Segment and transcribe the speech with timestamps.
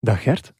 [0.00, 0.52] Dag Gert.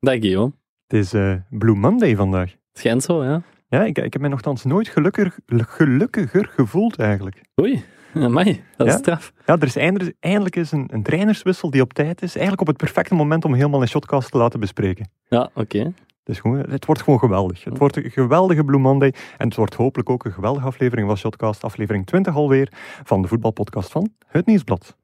[0.00, 0.52] Dag Guillaume.
[0.86, 2.50] Het is uh, Blue Monday vandaag.
[2.50, 3.42] Het schijnt zo, ja.
[3.68, 7.40] Ja, ik, ik heb mij nogthans nooit gelukkiger, gelukkiger gevoeld eigenlijk.
[7.60, 9.32] Oei, amai, dat is straf.
[9.46, 12.32] Ja, er is eindelijk, eindelijk is een, een trainerswissel die op tijd is.
[12.32, 15.10] Eigenlijk op het perfecte moment om helemaal een shotcast te laten bespreken.
[15.28, 15.92] Ja, oké.
[16.24, 17.64] Dus gewoon, het wordt gewoon geweldig.
[17.64, 19.14] Het wordt een geweldige Blue Monday.
[19.38, 21.64] En het wordt hopelijk ook een geweldige aflevering van Shotcast.
[21.64, 22.72] Aflevering 20 alweer
[23.04, 24.96] van de voetbalpodcast van Het Nieuwsblad.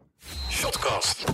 [0.49, 1.25] Shotcast.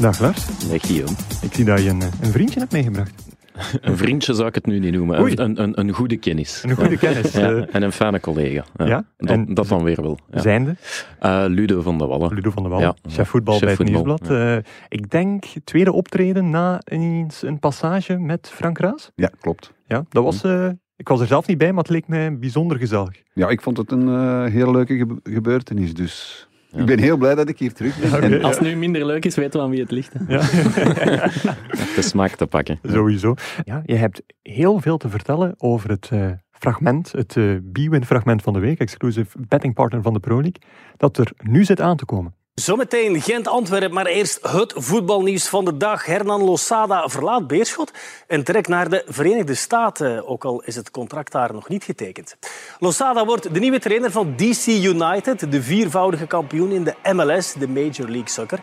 [0.00, 0.46] Dag Lars.
[0.68, 1.16] Dag Guillaume.
[1.42, 3.12] Ik zie dat je een, eh, een vriendje hebt meegebracht.
[3.80, 5.20] Een vriendje zou ik het nu niet noemen.
[5.20, 5.32] Oei.
[5.36, 6.62] Een, een, een, een goede kennis.
[6.66, 7.32] Een goede kennis.
[7.32, 8.64] Ja, eh, en een fijne collega.
[8.76, 8.84] Ja.
[8.86, 10.18] Ja, Dat, en dat dan weer wel.
[10.30, 10.40] Ja.
[10.40, 10.76] Zijnde,
[11.18, 12.34] Eh, Ludo van der Wallen.
[12.34, 13.10] Ludo van der Wallen, Ja.
[13.10, 14.38] chef voetbal Chef bij het voetbal, Nieuwsblad.
[14.38, 14.56] Eh,
[14.88, 19.10] ik denk tweede optreden na eens een passage met Frank Raas.
[19.14, 19.72] Ja, klopt.
[19.86, 20.42] Ja, dat was...
[20.44, 23.22] eh, ik was er zelf niet bij, maar het leek mij bijzonder gezellig.
[23.32, 26.48] Ja, ik vond het een eh, heel leuke gebe- gebeurtenis, dus.
[26.76, 28.22] Ik ben heel blij dat ik hier terug ben.
[28.22, 30.12] En Als het nu minder leuk is, weten we aan wie het ligt.
[30.28, 30.40] Ja.
[31.96, 32.78] De smaak te pakken.
[32.82, 33.34] Sowieso.
[33.64, 38.42] Ja, je hebt heel veel te vertellen over het eh, fragment, het eh B-Win fragment
[38.42, 40.62] van de week, exclusive betting partner van de Pro League,
[40.96, 42.34] dat er nu zit aan te komen.
[42.60, 46.06] Zometeen Gent-Antwerpen, maar eerst het voetbalnieuws van de dag.
[46.06, 47.92] Hernan Losada verlaat Beerschot
[48.26, 52.36] en trekt naar de Verenigde Staten, ook al is het contract daar nog niet getekend.
[52.78, 57.68] Losada wordt de nieuwe trainer van DC United, de viervoudige kampioen in de MLS, de
[57.68, 58.60] Major League Soccer.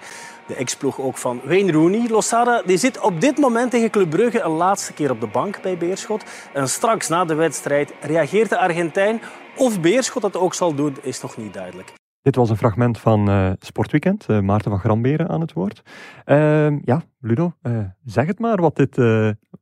[0.48, 2.08] De ex-ploeg ook van Wayne Rooney.
[2.10, 5.62] Losada die zit op dit moment tegen Club Brugge een laatste keer op de bank
[5.62, 6.24] bij Beerschot.
[6.54, 9.22] En straks na de wedstrijd reageert de Argentijn.
[9.56, 11.94] Of Beerschot dat ook zal doen, is nog niet duidelijk.
[12.28, 15.82] Dit was een fragment van eh, Sportweekend, eh, Maarten van Gramberen aan het woord.
[16.26, 18.62] Ehm, ja, Ludo, eh, zeg het maar.
[18.62, 18.96] Wat dit,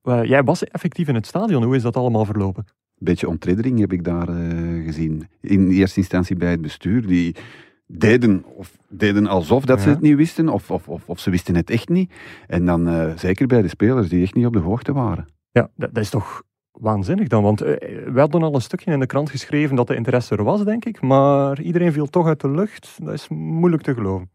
[0.04, 2.64] jij was effectief in het stadion, hoe is dat allemaal verlopen?
[2.68, 4.28] Een beetje ontreddering heb ik daar
[4.86, 5.28] gezien.
[5.42, 7.08] In eerste instantie bij het bestuur.
[7.08, 7.36] Die
[7.88, 11.56] deden, of deden alsof dat ze het niet wisten, of, of, of, of ze wisten
[11.56, 12.14] het echt niet.
[12.48, 15.28] En dan zeker bij de spelers die echt niet op de hoogte waren.
[15.52, 16.44] Ja, dat is toch
[16.80, 17.76] waanzinnig dan, want eh,
[18.14, 20.86] we hadden al een stukje in de krant geschreven dat de interesse er was, denk
[20.86, 22.98] ik, maar iedereen viel toch uit de lucht.
[23.02, 24.30] Dat is moeilijk te geloven.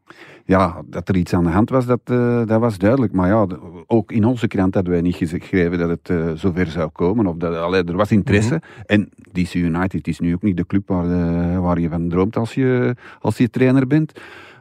[0.45, 3.13] Ja, dat er iets aan de hand was, dat, eh, dat was duidelijk.
[3.13, 3.47] Maar ja,
[3.87, 7.27] ook in onze krant hadden wij niet geschreven dat het eh, zover zou komen.
[7.27, 8.63] Of dat, allee, er was interesse.
[8.87, 12.55] En DC United is nu ook niet de club waar, waar je van droomt als
[12.55, 14.13] je, als je trainer bent.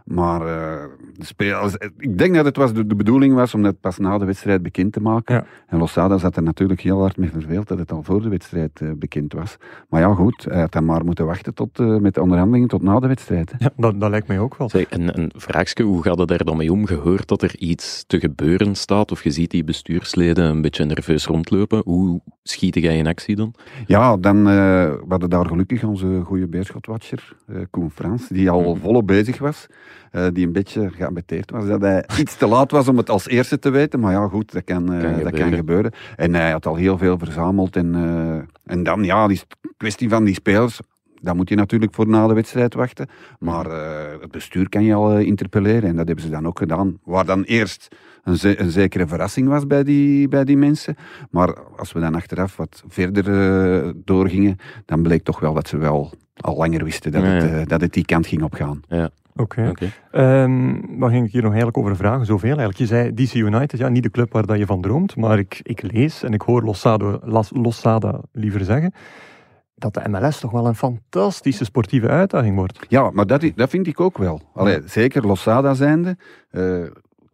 [0.10, 0.84] Maar eh,
[1.18, 4.18] de spelers, ik denk dat het was de, de bedoeling was om dat pas na
[4.18, 5.36] de wedstrijd bekend te maken.
[5.36, 5.46] Ja.
[5.68, 8.82] En Losada zat er natuurlijk heel hard mee verveeld dat het al voor de wedstrijd
[8.82, 9.58] eh, bekend was.
[9.90, 12.82] Maar ja, goed, hij had dan maar moeten wachten tot, eh, met de onderhandelingen tot
[12.82, 13.52] na de wedstrijd.
[13.52, 13.56] hè.
[13.60, 14.70] Ja, dat, dat lijkt mij ook wel.
[14.70, 16.88] Zeg, een, een vraagje, hoe gaat het er dan mee om?
[16.88, 20.86] Je hoort dat er iets te gebeuren staat, of je ziet die bestuursleden een beetje
[20.86, 21.82] nerveus rondlopen.
[21.86, 23.54] Hoe schiet jij in actie dan?
[23.86, 28.76] Ja, dan eh, we hadden daar gelukkig onze goede beerschotwatcher, eh Koen Frans, die al
[28.76, 29.68] volop bezig was.
[30.12, 33.28] Eh, die een beetje geambetteerd was dat hij iets te laat was om het als
[33.28, 34.00] eerste te weten.
[34.00, 35.58] Maar ja, goed, dat kan, eh, Kan dat kan gebeuren.
[35.58, 35.92] gebeuren.
[36.16, 37.76] En hij had al heel veel verzameld.
[37.76, 39.42] En, eh, en dan, ja, die
[39.78, 40.80] kwestie van die spelers.
[41.22, 43.08] Dan moet je natuurlijk voor na de wedstrijd wachten.
[43.40, 43.66] Maar
[44.22, 45.90] het bestuur kan je al interpelleren.
[45.90, 47.00] En dat hebben ze dan ook gedaan.
[47.04, 47.88] Waar dan eerst
[48.24, 50.96] een, ze- een zekere verrassing was bij die, bij die mensen.
[51.32, 54.56] Maar als we dan achteraf wat verder doorgingen,
[54.86, 57.66] dan bleek toch wel dat ze wel al langer wisten dat, Ja, het, ja.
[57.66, 58.82] dat het die kant ging opgaan.
[59.40, 59.68] Oké.
[59.70, 59.92] Oké.
[60.12, 62.26] Ehm, wat ging ik hier nog eigenlijk over vragen?
[62.26, 62.78] Zoveel eigenlijk.
[62.78, 65.60] Je zei DC United, ja, niet de club waar dat je van droomt, maar ik,
[65.64, 68.94] ik lees en ik hoor Losada, Las- Losada liever zeggen,
[69.76, 72.86] dat de MLS toch wel een fantastische sportieve uitdaging wordt.
[72.88, 74.42] Ja, maar dat, dat vind ik ook wel.
[74.54, 76.18] Allee, Zeker Losada zijnde,
[76.50, 76.84] eh,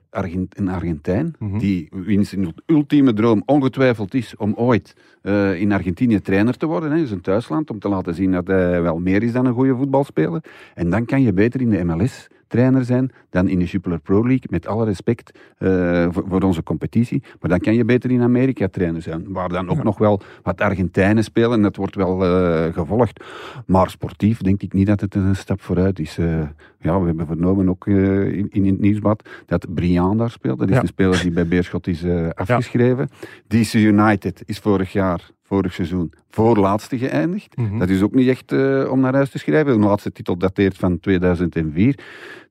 [0.09, 1.57] Argent, een Argentijn, Mhm.
[1.57, 2.35] die wiens
[2.65, 4.95] ultieme droom ongetwijfeld is om ooit
[5.25, 8.81] eh, in Argentinië trainer te worden, hè, zijn thuisland, om te laten zien dat hij
[8.81, 10.43] wel meer is dan een goede voetbalspeler.
[10.73, 14.21] En dan kan je beter in de MLS trainer zijn dan in de Jupiler Pro
[14.21, 17.23] League, met alle respect eh, voor, voor onze competitie.
[17.39, 20.61] Maar dan kan je beter in Amerika trainer zijn, waar dan ook nog wel wat
[20.61, 23.23] Argentijnen spelen en dat wordt wel eh, gevolgd.
[23.65, 26.17] Maar sportief denk ik niet dat het een stap vooruit is.
[26.17, 26.41] Eh,
[26.79, 30.59] ja, we hebben vernomen ook in, in het nieuwsblad dat Brian daar speelt.
[30.59, 30.81] Dat is Ja.
[30.81, 32.03] een speler die bij Beerschot is
[32.33, 33.09] afgeschreven.
[33.47, 37.57] DC United is vorig jaar, vorig seizoen, voorlaatste geëindigd.
[37.57, 37.77] Mhm.
[37.77, 39.81] Dat is ook niet echt eh, om naar huis te schrijven.
[39.81, 41.99] De laatste titel dateert van 2004.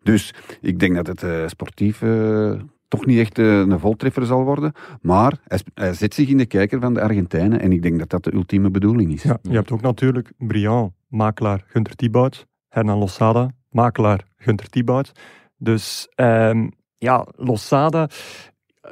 [0.02, 2.52] Dus ik denk dat het eh, sportief eh,
[2.88, 4.73] toch niet echt een voltreffer zal worden.
[5.00, 7.61] Maar hij, hij zet zich in de kijker van de Argentijnen.
[7.61, 9.23] En ik denk dat dat de ultieme bedoeling is.
[9.23, 15.12] Ja, je hebt ook natuurlijk Briand, makelaar Gunter Thibaut, Hernan Losada, makelaar Gunter Thibaut.
[15.56, 18.08] Dus ehm, ja, Losada,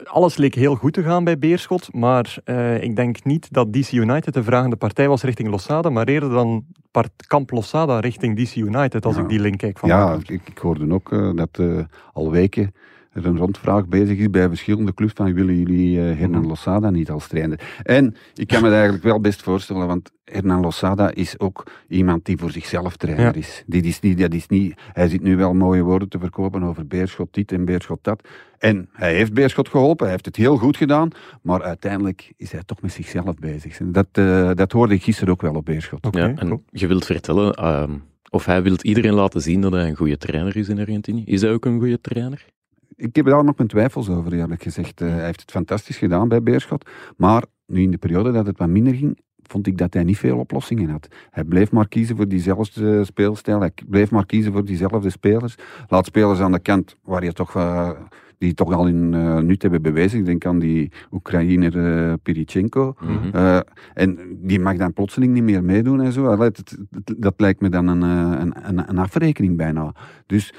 [0.05, 3.93] alles leek heel goed te gaan bij Beerschot, maar uh, ik denk niet dat DC
[3.93, 6.65] United de vragende partij was richting Losada, maar eerder dan
[7.27, 9.23] kamp Losada richting DC United, als Ja.
[9.23, 9.79] ik die link kijk.
[9.79, 11.79] Van Ja, ik, ik hoorde ook eh, dat eh,
[12.12, 12.75] al weken
[13.12, 16.49] een rondvraag bezig is bij verschillende clubs van willen jullie eh, Hernan Mhm.
[16.49, 17.61] Losada niet als trainer?
[17.82, 22.25] En ik kan me dat eigenlijk wel best voorstellen, want Hernan Losada is ook iemand
[22.25, 23.32] die voor zichzelf trainer Ja.
[23.32, 23.62] is.
[23.67, 26.87] Die is niet, dat is niet, hij zit nu wel mooie woorden te verkopen over
[26.87, 28.29] Beerschot dit en Beerschot dat.
[28.59, 31.08] En hij heeft Beerschot geholpen, hij heeft het heel goed gedaan,
[31.43, 33.79] maar uiteindelijk is hij toch met zichzelf bezig.
[33.85, 36.08] Dat, eh, dat hoorde ik gisteren ook wel op Beerschot.
[36.11, 36.62] Ja, en cool.
[36.70, 37.91] je wilt vertellen, ehm,
[38.31, 41.23] of hij wil iedereen laten zien dat hij een goede trainer is in Argentinië.
[41.25, 42.44] Is hij ook een goede trainer?
[43.03, 45.01] Ik heb daar nog mijn twijfels over, eerlijk gezegd.
[45.01, 46.91] Eh, hij heeft het fantastisch gedaan bij Beerschot.
[47.17, 50.19] Maar nu in de periode dat het wat minder ging, vond ik dat hij niet
[50.19, 51.09] veel oplossingen had.
[51.31, 53.61] Hij bleef maar kiezen voor diezelfde speelstijl.
[53.61, 55.55] Hij bleef maar kiezen voor diezelfde spelers.
[55.89, 57.57] Laat spelers aan de kant waar je toch...
[57.57, 57.91] eh,
[58.39, 60.19] die toch al in eh nut hebben bewezen.
[60.19, 62.95] Ik denk aan die Oekraïner Pirichenko.
[63.33, 63.59] Eh,
[63.95, 66.51] en die mag dan plotseling niet meer meedoen en zo.
[67.17, 69.95] Dat lijkt me dan een, een, een, een afrekening bijna.
[70.27, 70.53] Dus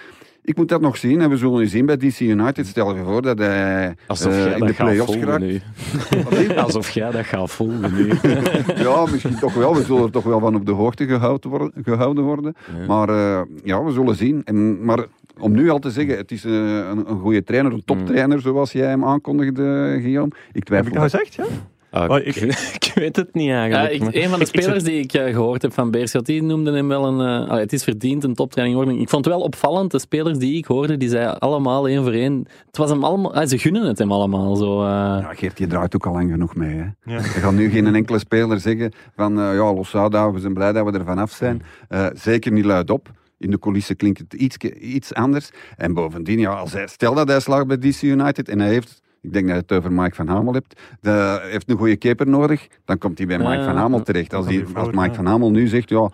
[0.44, 2.68] ik moet dat nog zien en we zullen nu zien bij DC United.
[2.68, 6.57] Stel je voor dat hij Alsof eh, in dat de play-offs geraakt.
[6.66, 8.07] Alsof jij dat gaat volgen nu.
[8.86, 9.75] ja, misschien toch wel.
[9.75, 11.72] We zullen er toch wel van op de hoogte gehouden worden.
[11.84, 12.56] Gehouden worden.
[12.80, 12.86] Ja.
[12.88, 14.42] Maar eh, ja, we zullen zien.
[14.44, 15.06] En, maar
[15.40, 18.72] om nu al te zeggen, het is eh, een, een goede trainer, een toptrainer zoals
[18.72, 20.31] jij hem aankondigde, Guillaume.
[20.36, 21.34] Ik Heb twijfel ik dat gezegd?
[21.34, 21.45] Ja?
[21.94, 23.94] Ah, ik, ik- ik weet het niet Ja, eigenlijk.
[23.94, 26.25] ik, maar- een van de Ik- ik spelers die ik eh, gehoord heb van Beerschot,
[26.25, 27.44] die noemde hem wel een...
[27.44, 29.00] eh, allee, het is verdiend een toptraining worden.
[29.01, 32.12] Ik vond het wel opvallend, de spelers die ik hoorde, die zeiden allemaal één voor
[32.12, 32.45] één...
[32.66, 33.34] Het was hem allemaal...
[33.36, 34.81] ah, ze gunnen het hem allemaal, zo...
[34.81, 34.88] eh.
[34.88, 36.75] Ja, Geert, je draait ook al lang genoeg mee.
[36.75, 36.84] Hè?
[37.13, 37.18] Ja.
[37.18, 40.86] Er gaat nu geen enkele speler zeggen van eh, ja, Losada, we zijn blij dat
[40.86, 41.62] we er vanaf zijn.
[41.90, 43.12] Eh, zeker niet luidop.
[43.38, 45.50] In de coulissen klinkt het iets, iets anders.
[45.78, 49.01] En bovendien, ja, als hij, stel dat hij slaagt bij DC United en hij heeft,
[49.23, 51.97] ik denk dat je het over Mike van Hamel hebt, de, hij heeft een goede
[51.97, 54.33] keeper nodig, dan komt hij bij Mike Ja, van Hamel terecht.
[54.33, 55.13] Als, je als Mike ja.
[55.13, 56.09] van Hamel nu zegt, ja,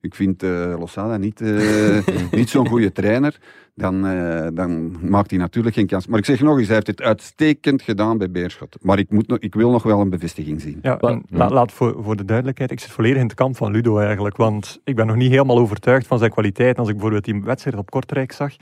[0.00, 2.06] ik vind eh Losada niet, eh,
[2.38, 3.38] niet zo'n goede trainer,
[3.74, 6.06] dan, eh, dan maakt hij natuurlijk geen kans.
[6.06, 8.76] Maar ik zeg nog eens, hij heeft het uitstekend gedaan bij Beerschot.
[8.80, 10.78] Maar ik, moet nog, ik wil nog wel een bevestiging zien.
[10.82, 10.98] Ja,
[11.28, 14.36] la- laat voor, voor de duidelijkheid, ik zit volledig in het kamp van Ludo eigenlijk,
[14.36, 16.78] want ik ben nog niet helemaal overtuigd van zijn kwaliteit.
[16.78, 18.54] Als ik bijvoorbeeld die wedstrijd op Kortrijk zag,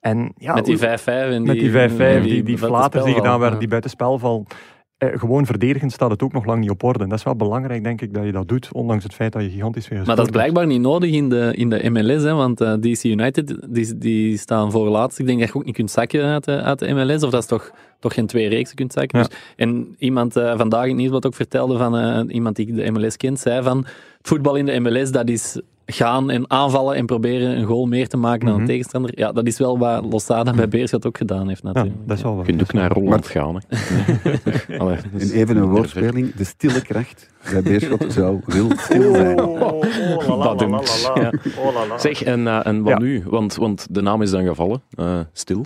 [0.00, 3.14] en ja, met die hoe- 5-5 en met die 5-5, en die, die, flaters die
[3.14, 4.46] gedaan werden, die buitenspelval.
[4.98, 7.02] Eh, gewoon verdedigend staat het ook nog lang niet op orde.
[7.02, 9.42] En dat is wel belangrijk, denk ik, dat je dat doet, ondanks het feit dat
[9.42, 12.34] je gigantisch weer Maar dat is blijkbaar niet nodig in de, in de MLS, hè,
[12.34, 15.18] want eh, DC United die, die staan voor laatst.
[15.18, 17.42] Ik denk dat je ook niet kunt zakken uit de, uit de MLS, of dat
[17.42, 19.18] is toch, toch geen twee reeksen kunt zakken.
[19.18, 19.24] Ja.
[19.24, 23.16] Dus, en iemand eh, vandaag in het nieuwsblad ook vertelde van iemand die de MLS
[23.16, 23.86] kent, zei van
[24.22, 25.60] voetbal in de MLS, dat is
[25.90, 28.60] gaan en aanvallen en proberen een goal meer te maken dan Mhm.
[28.60, 29.10] een tegenstander.
[29.14, 32.06] Ja, dat is wel wat Losada bij Beerschot ook gedaan heeft Ja, natuurlijk.
[32.08, 32.46] dat is wel Je waar.
[32.46, 33.54] kunt ook naar Holland gaan.
[33.68, 33.76] Hè.
[34.78, 39.40] Allee, dat En even een woordspeling, de stille kracht bij Beerschot zou wil stil zijn.
[39.42, 40.70] Oh, oh, la, la, la, Badum.
[40.70, 41.20] la, la, la.
[41.22, 41.32] Ja.
[41.58, 41.98] Oh.
[41.98, 42.98] Zeg, en, eh, en wat Ja.
[42.98, 43.22] nu?
[43.26, 44.82] Want, want de naam is dan gevallen.
[44.90, 45.64] Eh, stil.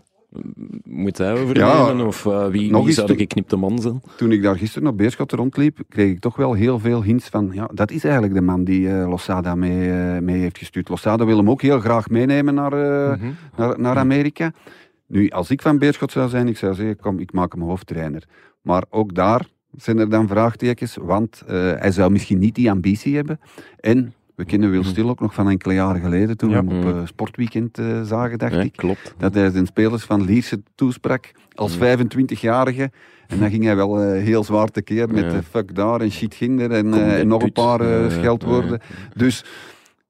[0.84, 1.96] Moet hij overnemen?
[1.96, 4.02] Ja, of eh, wie, nog wie zou de geknipte man zijn?
[4.17, 7.50] Toen ik daar gisteren op Beerschot rondliep, kreeg ik toch wel heel veel hints van,
[7.52, 10.88] ja, dat is eigenlijk de man die eh, Losada mee, eh, mee heeft gestuurd.
[10.88, 13.31] Losada wil hem ook heel graag meenemen naar, Mhm.
[13.56, 14.52] naar, naar Amerika.
[15.06, 18.25] Nu, als ik van Beerschot zou zijn, ik zou zeggen, kom, ik maak hem hoofdtrainer.
[18.61, 19.46] Maar ook daar
[19.76, 23.40] zijn er dan vraagtekens, want hij zou misschien niet die ambitie hebben.
[23.81, 26.85] En we kennen Wil Stil ook nog van enkele jaren geleden, toen we hem op
[26.85, 28.73] eh, Sportweekend eh, zagen, dacht Ja, ik.
[28.77, 29.15] klopt.
[29.19, 31.82] Dat hij zijn spelers van Lierse toesprak als Mm.
[31.82, 32.91] 25-jarige.
[33.27, 36.70] En dan ging hij wel eh, heel zwaar tekeer met fuck daar en shit ginder
[36.70, 38.81] en, en nog een paar scheldwoorden.
[39.15, 39.44] Dus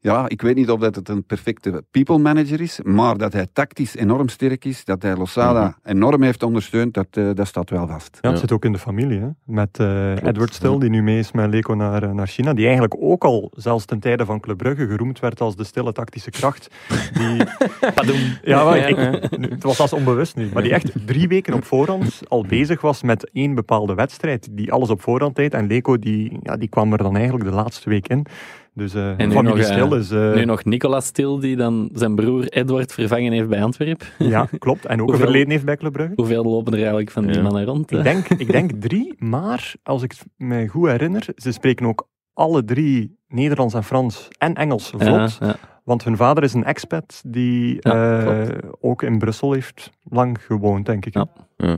[0.05, 3.47] ja, ik weet niet of dat het een perfecte people manager is, maar dat hij
[3.53, 5.97] tactisch enorm sterk is, dat hij Losada Mhm.
[5.97, 8.19] enorm heeft ondersteund, dat, eh, dat staat wel vast.
[8.21, 8.37] Ja, het Ja.
[8.41, 9.21] zit ook in de familie.
[9.21, 9.29] Hè?
[9.45, 10.79] Met eh, Edward Still, ja.
[10.79, 12.53] die nu mee is met Leco naar, eh, naar China.
[12.55, 15.93] Die eigenlijk ook al, zelfs ten tijde van Club Brugge, geroemd werd als de stille
[15.93, 16.69] tactische kracht.
[17.13, 17.37] Die,
[18.53, 18.97] ja, maar ik,
[19.41, 20.49] het was zelfs onbewust nu.
[20.53, 24.49] Maar die echt drie weken op voorhand al bezig was met één bepaalde wedstrijd.
[24.51, 25.55] Die alles op voorhand deed.
[25.55, 28.27] En Leco die, ja, die kwam er dan eigenlijk de laatste week in.
[28.75, 30.11] Dus eh En nu familie nog, eh, Stil is...
[30.11, 34.07] eh, Nu nog Nicolas Stil, die dan zijn broer Edward vervangen heeft bij Antwerpen.
[34.29, 34.85] Ja, klopt.
[34.87, 36.13] En ook een Hoeveel- verleden heeft bij Club Brugge.
[36.17, 37.91] Hoeveel lopen er eigenlijk van die mannen rond?
[37.93, 42.65] Ik denk, ik denk drie, maar als ik me goed herinner, ze spreken ook alle
[42.65, 45.01] drie Nederlands en Frans en Engels vlot.
[45.41, 45.57] Ja, ja.
[45.85, 50.87] Want hun vader is een expat die Ja, eh, ook in Brussel heeft lang gewoond,
[50.87, 51.15] denk ik.
[51.15, 51.27] Ja.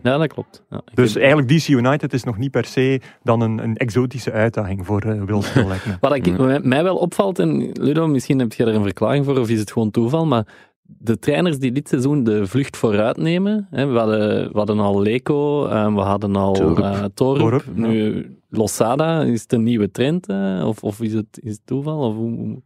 [0.03, 0.63] Ja, dat klopt.
[0.95, 4.87] Dus heb- eigenlijk DC United is nog niet per se dan een, een exotische uitdaging
[4.87, 5.97] voor eh Will Still, lijkt me.
[6.01, 6.59] Wat ik, Ja.
[6.63, 9.73] mij- wel opvalt, en Ludo, misschien heb je er een verklaring voor, of is het
[9.73, 10.47] gewoon toeval, maar
[10.83, 13.67] de trainers die dit seizoen de vlucht vooruit nemen.
[13.71, 16.79] Hè, we, hadden, we hadden al Leco, eh, we hadden al Torup.
[16.79, 17.41] eh, Torup.
[17.41, 17.87] Torup, ja.
[17.87, 20.27] Nu Losada, is het een nieuwe trend?
[20.27, 21.99] eh, of, of is, het, is het toeval?
[22.09, 22.63] Of hoe-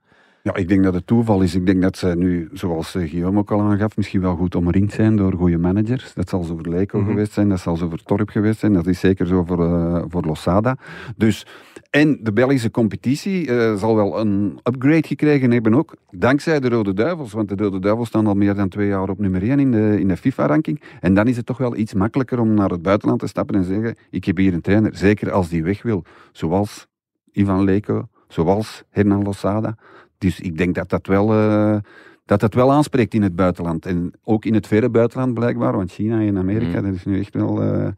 [0.48, 1.54] Ja, ik denk dat het toeval is.
[1.54, 4.92] Ik denk dat ze nu, zoals eh, Guillaume ook al aangaf, misschien wel goed omringd
[4.92, 6.14] zijn door goede managers.
[6.14, 7.04] Dat zal zo voor Mhm.
[7.04, 10.04] geweest zijn, dat zal zo voor Torp geweest zijn, dat is zeker zo voor, eh,
[10.08, 10.76] voor Losada.
[11.16, 11.46] Dus,
[11.90, 16.94] en de Belgische competitie eh, zal wel een upgrade gekregen hebben ook, dankzij de Rode
[16.94, 17.32] Duivels.
[17.32, 19.96] Want de Rode Duivels staan al meer dan twee jaar op nummer 1 in de,
[20.00, 20.82] in de FIFA-ranking.
[21.00, 23.64] En dan is het toch wel iets makkelijker om naar het buitenland te stappen en
[23.64, 26.04] zeggen, ik heb hier een trainer, zeker als die weg wil.
[26.32, 26.86] Zoals
[27.32, 29.76] Ivan Leco, zoals Hernan Losada.
[30.18, 31.76] Dus ik denk dat dat wel, eh,
[32.24, 33.86] dat dat wel aanspreekt in het buitenland.
[33.86, 36.84] En ook in het verre buitenland blijkbaar, want China en Amerika, Mm.
[36.86, 37.88] dat is nu echt wel eh,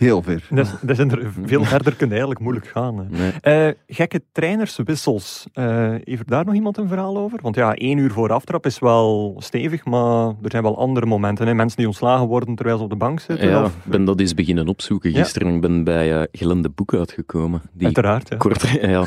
[0.00, 0.46] heel ver.
[0.50, 3.06] Dat, zijn er veel verder kunnen eigenlijk moeilijk gaan.
[3.10, 3.32] Nee.
[3.40, 5.46] Eh, gekke trainerswissels.
[5.52, 7.38] Eh heeft daar nog iemand een verhaal over?
[7.42, 11.46] Want ja, één uur voor aftrap is wel stevig, maar er zijn wel andere momenten.
[11.46, 11.54] Hè?
[11.54, 13.48] Mensen die ontslagen worden terwijl ze op de bank zitten.
[13.48, 15.18] Ja, of, ik ben dat eens beginnen opzoeken Ja.
[15.22, 15.54] gisteren.
[15.54, 17.62] Ik ben bij eh Glende Boek uitgekomen.
[17.72, 18.36] Die Uiteraard, ja.
[18.36, 19.04] kort, ja,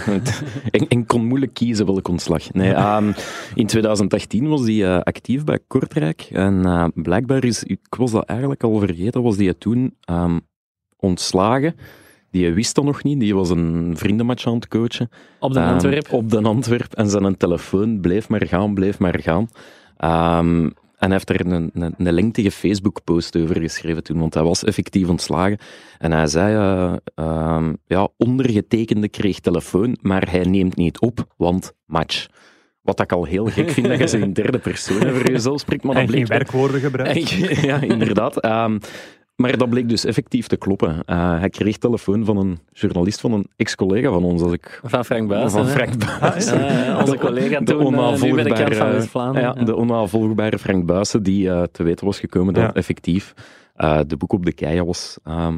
[0.72, 2.54] en, en kon moeilijk kiezen welk ontslag.
[2.54, 3.12] Nee, ehm,
[3.56, 6.28] in 2018 was hij actief bij Kortrijk.
[6.32, 10.40] En blijkbaar is, ik was dat eigenlijk al vergeten, was hij toen ehm,
[11.04, 11.76] ontslagen.
[12.32, 13.20] Die wist dat nog niet.
[13.20, 15.10] Die was een vriendenmatch aan het coachen.
[15.40, 16.12] op de Ehm, Antwerp.
[16.12, 16.94] Op de Antwerp.
[16.94, 19.48] En zijn telefoon bleef maar gaan, bleef maar gaan.
[19.98, 24.44] Ehm, en hij heeft er een, een, een lengtige Facebook-post over geschreven toen, want hij
[24.44, 25.58] was effectief ontslagen.
[25.98, 31.74] En hij zei, eh, ehm, ja, ondergetekende kreeg telefoon, maar hij neemt niet op, want
[31.86, 32.28] match.
[32.82, 35.84] Wat ik al heel gek vind, dat je ze in derde persoon over jezelf spreekt,
[35.84, 37.30] maar dat en geen bleek wel- werkwoorden gebruikt.
[37.70, 38.40] ja, inderdaad.
[38.40, 38.78] Ehm,
[39.36, 41.04] maar dat bleek dus effectief te kloppen.
[41.06, 44.80] Eh, hij kreeg telefoon van een journalist, van een ex-collega van ons, als ik...
[44.84, 45.66] Van Frank Buijsen.
[45.66, 45.68] van.
[45.68, 46.04] Frank.
[46.04, 49.56] Ja, ja, onze De- collega de toen, eh, nu bij de kant van West-Vlaanderen.
[49.60, 52.74] Ja, de onnavolgbare Frank Buijsen, die eh, te weten was gekomen dat Ja.
[52.74, 53.34] effectief
[53.76, 55.58] eh, de boek op de keien was, ehm,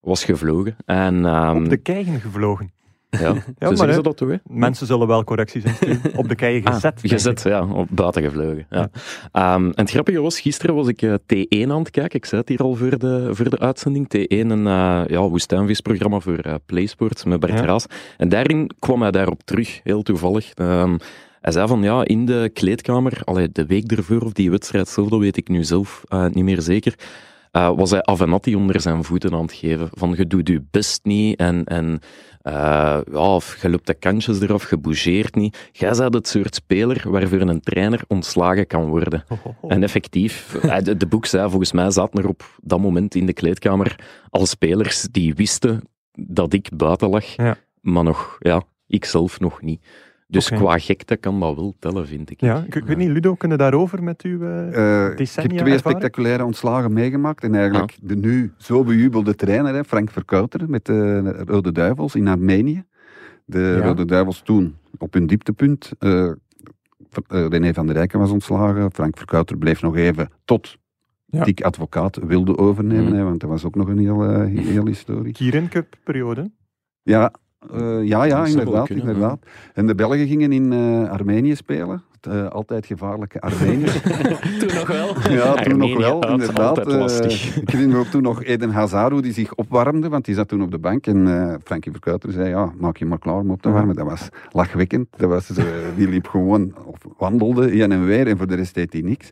[0.00, 0.76] was gevlogen.
[0.84, 2.72] En, ehm, Op de keien gevlogen.
[3.10, 4.36] Ja, zo maar dat toch, hè?
[4.46, 6.00] Mensen zullen wel correcties insturen.
[6.16, 7.00] Op de keien Ah, gezet.
[7.02, 8.66] gezet, ja, op buiten gevlogen.
[8.70, 8.90] Ja.
[9.32, 12.18] Ehm, en het grappige was, gisteren was ik eh, T1 aan het kijken.
[12.18, 14.06] Ik zei het hier al voor de, voor de uitzending.
[14.16, 17.64] T1, een uh, ja, woestijnvisprogramma voor eh, PlaySports met Bert Ja.
[17.64, 17.86] Raas.
[18.16, 20.52] En daarin kwam hij daarop terug, heel toevallig.
[20.54, 20.96] Ehm,
[21.40, 25.08] hij zei van ja, in de kleedkamer, allee, de week ervoor of die wedstrijd zelf,
[25.08, 26.94] dat weet ik nu zelf niet meer zeker.
[27.50, 29.88] Eh, was hij Avenatti onder zijn voeten aan het geven.
[29.92, 32.00] Van je doet je best niet en, en
[32.42, 32.52] eh,
[33.12, 35.68] ja, of je loopt de kantjes eraf, je bougeert niet.
[35.72, 39.24] Jij bent het soort speler waarvoor een trainer ontslagen kan worden.
[39.28, 39.54] Ho.
[39.68, 43.26] En effectief, eh, de, de boek zei, volgens mij zaten er op dat moment in
[43.26, 43.96] de kleedkamer
[44.30, 47.56] al spelers die wisten dat ik buiten lag, Ja.
[47.80, 49.84] maar nog, ja, ik zelf nog niet.
[50.30, 50.60] Dus Oké.
[50.60, 52.40] qua gekte kan dat wel tellen, vind ik.
[52.40, 54.42] Ja, ik, ik weet niet, Ludo, kunnen daarover met u...
[54.42, 57.42] eh, Eh, ik heb twee spectaculaire ontslagen meegemaakt.
[57.44, 62.28] En eigenlijk de nu zo bejubelde trainer, hè, Frank Verkouter, met de Rode Duivels in
[62.28, 62.84] Armenië.
[63.44, 63.86] De Ja.
[63.86, 65.90] Rode Duivels toen op hun dieptepunt.
[65.98, 66.32] eh, eh,
[67.28, 68.92] René van der Rijken was ontslagen.
[68.92, 70.76] Frank Verkouter bleef nog even tot
[71.26, 71.44] Ja.
[71.44, 73.06] Dick Advocaat wilde overnemen.
[73.12, 73.12] Mm.
[73.18, 75.32] Hè, want dat was ook nog een heel, eh, heel historie.
[75.32, 76.50] Kirin Cup periode.
[77.02, 77.32] Ja,
[77.68, 79.38] eh, ja, ja inderdaad, kunnen, inderdaad.
[79.74, 82.02] En de Belgen gingen in eh, Armenië spelen.
[82.20, 83.84] Het eh, altijd gevaarlijke Armenië.
[84.60, 85.14] Toen nog wel.
[85.38, 86.78] Ja, toen nog wel, inderdaad.
[87.62, 90.62] ik herinner me ook toen nog Eden Hazard die zich opwarmde, want die zat toen
[90.62, 91.06] op de bank.
[91.06, 93.94] En eh Frankie Verkuiter zei, ja, maak je maar klaar om op te warmen.
[93.94, 95.08] Dat was lachwekkend.
[95.16, 95.50] Dat was,
[95.96, 99.30] die liep gewoon, of wandelde heen en weer, en voor de rest deed hij niks.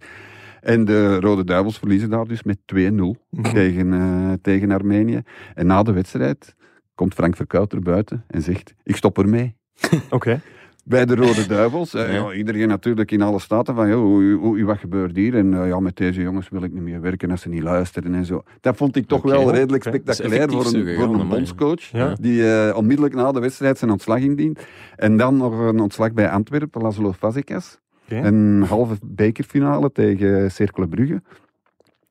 [0.60, 3.16] En de Rode Duivels verliezen daar dus met 2-0
[3.52, 5.22] tegen, eh, tegen Armenië.
[5.54, 6.54] En na de wedstrijd
[6.98, 9.54] komt Frank Verkuiter buiten en zegt, ik stop ermee.
[10.10, 10.40] Oké.
[10.84, 11.94] Bij de Rode Duivels.
[11.94, 12.14] Eh, Ja.
[12.14, 15.36] ja, iedereen natuurlijk in alle staten van, joh, wat gebeurt hier?
[15.36, 18.14] En eh, ja, met deze jongens wil ik niet meer werken als ze niet luisteren
[18.14, 18.42] en zo.
[18.60, 21.80] Dat vond ik toch wel redelijk spectaculair voor een, voor een bondscoach.
[21.80, 22.16] Ja.
[22.20, 24.66] Die eh, onmiddellijk na de wedstrijd zijn ontslag indient.
[24.96, 27.78] En dan nog een ontslag bij Antwerpen, Laszlo Fazekas.
[28.08, 31.22] Een halve bekerfinale tegen Cercle Brugge.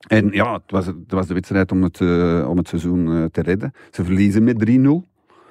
[0.07, 3.23] En ja, het was, het was de wedstrijd om het, eh, om het seizoen eh,
[3.31, 3.73] te redden.
[3.91, 5.07] Ze verliezen met 3-0.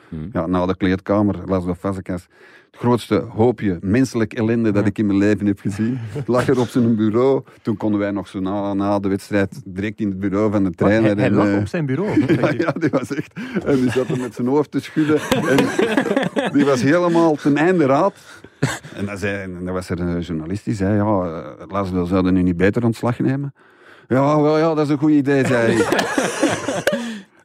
[0.08, 0.28] Hmm.
[0.32, 2.26] Ja, na de kleedkamer, Laszlo Fazekas.
[2.70, 5.98] Het grootste hoopje menselijk ellende dat ik in mijn leven heb gezien.
[6.26, 7.42] Lag er op zijn bureau.
[7.62, 10.70] Toen konden wij nog zo na, na de wedstrijd direct in het bureau van de
[10.70, 11.16] trainer.
[11.16, 12.20] hij lag eh, op zijn bureau.
[12.40, 13.32] ja, ja, die was echt.
[13.64, 15.20] En die zat er met zijn hoofd te schudden.
[15.30, 15.56] En
[16.56, 18.14] die was helemaal ten einde raad.
[18.94, 22.42] En dan, zei, en dan was er een journalist die zei: Ja, Laszlo, zouden nu
[22.42, 23.54] niet beter ontslag nemen?
[24.08, 25.84] Ja, wel, ja, dat is een goed idee, zei hij.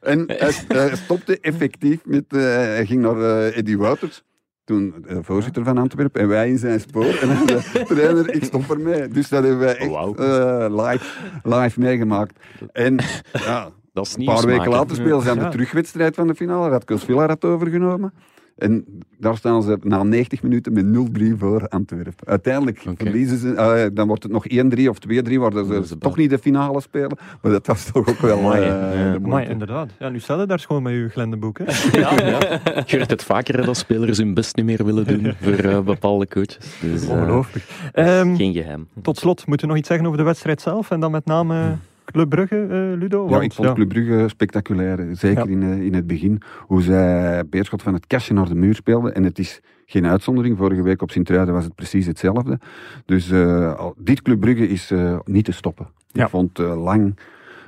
[0.01, 2.23] En hij, hij stopte effectief met.
[2.27, 4.23] eh, hij ging naar eh, Eddie Wouters.
[4.63, 7.05] toen eh, voorzitter van Antwerpen en wij in zijn spoor.
[7.21, 9.07] En hij zei, trainer, ik stop ermee.
[9.07, 10.15] Dus dat hebben wij echt Wauw.
[10.15, 11.05] eh, live,
[11.43, 12.39] live meegemaakt.
[12.71, 12.97] En
[13.31, 16.69] ja, Dat is een paar weken later speelden ze aan de terugwedstrijd van de finale.
[16.69, 18.13] Radkos Villa had overgenomen.
[18.57, 18.85] En
[19.17, 22.27] daar staan ze na 90 minuten met 0-3 voor Antwerpen.
[22.27, 25.97] Uiteindelijk verliezen ze, eh, dan wordt het nog 1-3 of 2-3, waardoor Dat is ze
[25.97, 27.17] toch niet de finale spelen.
[27.41, 29.17] Maar dat was toch ook wel Amai, ja.
[29.21, 29.51] moeite.
[29.51, 29.89] inderdaad.
[29.99, 31.57] Ja, nu staat het daar schoon met uw glendenboek.
[31.57, 31.65] Hè?
[31.99, 32.59] Ja, ja.
[32.85, 36.27] Je hoort het vaker dat spelers hun best niet meer willen doen voor eh, bepaalde
[36.27, 36.77] coaches.
[36.81, 37.65] Dus, Ongelooflijk.
[37.93, 38.87] Ehm, geen geheim.
[39.01, 40.91] tot slot, moeten we nog iets zeggen over de wedstrijd zelf?
[40.91, 41.75] En dan met name
[42.11, 43.23] Club Brugge, eh, Ludo?
[43.23, 45.07] Ja, Want, ik vond Club Brugge spectaculair.
[45.11, 45.51] Zeker Ja.
[45.51, 46.41] in, eh, in het begin.
[46.59, 49.15] Hoe zij Beerschot van het kastje naar de muur speelden.
[49.15, 50.57] En het is geen uitzondering.
[50.57, 52.59] Vorige week op Sint-Truiden was het precies hetzelfde.
[53.05, 55.87] Dus eh, dit Club Brugge is eh, niet te stoppen.
[56.11, 56.23] Ja.
[56.23, 57.17] Ik vond eh, Lang,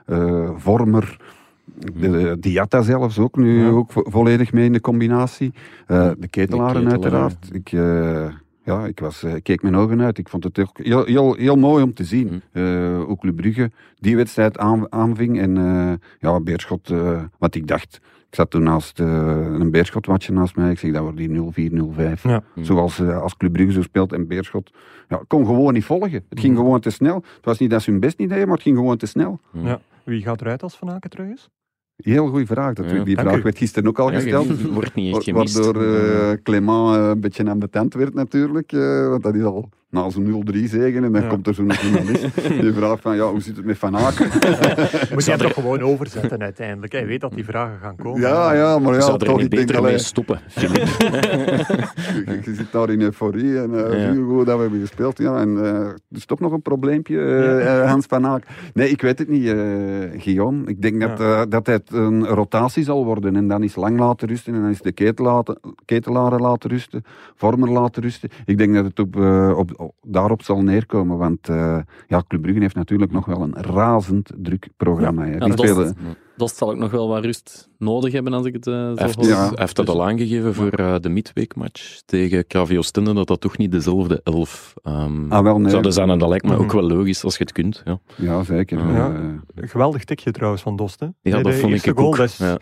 [0.05, 1.17] eh, Vormer...
[1.95, 3.69] De, de Diatta zelfs ook nu Ja.
[3.69, 5.53] ook vo- volledig mee in de combinatie.
[5.87, 6.91] Eh, de ketelaren ketelaar.
[6.91, 7.49] uiteraard.
[7.51, 8.25] Ik, eh,
[8.63, 10.17] ja, ik, was, eh, ik keek mijn ogen uit.
[10.17, 12.27] Ik vond het ook heel, heel, heel mooi om te zien.
[12.27, 12.41] Mm.
[12.51, 15.39] Eh, hoe Club Brugge die wedstrijd aan, aanving.
[15.39, 17.99] En eh, ja, Beerschot, eh, wat ik dacht...
[18.29, 20.71] Ik zat toen naast een Beerschot-watcher naast mij.
[20.71, 22.21] Ik zeg, dat wordt die 0-4, 0-5.
[22.23, 22.43] Ja.
[22.55, 22.63] Mm.
[22.63, 24.71] Zoals eh, als Club Brugge zo speelt en Beerschot.
[25.09, 26.11] Ja, kon gewoon niet volgen.
[26.11, 26.39] Het Mm.
[26.39, 27.15] ging gewoon te snel.
[27.15, 29.39] Het was niet dat ze hun best niet deden, maar het ging gewoon te snel.
[29.51, 29.79] Ja.
[30.03, 31.49] Wie gaat eruit als Van Aken terug is?
[32.03, 32.73] Heel goede vraag.
[32.73, 33.41] Dat, Ja, die vraag u.
[33.41, 34.61] werd gisteren ook al Ja, gesteld.
[34.71, 35.55] wordt niet echt gemist.
[35.65, 38.71] Waardoor eh Clément eh, een beetje aan de tent werd natuurlijk.
[38.71, 41.03] eh, want dat is al na zo'n 0-3 zegen.
[41.03, 41.27] En dan Ja.
[41.27, 44.27] komt er zo'n journalist die vraagt van, ja, hoe zit het met Van Aken?
[45.13, 46.91] Moet jij toch gewoon overzetten uiteindelijk?
[46.91, 48.21] Hij weet dat die vragen gaan komen.
[48.21, 50.39] ja, ja, maar Je ja, zou er toch, niet ik denk, beter allee, mee stoppen,
[50.55, 54.11] je, je zit daar in euforie en eh Ja.
[54.11, 55.17] je hoe dat we hebben gespeeld.
[55.17, 57.21] Ja, en eh, er is toch nog een probleempje,
[57.59, 58.47] eh, Hans van Aken.
[58.73, 59.55] Nee, ik weet het niet, eh
[60.17, 60.65] Guillaume.
[60.65, 63.35] Ik denk dat, dat het een rotatie zal worden.
[63.35, 67.03] En dan is Lang laten rusten en dan is de ketelaten, ketelaren laten rusten,
[67.35, 68.29] Vormer laten rusten.
[68.45, 71.17] Ik denk dat het op, eh, op, op- daarop zal neerkomen.
[71.17, 75.25] Want eh, ja, Club Brugge heeft natuurlijk nog wel een razend druk programma.
[75.25, 75.31] hè.
[75.33, 75.95] Ja, Die spelen...
[76.37, 79.05] Dost zal ook nog wel wat rust nodig hebben als ik het eh, zo Hij
[79.05, 79.25] heeft, hoor.
[79.25, 79.45] Ja.
[79.47, 83.57] hij heeft dat al aangegeven voor eh, de midweekmatch tegen KV Oostende, dat dat toch
[83.57, 85.69] niet dezelfde elf ehm Ah, wel, nee.
[85.69, 86.09] zouden zijn.
[86.09, 86.75] En dat lijkt me ook Mhm.
[86.75, 87.81] wel logisch als je het kunt.
[87.85, 88.77] Ja, Ja, zeker.
[88.93, 89.11] Ja.
[89.55, 90.99] Geweldig tikje trouwens van Dost.
[90.99, 91.05] Hè?
[91.21, 91.97] ja dat de vond ik eerste ook.
[91.97, 92.57] goal, Dat, is- ja,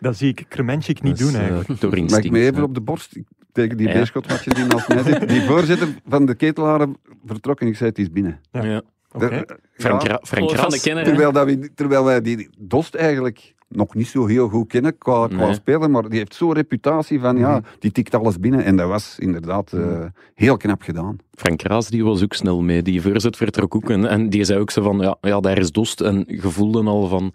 [0.00, 1.80] dat zie ik Kremenchik niet dat doen eigenlijk.
[1.80, 2.24] door Mag instinct.
[2.26, 2.62] ik me even ja.
[2.62, 3.16] op de borst
[3.56, 3.92] tegen die Ja.
[3.92, 5.28] beerschotmatje die naast mij zit?
[5.28, 7.66] Die voorzitter van de ketelaren vertrokken.
[7.66, 8.40] Ik zei, het is binnen.
[8.52, 8.64] Ja.
[8.64, 8.82] Ja.
[9.12, 9.28] Oké.
[9.28, 13.94] De- Frank, ja, Van de kenner, terwijl, dat we, terwijl wij die Dost eigenlijk nog
[13.94, 15.54] niet zo heel goed kennen qua, qua Nee.
[15.54, 18.64] spelen, maar die heeft zo'n reputatie van, ja, die tikt alles binnen.
[18.64, 21.16] En dat was inderdaad eh, heel knap gedaan.
[21.34, 22.82] Frank Raas die was ook snel mee.
[22.82, 23.90] Die voorzet vertrok ook.
[23.90, 26.00] En, en die zei ook zo van, ja, ja, daar is Dost.
[26.00, 27.32] En je voelde al van,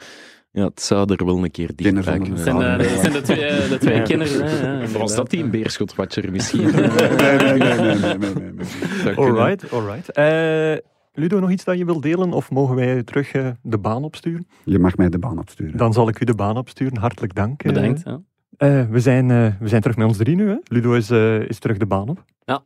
[0.52, 2.80] ja, het zou er wel een keer Kenners dichtbij onder de kunnen Dat zijn, zijn.
[2.80, 4.32] eh, dat zijn de twee, de twee kenners.
[4.34, 6.62] hè, ja, Was dat die een beerschotwatcher misschien?
[6.72, 9.16] Nee, nee, nee, nee, nee.
[9.16, 10.12] Alright, alright.
[10.12, 10.74] Eh,
[11.14, 12.32] Ludo, nog iets dat je wilt delen?
[12.34, 14.48] Of mogen wij terug eh, de baan opsturen?
[14.64, 15.78] Je mag mij de baan opsturen.
[15.78, 16.98] Dan zal ik u de baan opsturen.
[16.98, 17.64] Hartelijk dank.
[17.64, 17.74] eh.
[17.74, 18.02] Bedankt.
[18.06, 18.20] Ja.
[18.58, 20.48] Eh, we, zijn, eh, we zijn terug met ons drie nu.
[20.50, 20.56] Hè?
[20.64, 22.24] Ludo is, eh, is terug de baan op.
[22.46, 22.64] Ja,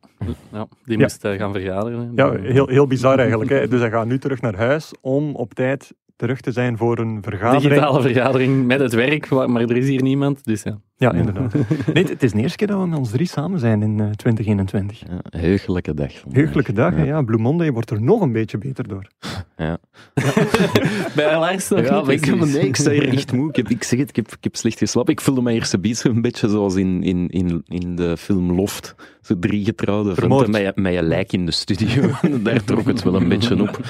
[0.84, 1.02] die Ja.
[1.02, 1.98] moest eh, gaan vergaderen.
[2.00, 2.22] hè.
[2.24, 3.50] Ja, heel, heel bizar eigenlijk.
[3.50, 3.68] Hè?
[3.68, 7.22] Dus hij gaat nu terug naar huis om op tijd terug te zijn voor een
[7.22, 7.62] vergadering.
[7.62, 10.44] Digitale vergadering met het werk, maar er is hier niemand.
[10.44, 10.80] Dus ja.
[10.98, 11.52] Ja, inderdaad.
[11.94, 14.10] Nee, het is de eerste keer dat we met ons drie samen zijn in eh,
[14.10, 14.98] 2021.
[15.00, 16.18] Ja, een heugelijke dag.
[16.18, 16.38] vandaag.
[16.42, 16.96] Heugelijke dag?
[16.96, 17.04] Ja.
[17.04, 17.22] ja.
[17.22, 19.06] Blue Monday wordt er nog een beetje beter door.
[19.58, 19.78] Ja.
[21.16, 23.48] Bij Lars nog Ja, niet ik, nee, ik sta hier echt moe.
[23.48, 25.12] Ik, heb, ik zeg het, ik heb, ik heb slecht geslapen.
[25.12, 28.52] Ik voelde me eerst een beetje, een beetje zoals in, in, in, in de film
[28.52, 28.94] Loft.
[29.20, 32.10] Zo drie getrouwde venten met, je- met je lijk in de studio.
[32.42, 33.80] Daar trok het wel een beetje op.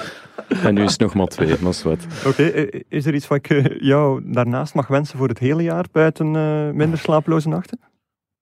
[0.63, 2.07] En nu is het nog maar twee, maar is wat.
[2.27, 5.63] Oké, eh, is er iets wat ik eh, jou daarnaast mag wensen voor het hele
[5.63, 7.79] jaar, buiten eh, minder slaaploze nachten?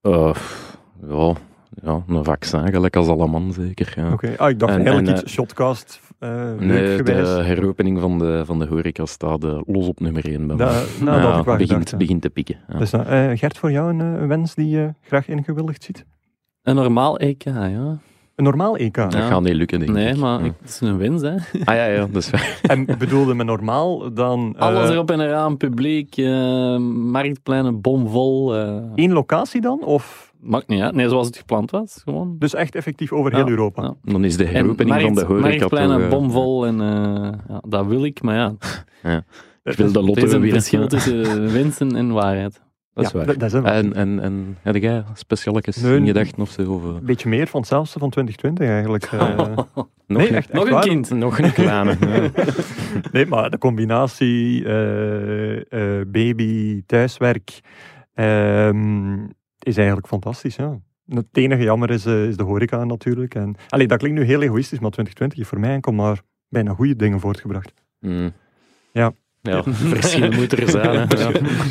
[0.00, 0.34] Eh,
[1.08, 1.32] ja,
[1.82, 3.92] ja, een vaccin, gelijk als alle man zeker.
[3.96, 4.12] Ja.
[4.12, 7.12] Oké, ah, ik dacht En- eigenlijk en, iets eh, shotcast, eh Nee, de
[7.44, 10.66] heropening van de, van de horeca staat los op nummer 1 bij mij.
[10.66, 12.56] Da- nou, dat ik begint, gedacht, begint te pikken.
[12.68, 12.78] Ja.
[12.78, 12.90] Dus,
[13.40, 16.04] Gert, voor jou een, een wens die je graag ingewilligd ziet?
[16.62, 17.98] Een normaal EK, ja.
[18.36, 18.94] Een normaal EK.
[18.94, 19.26] dat Ja.
[19.28, 20.16] gaat niet lukken, denk Nee, ik.
[20.16, 20.44] maar Ja.
[20.44, 21.32] ik- het is een winst, hè.
[21.64, 22.58] Ah ja, ja, dat is waar.
[22.72, 24.54] En bedoelde met normaal dan...
[24.56, 28.54] eh, Alles erop en eraan, publiek, eh, marktpleinen, bomvol.
[28.56, 29.84] eh één locatie dan?
[29.84, 30.94] Of maakt niet uit.
[30.94, 32.00] Nee, zoals het gepland was.
[32.04, 32.36] Gewoon.
[32.38, 33.82] dus echt effectief over heel Ja, Europa?
[33.82, 33.94] ja.
[34.12, 36.66] Dan is de En heropening van de horeca Marktpleinen, bomvol.
[36.66, 38.54] En, eh, ja, dat wil ik, maar ja.
[39.64, 42.60] Ik wil de Er lotto is een verschil tussen winsten en waarheid.
[42.94, 43.26] Dat is Ja, waar.
[43.26, 46.72] dat- dat is een- En, en, en heb jij specialetjes Nee, in gedachten of zo?
[46.72, 49.04] Of, eh, Een beetje meer van hetzelfde van 2020 eigenlijk.
[49.04, 49.36] eh.
[49.46, 49.66] nog
[50.06, 51.10] nee, een- echt, Nog echt een kind.
[51.24, 51.96] Nog een kleine.
[52.00, 52.30] ja.
[53.12, 55.56] Nee, maar de combinatie eh,
[56.00, 57.60] eh, baby, thuiswerk
[58.14, 59.24] ehm,
[59.58, 60.56] is eigenlijk fantastisch.
[60.56, 60.78] Ja.
[61.08, 63.34] Het enige jammer is, is de horeca natuurlijk.
[63.34, 66.72] En, allee, dat klinkt nu heel egoïstisch, maar 2020 heeft voor mij enkel maar bijna
[66.74, 67.72] goede dingen voortgebracht.
[68.00, 68.32] Mm.
[68.92, 69.12] Ja.
[69.50, 69.62] Ja,
[69.96, 71.08] verschillen moet er zijn.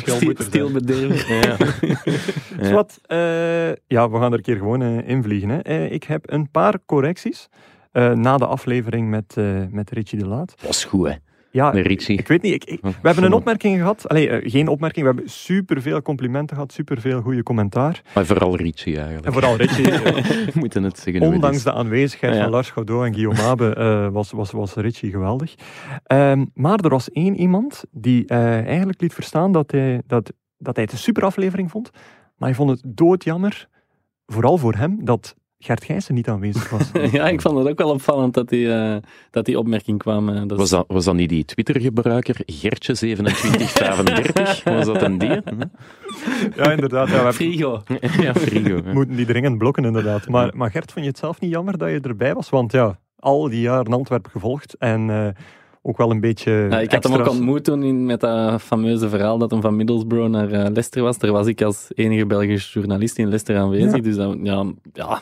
[0.04, 0.32] Ja.
[0.34, 1.36] Stil, bederven.
[1.36, 1.56] Ja.
[2.60, 5.48] Dus wat, eh, ja, we gaan er een keer gewoon eh, invliegen.
[5.48, 5.58] Hè.
[5.58, 7.48] Eh, ik heb een paar correcties
[7.92, 10.54] eh, na de aflevering met, eh, met Richie de Laat.
[10.62, 11.14] Was goed, hè.
[11.54, 12.18] Ja, De Ritchie.
[12.18, 14.08] ik weet niet, ik, ik- we hebben een opmerking gehad.
[14.08, 18.02] Allee, eh, geen opmerking, we hebben superveel complimenten gehad, superveel goede commentaar.
[18.14, 19.26] Maar vooral Ritchie eigenlijk.
[19.26, 22.42] En vooral Richie, We moeten het zeggen ondanks de aanwezigheid Ja.
[22.42, 25.54] van Lars Godot en Guillaume Abe, eh, was, was, was Richie geweldig.
[26.04, 30.74] Ehm, maar er was één iemand die eh, eigenlijk liet verstaan dat hij, dat, dat
[30.74, 31.90] hij het een super aflevering vond.
[32.36, 33.68] Maar hij vond het doodjammer,
[34.26, 36.90] vooral voor hem, dat Gert Gijssen niet aanwezig was.
[37.12, 38.96] Ja, ik vond het ook wel opvallend dat die, eh,
[39.30, 40.28] dat die opmerking kwam.
[40.28, 44.62] eh, dat Was dat, was dat niet die Twitter-gebruiker, Gertje2735?
[44.64, 45.28] Was dat een die?
[46.56, 47.08] ja, inderdaad.
[47.08, 47.82] Ja, Frigo.
[48.20, 48.80] Ja, Frigo.
[48.84, 48.92] hè.
[48.92, 50.28] moeten die dringend blokken, inderdaad.
[50.28, 52.50] Maar, maar Gert, vond je het zelf niet jammer dat je erbij was?
[52.50, 55.28] Want ja, al die jaren Antwerpen gevolgd en eh,
[55.82, 59.08] ook wel een beetje Ja, ik had hem ook ontmoet toen in, met dat fameuze
[59.08, 61.18] verhaal dat hem van Middlesbrough naar Leicester was.
[61.18, 63.96] Daar was ik als enige Belgische journalist in Leicester aanwezig.
[63.96, 64.02] Ja.
[64.02, 65.20] Dus dat, ja, ja,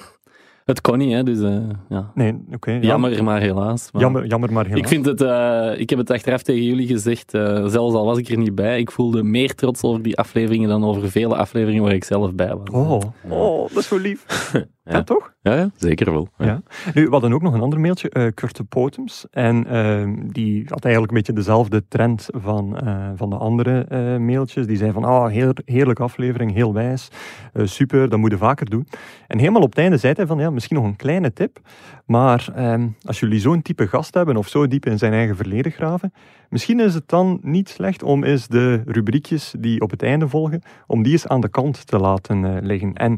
[0.73, 1.13] het kon niet.
[1.13, 1.57] Hè, dus, eh,
[1.89, 2.11] ja.
[2.15, 2.71] Nee, oké.
[2.71, 2.81] ja.
[2.81, 3.89] Jammer, maar helaas.
[3.93, 4.81] Maar Jammer, jammer, maar helaas.
[4.81, 8.19] Ik, vind het, eh, ik heb het achteraf tegen jullie gezegd, eh, zelfs al was
[8.19, 11.83] ik er niet bij, ik voelde meer trots over die afleveringen dan over vele afleveringen
[11.83, 12.69] waar ik zelf bij was.
[12.71, 14.25] Oh, oh, dat is zo lief.
[14.85, 14.93] ja.
[14.93, 15.03] Ja.
[15.03, 15.33] toch?
[15.43, 16.29] Ja, ja, zeker wel.
[16.39, 16.45] Ja.
[16.47, 16.63] Ja.
[16.95, 19.27] Nu, we hadden ook nog een ander mailtje, eh Kurt de Potems.
[19.31, 24.17] En ehm, die had eigenlijk een beetje dezelfde trend van, eh, van de andere eh,
[24.17, 24.67] mailtjes.
[24.67, 27.09] Die zei van, ah, heel, heerlijke aflevering, heel wijs,
[27.53, 28.87] eh, super, dat moet je vaker doen.
[29.27, 31.59] En helemaal op het einde zei hij van, ja, misschien nog een kleine tip.
[32.07, 35.73] Maar ehm, als jullie zo'n type gast hebben, of zo diep in zijn eigen verleden
[35.73, 36.13] graven,
[36.53, 40.63] misschien is het dan niet slecht om eens de rubriekjes die op het einde volgen,
[40.87, 42.95] om die eens aan de kant te laten eh, liggen.
[42.95, 43.17] En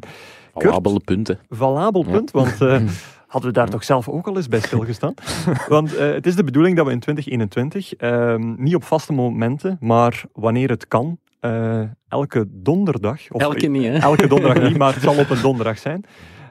[0.54, 0.70] Kurt?
[0.70, 1.38] Valabele punten.
[1.48, 2.80] valabel punt, want eh,
[3.32, 5.14] hadden we daar toch zelf ook al eens bij stilgestaan?
[5.68, 9.76] want eh, het is de bedoeling dat we in 2021 ehm, niet op vaste momenten,
[9.80, 11.18] maar wanneer het kan,
[12.08, 13.98] elke donderdag, of Elke niet, hè?
[13.98, 16.04] elke donderdag niet, maar het zal op een donderdag zijn,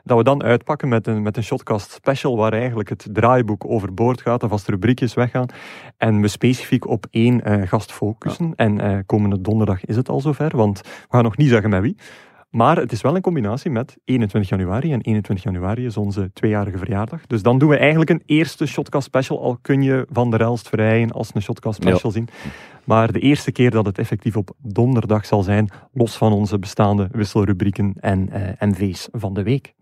[0.03, 4.21] dat we dan uitpakken met een, met een Shotcast special waar eigenlijk het draaiboek overboord
[4.21, 5.47] gaat, de vaste rubriekjes weggaan
[5.97, 8.53] en we specifiek op één eh, gast focussen.
[8.55, 11.81] En eh, komende donderdag is het al zover, want we gaan nog niet zeggen met
[11.81, 11.95] wie.
[12.53, 14.91] Maar het is wel in combinatie met 21 januari.
[14.91, 17.27] En 21 januari is onze tweejarige verjaardag.
[17.27, 19.41] Dus dan doen we eigenlijk een eerste Shotcast special.
[19.41, 22.27] Al kun je Van der Elst vrijen als een Shotcast special zien.
[22.83, 27.07] Maar de eerste keer dat het effectief op donderdag zal zijn, los van onze bestaande
[27.11, 29.73] wisselrubrieken en eh, MV's van de week.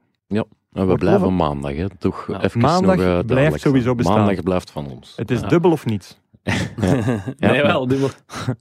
[0.74, 1.86] En we blijven maandag, hè.
[1.98, 4.18] Toch Ja, even maandag nog, eh, blijft sowieso bestaan.
[4.18, 5.14] Maandag blijft van ons.
[5.16, 5.48] Het is Ja.
[5.48, 6.20] dubbel of niets.
[7.38, 8.10] nee, wel, dubbel.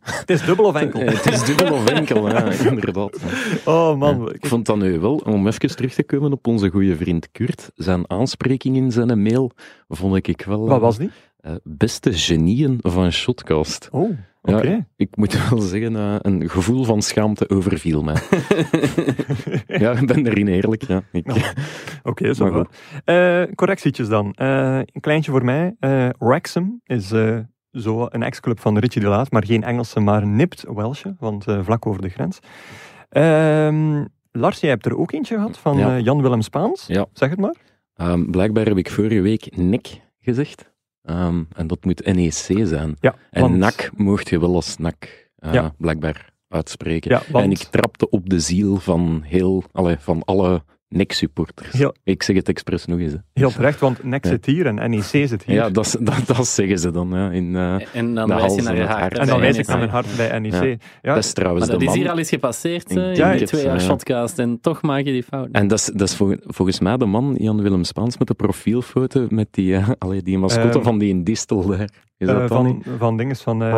[0.01, 1.01] Het is dubbel of enkel.
[1.01, 3.19] Eh, Het is dubbel of enkel, ja, inderdaad.
[3.65, 6.97] Oh man, Ik vond dat nu wel, om even terug te komen op onze goede
[6.97, 9.51] vriend Kurt, zijn aanspreking in zijn mail,
[9.89, 10.67] vond ik wel...
[10.69, 11.11] wat was die?
[11.41, 13.89] eh, beste genieën van Shotcast.
[13.93, 14.11] Oh,
[14.43, 18.15] Ja, ik moet wel zeggen, eh, een gevoel van schaamte overviel mij.
[19.83, 20.83] ja, ik ben erin eerlijk.
[20.83, 21.03] Ja.
[21.13, 21.55] Ik,
[22.03, 22.69] Oké, zo goed.
[23.05, 24.33] Eh, correctietjes dan.
[24.35, 25.75] Eh, een kleintje voor mij.
[26.19, 27.09] Wrexham is
[27.73, 31.87] zo een ex-club van Richie de Laat, maar geen Engelse, maar nipt Welsche, want vlak
[31.87, 32.39] over de grens.
[33.09, 35.99] Ehm, Lars, jij hebt er ook eentje gehad van Ja.
[35.99, 36.87] Jan-Willem Spaans.
[36.87, 37.07] Ja.
[37.13, 37.57] Zeg het maar.
[37.95, 40.70] Ehm, blijkbaar heb ik vorige week NEC gezegd.
[41.03, 42.97] Ehm, en dat moet NEC zijn.
[43.01, 45.75] Ja, En want- NAC mocht je wel als NAC eh, Ja.
[45.79, 47.11] blijkbaar uitspreken.
[47.11, 50.63] Ja, want- En ik trapte op de ziel van, heel, allee, van alle
[50.95, 51.79] NEC-supporters.
[51.79, 51.93] Ja.
[52.05, 53.13] Ik zeg het expres nog eens.
[53.13, 53.19] hè.
[53.33, 54.31] Heel terecht, want NEC Ja.
[54.31, 55.55] zit hier en NEC zit hier.
[55.55, 57.09] Ja, dat, is- dat, dat zeggen ze dan.
[57.13, 59.19] Ja, in, eh, En dan De wijs je naar en je hart.
[59.19, 59.67] en dan wijs ik NEC.
[59.67, 60.81] naar mijn hart bij NEC.
[61.03, 61.15] Ja.
[61.15, 63.65] dat is trouwens Maar dat de is hier al eens gepasseerd, in denk die twee
[63.65, 63.81] jaar ja.
[63.81, 64.39] shotcast.
[64.39, 65.49] En toch maak je die fout.
[65.53, 69.27] En dat is, dat is vol- volgens mij de man, Jan-Willem Spaans, met de profielfoto
[69.29, 71.89] met die, eh, allee, die mascotte van die distel daar.
[72.21, 72.87] Is dat Eh, dan van, niet?
[72.99, 73.71] van dinges van uh,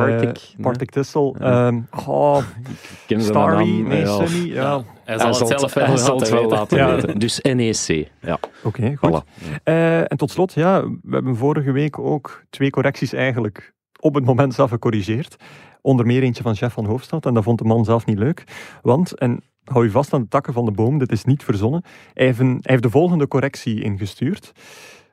[0.60, 0.94] Partick.
[0.94, 1.32] Ja.
[1.38, 2.76] Ehm, oh, Ik
[3.06, 4.26] ken zijn Starry, naam, nee, ja.
[4.26, 4.52] Sunny.
[4.54, 4.82] Ja.
[5.04, 6.94] Hij zal het zelf wel hij zal het wel laten Ja.
[6.94, 7.18] weten.
[7.18, 9.22] Dus NEC, ja, Oké, goed.
[9.22, 9.48] voilà.
[9.64, 14.24] Eh, en tot slot, ja, we hebben vorige week ook twee correcties eigenlijk op het
[14.24, 15.36] moment zelf gecorrigeerd.
[15.80, 17.26] Onder meer eentje van chef van Hoofdstad.
[17.26, 18.44] En dat vond de man zelf niet leuk.
[18.82, 21.82] Want, en hou je vast aan de takken van de boom, dit is niet verzonnen.
[22.14, 24.52] Hij heeft, een- hij heeft de volgende correctie ingestuurd.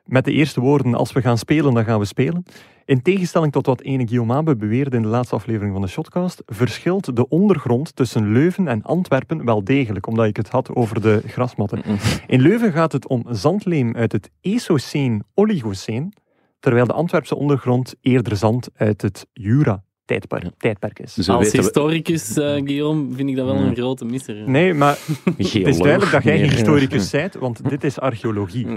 [0.04, 2.44] Met de eerste woorden, als we gaan spelen, dan gaan we spelen.
[2.90, 7.16] In tegenstelling tot wat ene Guillaume beweerde in de laatste aflevering van de Shotcast, verschilt
[7.16, 11.82] de ondergrond tussen Leuven en Antwerpen wel degelijk, omdat ik het had over de grasmatten.
[12.26, 16.12] In Leuven gaat het om zandleem uit het Esoceen-Oligoceen,
[16.60, 21.14] terwijl de Antwerpse ondergrond eerder zand uit het Jura tijdperk, tijdperk is.
[21.14, 24.36] Zo Als weten we- historicus, eh, Guillaume, vind ik dat wel een grote misser.
[24.46, 28.66] Nee, maar het is duidelijk dat jij geen historicus bent, want dit is archeologie.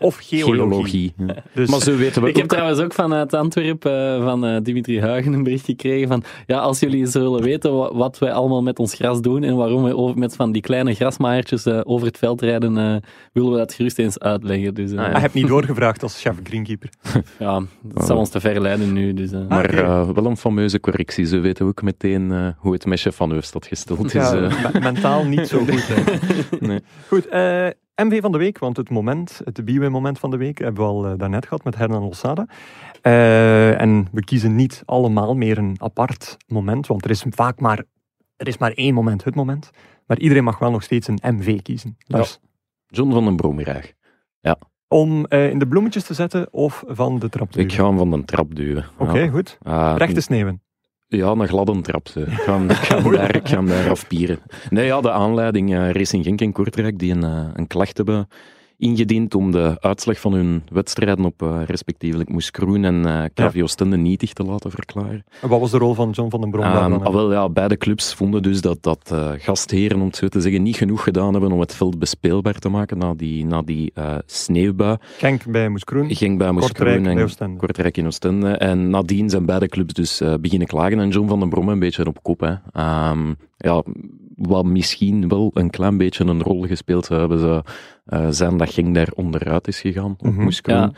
[0.00, 0.54] Of geologie.
[0.54, 1.14] Geologie.
[1.54, 5.00] Dus, Maar zo weten we Ik heb trouwens ook vanuit Antwerpen eh, van eh, Dimitri
[5.00, 8.62] Huigen een bericht gekregen van ja, als jullie eens willen weten wa- wat wij allemaal
[8.62, 12.06] met ons gras doen en waarom we over, met van die kleine grasmaaiertjes eh, over
[12.06, 12.96] het veld rijden, eh,
[13.32, 14.74] willen we dat gerust eens uitleggen.
[14.74, 16.88] Dus, eh, Ah, hij heeft niet doorgevraagd als chef greenkeeper.
[17.38, 19.14] ja, dat zou ons te ver leiden nu.
[19.14, 19.40] Dus, eh.
[19.48, 21.24] Maar eh, wel een fameuze correctie.
[21.26, 24.12] Ze weten ook meteen eh, hoe het chef van Heufstad gesteld is.
[24.12, 24.72] Ja, eh.
[24.72, 25.88] me- mentaal niet zo goed.
[26.68, 26.80] Nee.
[27.08, 30.82] Goed, eh, MV van de week, want het moment, het Biwe-moment van de week, hebben
[30.84, 32.46] we al daarnet gehad met Hernan Losada.
[33.78, 37.82] En we kiezen niet allemaal meer een apart moment, want er is vaak maar,
[38.36, 39.70] er is maar één moment, het moment.
[40.06, 41.96] Maar iedereen mag wel nog steeds een MV kiezen.
[42.06, 42.38] Lars.
[42.86, 43.92] John van den Brom graag.
[44.88, 47.84] Om eh, in de bloemetjes te zetten of van de trap te Ik duwen?
[47.84, 48.84] ga hem van de trap duwen.
[48.98, 49.28] Oké, Ja.
[49.30, 49.58] goed.
[49.62, 50.62] Ah, Rechte sneeuwen.
[51.08, 52.08] Ja, een gladde trap.
[52.08, 52.20] Zo.
[52.20, 54.38] Ik ga ik ga daar, ik ga hem daar afpieren.
[54.70, 58.28] Nee, ja, de aanleiding, eh, Racing Genk en Kortrijk, die een, eh, een klacht hebben
[58.84, 63.96] ingediend om de uitslag van hun wedstrijden op eh, respectievelijk Moeskroen en eh KV Oostende
[63.96, 65.24] nietig te laten verklaren.
[65.40, 66.64] En Wat was de rol van John van den Brom?
[66.64, 67.02] daar Ehm, dan?
[67.04, 70.40] ah, wel, ja, beide clubs vonden dus dat, dat eh, gastheren, om het zo te
[70.40, 73.90] zeggen, niet genoeg gedaan hebben om het veld bespeelbaar te maken na die, na die
[73.94, 74.96] eh, sneeuwbui.
[75.18, 75.70] Genk bij bij
[76.12, 77.56] Kortrijk Moeskroen bij en Oostende.
[77.56, 78.48] Kortrijk in Oostende.
[78.50, 81.78] En nadien zijn beide clubs dus eh, beginnen klagen en John van den Brom een
[81.78, 82.40] beetje op kop.
[82.40, 82.54] Hè.
[82.72, 83.82] Ehm, ja,
[84.36, 87.62] wat misschien wel een klein beetje een rol gespeeld zou hebben, zou
[88.04, 90.16] eh, zijn dat Genk daar onderuit is gegaan.
[90.62, 90.92] Ja.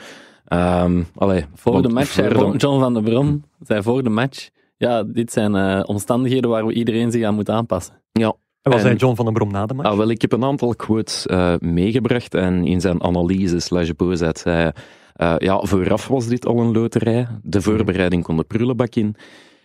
[0.44, 4.10] Ehm, allee, voor want de match, zei verder- John van der Brom zei voor de
[4.10, 7.94] match, ja, dit zijn eh, omstandigheden waar we iedereen zich aan moet aanpassen.
[8.12, 9.88] Ja, En wat en- zei John van den Brom na de match?
[9.88, 14.38] Ah, wel, ik heb een aantal quotes eh, meegebracht en in zijn analyse slash boosheid
[14.38, 14.72] zei hij,
[15.14, 17.26] eh, ja, vooraf was dit al een loterij.
[17.42, 19.14] De voorbereiding kon de prullenbak in.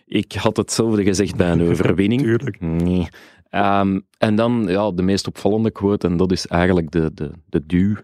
[0.06, 2.22] Ik had hetzelfde gezegd bij een overwinning.
[2.22, 2.60] Tuurlijk.
[2.60, 3.08] Nee.
[3.52, 7.66] Ehm, en dan ja, de meest opvallende quote, en dat is eigenlijk de, de, de
[7.66, 7.96] duw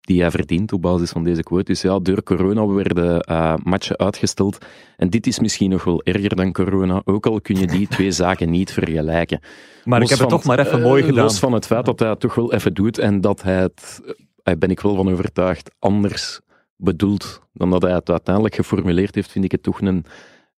[0.00, 1.64] die hij verdient op basis van deze quote.
[1.64, 4.58] Dus ja, door corona werden eh, matchen uitgesteld.
[4.96, 8.10] En dit is misschien nog wel erger dan corona, ook al kun je die twee
[8.10, 9.40] zaken niet vergelijken.
[9.84, 11.24] Maar ik heb het toch maar even eh, mooi gedaan.
[11.24, 14.00] Los van het feit dat hij het toch wel even doet en dat hij het,
[14.04, 16.40] eh, daar ben ik wel van overtuigd, anders
[16.76, 20.04] bedoelt dan dat hij het uiteindelijk geformuleerd heeft, vind ik het toch een,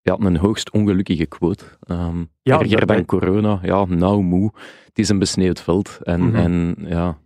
[0.08, 1.64] ja, een hoogst ongelukkige quote.
[1.88, 4.52] Ehm Ja, erger dan corona, ja, nou moe.
[4.86, 6.00] Het is een besneeuwd veld.
[6.04, 6.36] En, Mhm.
[6.36, 7.18] en ja,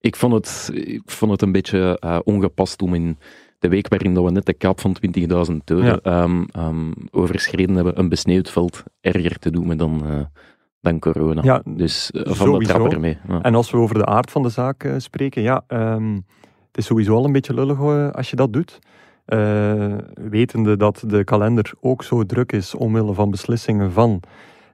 [0.00, 3.18] ik vond het, ik vond het een beetje eh, ongepast om in
[3.58, 5.98] de week waarin dat we net de kaap van 20.000 doden Ja.
[6.02, 10.20] ehm, ehm, overschreden hebben, een besneeuwd veld erger te doen dan, eh,
[10.80, 11.42] dan corona.
[11.42, 12.88] Ja, Dus eh, van sowieso.
[12.88, 13.18] de ermee.
[13.28, 13.42] Ja.
[13.42, 16.14] En als we over de aard van de zaak spreken, ja, ehm,
[16.66, 17.80] het is sowieso al een beetje lullig
[18.14, 18.78] als je dat doet.
[19.28, 24.22] Eh, wetende dat de kalender ook zo druk is omwille van beslissingen van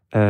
[0.08, 0.20] eh,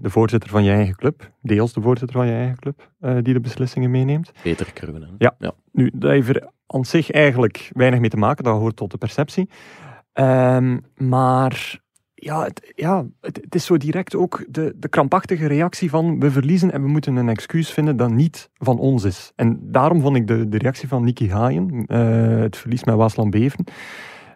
[0.00, 3.34] de voorzitter van je eigen club, deels de voorzitter van je eigen club, eh, die
[3.34, 4.32] de beslissingen meeneemt.
[4.42, 5.06] Peter hè.
[5.18, 5.34] Ja.
[5.38, 5.52] ja.
[5.72, 8.98] Nu, daar heeft er aan zich eigenlijk weinig mee te maken, dat hoort tot de
[8.98, 9.48] perceptie.
[10.12, 11.80] Ehm, maar
[12.20, 16.72] ja, het, ja het, is zo direct ook de, de krampachtige reactie van we verliezen
[16.72, 19.32] en we moeten een excuus vinden dat niet van ons is.
[19.36, 23.30] En daarom vond ik de, de reactie van Nicky Haaien, eh, het verlies met Waasland
[23.30, 23.64] Beven,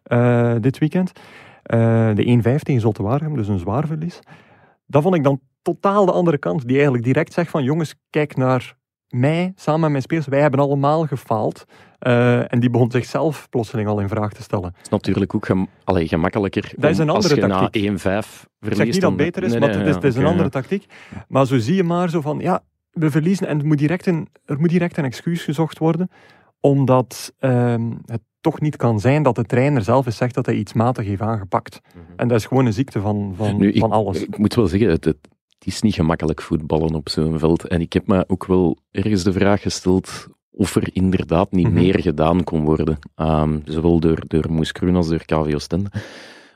[0.02, 1.12] eh, dit weekend,
[1.62, 4.18] eh, de 1-5 tegen Zolte Waregem, dus een zwaar verlies.
[4.86, 8.36] Dat vond ik dan totaal de andere kant, die eigenlijk direct zegt van jongens, kijk
[8.36, 8.76] naar
[9.12, 11.64] mij, samen met mijn spelers, wij hebben allemaal gefaald.
[11.98, 14.66] Eh, en die begon zichzelf plotseling al in vraag te stellen.
[14.66, 17.82] Het is natuurlijk ook gem allee, gemakkelijker Dat is een als andere je tactiek.
[17.82, 18.46] na 1-5 verliest.
[18.60, 20.24] Ik zeg niet dat het beter is, Nee, maar het is, ja, het is een
[20.24, 20.48] andere ja.
[20.48, 20.86] tactiek.
[21.28, 24.28] Maar zo zie je maar zo van, ja, we verliezen en het moet direct een,
[24.44, 26.10] er moet direct een excuus gezocht worden,
[26.60, 30.54] omdat ehm, het toch niet kan zijn dat de trainer zelf eens zegt dat hij
[30.54, 31.80] iets matig heeft aangepakt.
[32.16, 34.22] En dat is gewoon een ziekte van, van, Nu, ik, van alles.
[34.22, 35.16] Ik moet wel zeggen, het, het,
[35.64, 37.68] het is niet gemakkelijk voetballen op zo'n veld.
[37.68, 41.74] En ik heb me ook wel ergens de vraag gesteld of er inderdaad niet Mhm.
[41.74, 42.98] meer gedaan kon worden.
[43.14, 45.90] Ehm, zowel door, door Moes Kroen als door KV Oostende.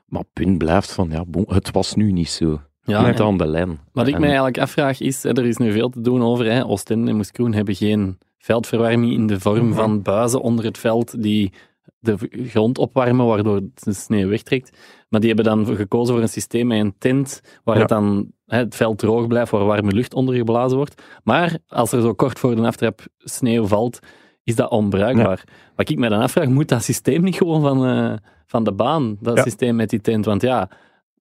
[0.07, 2.61] Maar het punt blijft van, ja, bon, het was nu niet zo.
[2.83, 3.79] Ja, Niet en- aan de lijn.
[3.93, 6.45] Wat ik En- mij eigenlijk afvraag is, hè, er is nu veel te doen over,
[6.53, 9.75] hè, Oostende en Moeskroen hebben geen veldverwarming in de vorm Mhm.
[9.77, 11.53] van buizen onder het veld die
[11.99, 14.77] de grond opwarmen, waardoor de sneeuw wegtrekt.
[15.09, 17.81] Maar die hebben dan gekozen voor een systeem met een tent, waar Ja.
[17.81, 21.03] het dan hè, het veld droog blijft, waar warme lucht onder geblazen wordt.
[21.25, 23.99] Maar als er zo kort voor de aftrap sneeuw valt,
[24.45, 25.45] is dat onbruikbaar.
[25.77, 28.13] Wat ik mij dan afvraag, moet dat systeem niet gewoon van, eh,
[28.47, 29.43] van de baan, dat Ja.
[29.43, 30.25] systeem met die tent?
[30.25, 30.71] Want ja,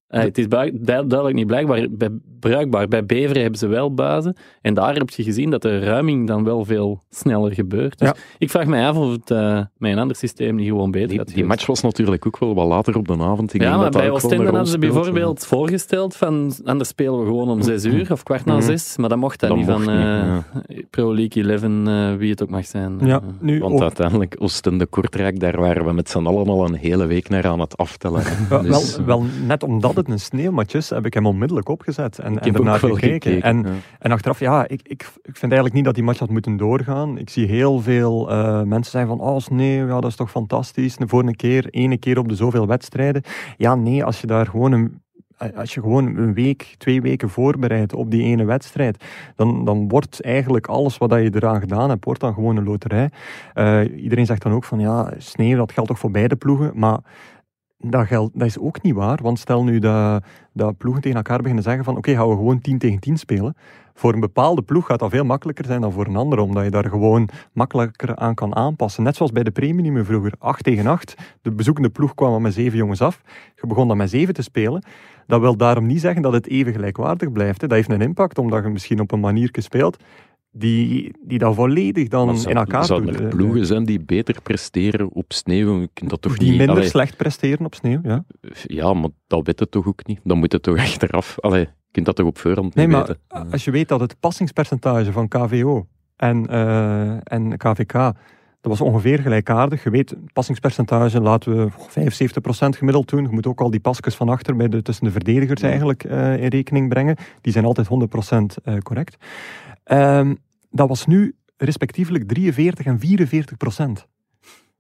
[0.08, 2.88] Eh, het is duidelijk niet blijkbaar, bij, bruikbaar.
[2.88, 4.36] Bij Beveren hebben ze wel buizen.
[4.62, 8.00] En daar heb je gezien dat de ruiming dan wel veel sneller gebeurt.
[8.00, 8.16] Dus Ja.
[8.38, 11.18] ik vraag me af of het eh, met een ander systeem niet gewoon beter Die,
[11.18, 11.52] had die geweest.
[11.56, 13.54] match was natuurlijk ook wel wat later op de avond.
[13.54, 16.54] Ik Ja, denk maar dat dat bij ook wel Oostende hadden ze bijvoorbeeld voorgesteld van
[16.64, 18.64] anders spelen we gewoon om zes uur of kwart na Mhm.
[18.64, 18.98] zes.
[18.98, 20.44] Maar dat mocht dat, Dat niet mocht van niet, eh, ja.
[20.90, 22.98] Pro League 11, eh, wie het ook mag zijn.
[23.02, 27.06] Ja, nu Want ook- uiteindelijk, Oostende-Kortrijk, daar waren we met z'n allen al een hele
[27.06, 28.24] week naar aan het aftellen.
[28.50, 32.40] Dus, wel, wel, net omdat het een sneeuwmatch is, heb ik hem onmiddellijk opgezet en,
[32.40, 33.12] en ernaar gekeken.
[33.12, 33.42] gekeken.
[33.42, 33.72] En, ja.
[34.00, 37.18] en achteraf, ja, ik, ik, ik vind eigenlijk niet dat die match had moeten doorgaan.
[37.18, 40.96] Ik zie heel veel eh, mensen zeggen van, oh sneeuw, ja, dat is toch fantastisch.
[41.00, 43.22] Voor een keer, ene keer op de zoveel wedstrijden.
[43.58, 45.02] Ja, nee, als je daar gewoon een,
[45.56, 49.04] als je gewoon een week, twee weken voorbereidt op die ene wedstrijd,
[49.36, 53.10] dan, dan wordt eigenlijk alles wat je eraan gedaan hebt, wordt dan gewoon een loterij.
[53.54, 57.00] Eh, iedereen zegt dan ook van, ja, sneeuw, dat geldt toch voor beide ploegen, maar
[57.90, 61.38] dat, geldt, dat is ook niet waar, want stel nu dat, dat ploegen tegen elkaar
[61.38, 63.56] beginnen zeggen van oké, gaan we gewoon 10 tegen 10 spelen.
[63.94, 66.70] Voor een bepaalde ploeg gaat dat veel makkelijker zijn dan voor een andere, omdat je
[66.70, 69.04] daar gewoon makkelijker aan kan aanpassen.
[69.04, 71.16] Net zoals bij de premium vroeger, 8 tegen 8.
[71.42, 73.22] De bezoekende ploeg kwam met 7 jongens af.
[73.62, 74.84] Je begon dan met 7 te spelen.
[75.28, 77.62] Dat wil daarom niet zeggen dat het even gelijkwaardig blijft.
[77.62, 77.68] hè.
[77.68, 79.98] Dat heeft een impact, omdat je misschien op een manier speelt
[80.58, 83.22] die, die dat volledig dan zou- in elkaar Zouden doet.
[83.22, 85.88] er ploegen zijn die beter presteren op sneeuw?
[85.94, 86.58] Dat toch die niet...
[86.58, 88.24] minder Allee, slecht presteren op sneeuw, ja.
[88.64, 90.20] Ja, maar dat weet het toch ook niet?
[90.24, 91.40] Dan moet het toch achteraf...
[91.40, 93.52] Allee, je kunt dat toch op voorhand Nee, niet maar weten?
[93.52, 97.94] als je weet dat het passingspercentage van KVO en, eh, en KVK,
[98.62, 99.84] dat was ongeveer gelijkaardig.
[99.84, 103.22] Je weet, passingspercentage laten we 75% gemiddeld doen.
[103.24, 105.68] Je moet ook al die pasjes van achter bij de, tussen de verdedigers Ja.
[105.68, 107.16] eigenlijk eh, in rekening brengen.
[107.42, 109.18] Die zijn altijd 100% eh, correct.
[109.84, 110.34] Ehm,
[110.76, 113.00] dat was nu respectievelijk 43 en
[114.00, 114.08] 44%.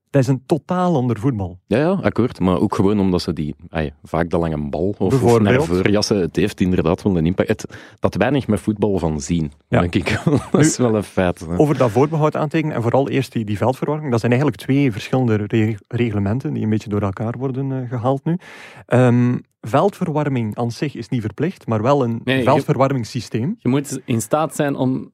[0.09, 1.59] Dat is een totaal ander voetbal.
[1.67, 2.39] Ja, ja, akkoord.
[2.39, 3.55] Maar ook gewoon omdat ze die...
[4.03, 5.41] vaak de lange bal of, of Bijvoorbeeld.
[5.57, 7.49] naar voorjassen, het heeft inderdaad wel een impact.
[7.49, 7.65] Het,
[7.99, 9.79] dat weinig met voetbal van zien, Ja.
[9.79, 10.19] denk ik.
[10.51, 11.39] dat is wel een feit.
[11.39, 11.57] hè.
[11.57, 14.11] Over dat voorbehoud aantekenen en vooral eerst die, die veldverwarming.
[14.11, 18.23] Dat zijn eigenlijk twee verschillende re- reglementen die een beetje door elkaar worden eh, gehaald
[18.25, 18.37] nu.
[18.85, 23.55] Ehm, veldverwarming aan zich is niet verplicht, maar wel een Nee, je- veldverwarmingssysteem.
[23.59, 25.13] Je moet in staat zijn om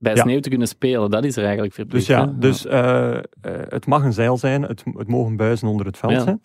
[0.00, 0.22] bij Ja.
[0.22, 1.10] sneeuw te kunnen spelen.
[1.10, 2.06] Dat is er eigenlijk verplicht.
[2.06, 2.38] Dus ja, hè?
[2.38, 3.22] dus, eh, eh,
[3.68, 6.20] het mag een zeil zijn, het, het mogen buizen onder het veld Ja.
[6.20, 6.40] zijn.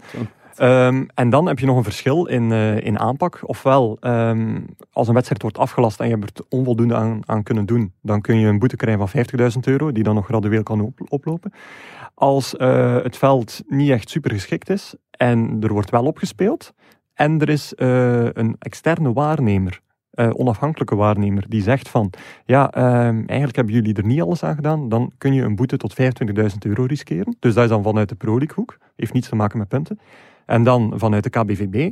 [0.56, 3.39] Ehm, en dan heb je nog een verschil in, eh, in aanpak.
[3.41, 7.65] Ofwel, ehm, als een wedstrijd wordt afgelast en je hebt er onvoldoende aan, aan kunnen
[7.65, 10.82] doen, dan kun je een boete krijgen van 50.000 euro, die dan nog gradueel kan
[10.82, 11.52] op- oplopen.
[12.13, 12.52] Als
[13.04, 16.74] het veld niet echt super geschikt is en er wordt wel opgespeeld,
[17.13, 19.80] en er is een externe waarnemer,
[20.15, 22.10] eh, onafhankelijke waarnemer, die zegt van,
[22.45, 25.78] ja, ehm, eigenlijk hebben jullie er niet alles aan gedaan, dan kun je een boete
[25.78, 27.36] tot 25.000 euro riskeren.
[27.39, 28.39] Dus dat is dan vanuit de Pro
[28.95, 29.99] heeft niets te maken met punten.
[30.45, 31.91] En dan vanuit de KBVB,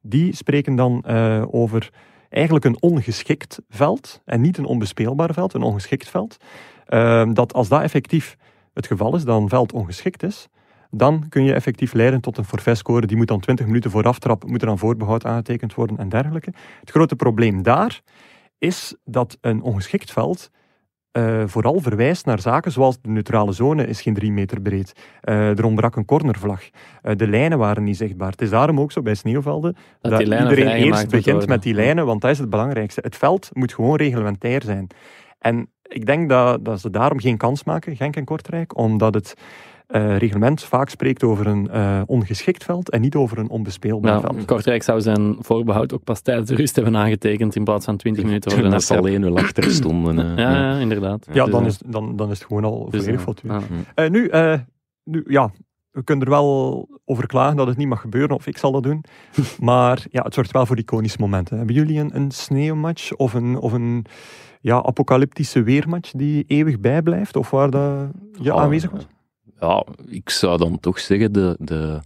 [0.00, 1.92] die spreken dan eh, over
[2.28, 6.36] eigenlijk een ongeschikt veld en niet een onbespeelbaar veld, een ongeschikt veld.
[6.86, 8.36] Ehm, dat als dat effectief
[8.74, 10.48] het geval is, dat een veld ongeschikt is,
[10.90, 13.06] dan kun je effectief leiden tot een forfaitscore.
[13.06, 16.52] Die moet dan 20 minuten voor aftrap, moet er dan voorbehoud aangetekend worden en dergelijke.
[16.80, 18.00] Het grote probleem daar
[18.58, 20.50] is dat een ongeschikt veld
[21.12, 24.92] eh, vooral verwijst naar zaken zoals de neutrale zone is geen drie meter breed.
[25.20, 26.62] Eh er ontbrak een cornervlag.
[27.02, 28.30] Eh, de lijnen waren niet zichtbaar.
[28.30, 32.20] Het is daarom ook zo bij sneeuwvelden dat, iedereen eerst begint met die lijnen, want
[32.20, 33.00] dat is het belangrijkste.
[33.04, 34.86] Het veld moet gewoon reglementair zijn.
[35.38, 39.34] En ik denk dat, dat ze daarom geen kans maken, Genk en Kortrijk, omdat het
[39.90, 44.20] eh, reglement vaak spreekt over een eh, ongeschikt veld en niet over een onbespeelbaar Ja,
[44.20, 44.44] veld.
[44.44, 48.24] Kortrijk zou zijn voorbehoud ook pas tijdens de rust hebben aangetekend in plaats van 20
[48.24, 50.18] minuten voor de dat ze alleen 0 achter stonden.
[50.18, 51.26] eh, Ja, ja, inderdaad.
[51.32, 53.40] Ja, dan is, dan, dan is het gewoon al dus, volledig eh, fout.
[53.44, 53.60] ja.
[53.94, 54.58] Eh, nu, eh,
[55.04, 55.50] nu, ja,
[55.90, 58.82] we kunnen er wel over klagen dat het niet mag gebeuren, of ik zal dat
[58.82, 59.04] doen.
[59.60, 61.56] maar ja, het zorgt wel voor iconische momenten.
[61.56, 64.04] Hebben jullie een, een sneeuwmatch of een, of een
[64.60, 67.36] ja, apocalyptische weermatch die eeuwig bijblijft?
[67.36, 68.08] Of waar dat
[68.40, 69.06] je Ah, aanwezig was?
[69.60, 72.00] Ja, ik zou dan toch zeggen de, de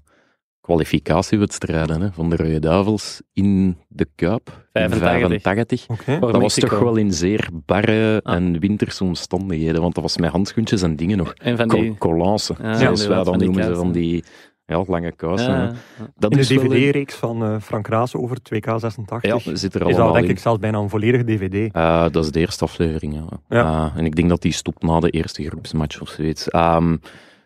[0.61, 4.49] kwalificatiewedstrijden hè, van de Rode Duivels in de Kuip.
[4.73, 5.43] in 85.
[5.43, 5.87] 85.
[5.89, 6.19] Oké.
[6.19, 8.35] Voor Dat was toch wel in zeer barre Ah.
[8.35, 11.33] en winterse omstandigheden, want dat was met handschoentjes en dingen nog.
[11.35, 11.99] En van Co- die...
[11.99, 14.25] Collance, Ja, zoals wij inderdaad, dan noemen ze, van die
[14.67, 15.55] ja, lange kousen.
[15.55, 15.63] hè.
[15.63, 15.73] Ja,
[16.17, 19.87] Dat In de is dvd-reeks van eh, Frank Raas over 2K86 Ja, zit er is
[19.87, 20.31] allemaal dat denk in.
[20.31, 21.73] ik zelfs bijna een volledige dvd.
[21.75, 23.25] Eh, dat is de eerste aflevering, ja.
[23.49, 23.65] Ja.
[23.93, 26.49] Eh, en ik denk dat die stopt na de eerste groepsmatch of zoiets.
[26.51, 26.97] Ehm,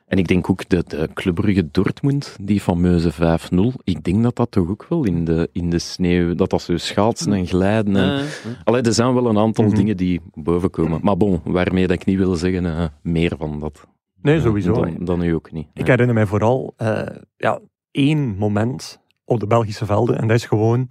[0.09, 3.17] en ik denk ook de, de Club Brugge Dortmund, die fameuze 5-0.
[3.85, 6.77] Ik denk dat dat toch ook wel in de, in de sneeuw, dat dat zo
[6.77, 7.97] schaatsen en glijden.
[7.97, 8.23] En, Ja,
[8.65, 9.75] Allee, er zijn wel een aantal Mhm.
[9.75, 11.01] dingen die boven komen.
[11.03, 13.87] Maar bon, waarmee dat ik niet wil zeggen, eh, meer van dat.
[14.23, 14.73] Nee, sowieso.
[14.73, 15.67] Dan, dan nu ook niet.
[15.75, 17.03] Ik herinner mij vooral eh,
[17.37, 20.19] ja, één moment op de Belgische velden.
[20.19, 20.89] En dat is gewoon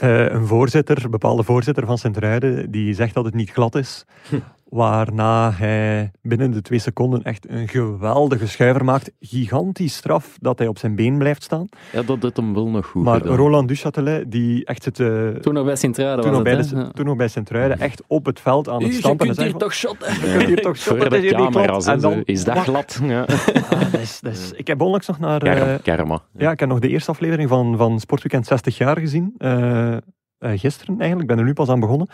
[0.00, 4.04] eh, een voorzitter, een bepaalde voorzitter van Sint-Truiden, die zegt dat het niet glad is.
[4.68, 9.10] Waarna hij binnen de twee seconden echt een geweldige schuiver maakt.
[9.20, 11.66] Gigantisch straf dat hij op zijn been blijft staan.
[11.92, 13.36] Ja, dat doet hem wel nog goed Maar gedaan.
[13.36, 15.00] Roland Duchatelet, die echt zit...
[15.00, 16.70] eh, Toen nog bij Sint-Truiden toen, het?
[16.70, 16.90] Ja.
[16.90, 19.26] toen nog bij Sint-Truiden, echt op het veld aan het Je stampen.
[19.26, 20.14] kunt en hier zeggen toch shotten.
[20.30, 23.00] je kunt hier toch shotten, het de camera's, En dan- is dat glad?
[23.02, 23.20] Ja.
[23.70, 25.42] ah, dat is- dat is- ik heb onlangs nog naar...
[25.42, 26.18] eh, Karma.
[26.36, 29.34] Ja, ik heb nog de eerste aflevering van, van Sportweekend 60 jaar gezien.
[29.38, 29.92] eh,
[30.38, 32.08] eh, gisteren eigenlijk, ik ben er nu pas aan begonnen.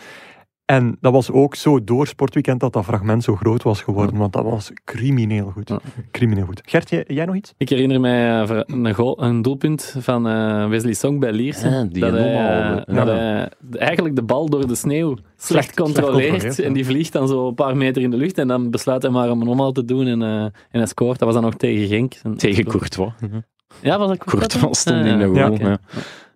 [0.65, 4.17] En dat was ook zo door Sportweekend dat dat fragment zo groot was geworden.
[4.17, 5.69] Want dat was crimineel goed.
[5.69, 5.79] Ja.
[6.11, 6.61] Crimineel goed.
[6.65, 7.53] Gert, jij, jij nog iets?
[7.57, 11.67] Ik herinner mij eh, een, goal, een doelpunt van eh, Wesley Song bij Lierse.
[11.67, 12.33] Ah, die dat hij,
[12.85, 16.29] eh, dat hij de- eigenlijk de bal door de sneeuw slecht, slecht controleert.
[16.29, 16.63] controleert, ja.
[16.63, 18.37] en die vliegt dan zo een paar meter in de lucht.
[18.37, 20.07] En dan besluit hij maar om een omhaal te doen.
[20.07, 21.19] En, eh, en hij scoort.
[21.19, 22.13] Dat was dan nog tegen Genk.
[22.23, 23.11] En- Tegen Courtois.
[23.81, 24.47] Ja, was dat Courtois?
[24.47, 25.45] Courtois stond in de ja.
[25.47, 25.57] goal.
[25.59, 25.77] Ja.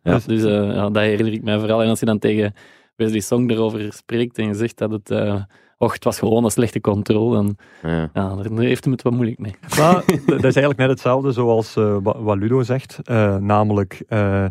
[0.04, 1.84] Ja, Dus- ja, dat herinner ik mij vooral.
[1.84, 2.54] En als je dan tegen
[2.98, 5.12] Wesley Song erover spreekt en je zegt dat het...
[5.12, 5.42] eh
[5.80, 7.36] och, het was gewoon een slechte controle.
[7.36, 8.10] Dan, Ja.
[8.14, 9.56] ja, daar heeft hij het wat moeilijk mee.
[9.80, 9.94] Maar
[10.26, 13.00] dat is eigenlijk net hetzelfde zoals eh, wa- wat Ludo zegt.
[13.04, 14.46] Eh, namelijk, eh,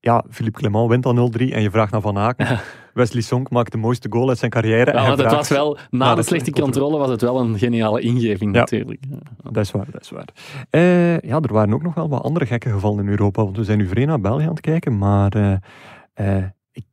[0.00, 2.60] ja, Philippe Clement wint dan 0-3 en je vraagt naar Van Aken.
[2.94, 4.90] Wesley Sonk maakt de mooiste goal uit zijn carrière.
[4.90, 6.72] en Ja, vraagt- was wel, na de de slechte controle.
[6.72, 8.58] controle was het wel een geniale ingeving Ja.
[8.60, 9.00] natuurlijk.
[9.10, 9.50] Ja.
[9.50, 10.28] Dat is waar, dat is waar.
[10.70, 13.64] Eh, ja, er waren ook nog wel wat andere gekke gevallen in Europa, want we
[13.64, 16.44] zijn nu vreemd naar België aan het kijken, maar eh, eh,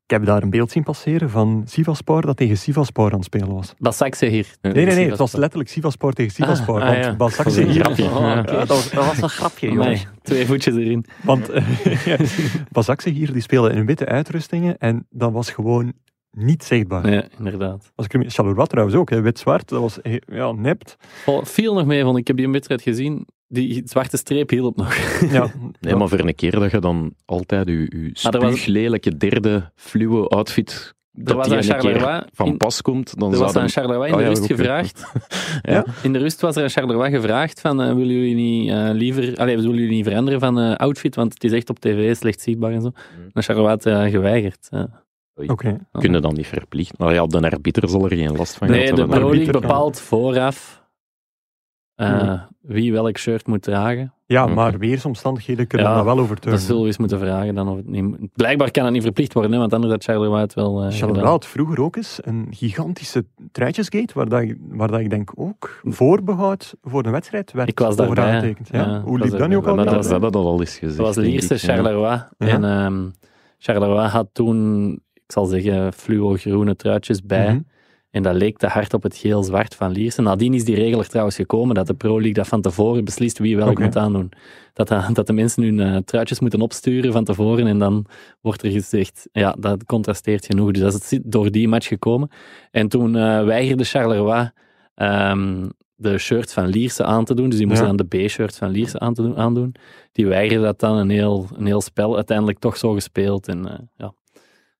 [0.09, 3.53] ik heb daar een beeld zien passeren van Sivaspor dat tegen Sivaspor aan het spelen
[3.53, 3.73] was.
[3.77, 4.47] Basakse hier.
[4.61, 7.15] Nee, nee, nee, het was letterlijk Sivaspor tegen Sivaspor, Ah, ja.
[7.53, 7.81] Hier...
[7.83, 8.03] grapje.
[8.05, 8.41] Oh, Ja.
[8.41, 10.05] dat, was, dat was een grapje, jongens.
[10.21, 11.05] twee voetjes erin.
[11.23, 11.63] Want uh,
[12.71, 15.93] Bazakse hier, die speelde in witte uitrustingen en dat was gewoon
[16.31, 17.09] niet zichtbaar.
[17.11, 17.91] Ja, inderdaad.
[17.95, 20.95] Als ik Charleroi trouwens ook, hè, wit-zwart, dat was ja, nipt.
[21.23, 22.27] Vol- Viel nog mee, vond ik.
[22.27, 23.27] Heb die een wedstrijd gezien.
[23.51, 24.95] Die zwarte streep hielp nog.
[25.31, 30.27] Ja, Nee, maar voor een keer dat je dan altijd je, je spuuglelijke derde fluwe
[30.27, 32.21] outfit Er dat was aan Charleroi...
[32.33, 33.69] van in- pas komt, dan Er was aan.
[33.69, 35.03] Charleroi in Oh de ja, rust gevraagd.
[35.61, 35.85] Ja.
[36.03, 39.35] In de rust was er aan Charleroi gevraagd van, eh, willen jullie niet eh, liever,
[39.37, 42.41] allee, willen jullie niet veranderen van eh, outfit, want het is echt op tv slecht
[42.41, 42.91] zichtbaar en zo.
[43.33, 44.67] En Charleroi had geweigerd.
[44.69, 45.03] ja.
[45.47, 45.77] oké.
[45.91, 46.97] Kunnen dan niet verplicht.
[46.97, 49.07] Maar ja, de arbiter zal er geen last van Nee, de hebben.
[49.07, 49.59] Pro League arbiter, ja.
[49.67, 50.78] bepaalt vooraf
[51.99, 52.37] eh, Mhm.
[52.61, 54.13] wie welk shirt moet dragen.
[54.25, 56.65] Ja, maar weersomstandigheden kunnen Ja, dat wel Dat overtuigen.
[56.65, 57.55] zullen we eens moeten vragen.
[57.55, 60.41] Dan of het niet, blijkbaar kan het niet verplicht worden, hè, want anders had Charleroi
[60.41, 64.87] het wel eh, Charleroi had vroeger ook eens een gigantische truitjesgate, waar, dat, ik- waar
[64.91, 68.67] dat ik denk ook voorbehoud voor de wedstrijd werd Ik was daarbij, aangetekend.
[68.71, 68.79] Ja?
[68.79, 68.97] ja.
[68.97, 69.75] Ik Hoe was liep dat nu ook al?
[69.75, 70.97] Maar dat dat, was- dat al eens gezegd.
[70.97, 71.57] Dat was ik, ja.
[71.57, 72.23] Charleroi.
[72.37, 73.07] En ehm,
[73.57, 77.49] Charleroi had toen, ik zal zeggen, fluo-groene truitjes bij.
[77.53, 77.59] Mhm.
[78.11, 80.21] En dat leek te hard op het geel-zwart van Lierse.
[80.21, 83.37] Nadien is die regel er trouwens gekomen dat de Pro League dat van tevoren beslist
[83.39, 84.31] wie welk moet aandoen.
[84.73, 88.05] Dat, dat, dat de mensen hun eh, truitjes moeten opsturen van tevoren en dan
[88.41, 90.71] wordt er gezegd, ja, dat contrasteert genoeg.
[90.71, 92.29] Dus dat is het door die match gekomen.
[92.71, 94.51] En toen eh, weigerde Charleroi
[94.95, 97.49] ehm, de shirt van Lierse aan te doen.
[97.49, 97.93] Dus die moesten Ja.
[97.95, 99.75] dan de B-shirt van Lierse aan te doen, aandoen.
[100.11, 102.15] Die weigerde dat dan een heel, een heel spel.
[102.15, 103.47] Uiteindelijk toch zo gespeeld.
[103.47, 104.13] En eh, ja,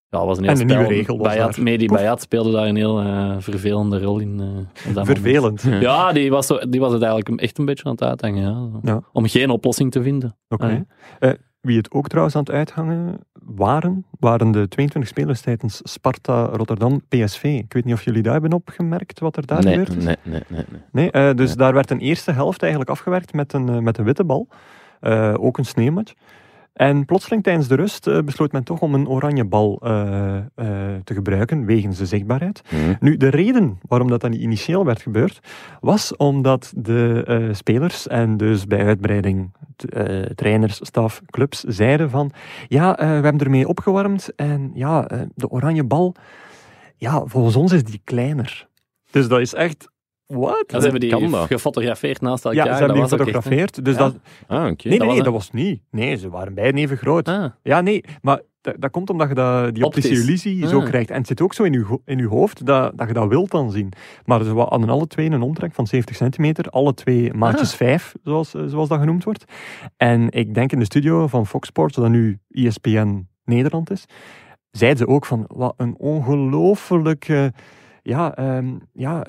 [0.09, 0.79] ja, was een heel En een spel.
[0.81, 1.57] nieuwe regel was Bayat.
[1.57, 1.85] Mehdi.
[1.87, 4.39] Bayat speelde daar een heel eh, vervelende rol in.
[4.85, 5.63] eh, dat Vervelend.
[5.63, 5.81] moment.
[5.89, 8.41] Ja, die was, zo, die was het eigenlijk echt een beetje aan het uithangen.
[8.43, 8.79] Ja.
[8.91, 9.01] Ja.
[9.13, 10.35] Om geen oplossing te vinden.
[10.49, 10.85] Oké.
[11.19, 11.31] Eh,
[11.61, 17.01] wie het ook trouwens aan het uithangen waren, waren de 22 spelers tijdens Sparta Rotterdam
[17.09, 17.43] PSV.
[17.43, 20.03] Ik weet niet of jullie daar hebben opgemerkt wat er daar nee, gebeurd is.
[20.03, 20.81] nee, nee, nee, nee.
[20.91, 21.55] Nee, eh, dus Nee.
[21.57, 24.47] daar werd een eerste helft eigenlijk afgewerkt met een, met een witte bal.
[24.99, 26.13] Eh, ook een sneeuwmatch.
[26.79, 30.43] En plotseling tijdens de rust eh, besloot men toch om een oranje bal eh, eh,
[31.03, 32.61] te gebruiken, wegens de zichtbaarheid.
[32.69, 32.75] Hm.
[32.99, 35.39] Nu, de reden waarom dat dan niet initieel werd gebeurd,
[35.79, 39.51] was omdat de spelers en dus bij uitbreiding
[40.35, 42.31] trainers, staf, clubs zeiden van
[42.67, 46.15] ja, we hebben ermee opgewarmd en ja, de oranje bal,
[46.95, 48.67] ja, volgens ons is die kleiner.
[49.11, 49.89] Dus dat is echt,
[50.37, 50.63] wat?
[50.67, 51.45] Ja, ze hebben die kan dat?
[51.47, 52.65] gefotografeerd naast Ja, elkaar.
[52.65, 53.85] ze hebben dat die echt, gefotografeerd.
[53.85, 53.99] Dus Ja.
[53.99, 54.15] dat,
[54.47, 54.87] Ah, oké.
[54.87, 55.81] nee, nee, dat nee, was dat was niet.
[55.91, 57.27] Nee, ze waren beiden even groot.
[57.27, 60.25] Ah, Ja, nee, maar dat, dat komt omdat je dat, die optische Optisch.
[60.25, 60.85] illusie zo Ah.
[60.85, 61.09] krijgt.
[61.11, 63.51] En het zit ook zo in je, in je hoofd dat, dat je dat wilt
[63.51, 63.91] dan zien.
[64.25, 66.65] Maar ze hadden alle twee een omtrek van 70 centimeter.
[66.69, 69.43] Alle twee maatjes 5, zoals, eh, zoals dat genoemd wordt.
[69.97, 74.05] En ik denk in de studio van Fox Sports, dat nu ESPN Nederland is,
[74.71, 77.53] zeiden ze ook van, wat een ongelooflijke,
[78.01, 79.25] ja, ehm, ja,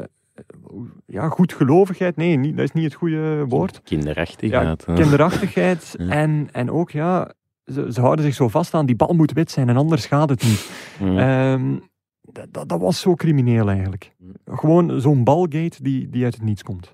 [1.11, 2.17] ja, goedgelovigheid.
[2.17, 3.81] Nee, niet, dat is niet het goede woord.
[3.85, 4.87] Kinderachtigheid.
[4.87, 4.95] hè.
[4.95, 5.95] Kinderachtigheid.
[5.99, 6.09] Ja.
[6.09, 7.33] En, en ook, ja,
[7.65, 10.29] ze, ze houden zich zo vast aan, die bal moet wit zijn en anders gaat
[10.31, 10.71] het niet.
[10.99, 11.19] Hm.
[11.19, 11.77] Ehm,
[12.21, 14.15] dat, dat, dat was zo crimineel eigenlijk.
[14.45, 16.93] Gewoon zo'n balgate die, die uit het niets komt.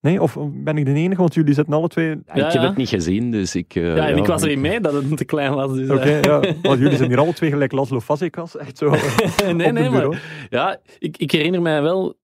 [0.00, 1.20] Nee, of ben ik de enige?
[1.20, 2.08] Want jullie zitten alle twee...
[2.08, 2.68] Ja, Ja, ik heb ja.
[2.68, 3.74] het niet gezien, dus ik...
[3.74, 5.74] eh, Ja, en ik was ik- erin mee dat het te klein was.
[5.74, 6.40] Dus, Oké, eh, ja.
[6.62, 8.56] Want jullie zijn hier alle twee gelijk Laszlo Fazekas.
[8.56, 10.16] Echt zo nee, op nee, het maar bureau.
[10.50, 12.14] ja, ik, ik herinner mij wel,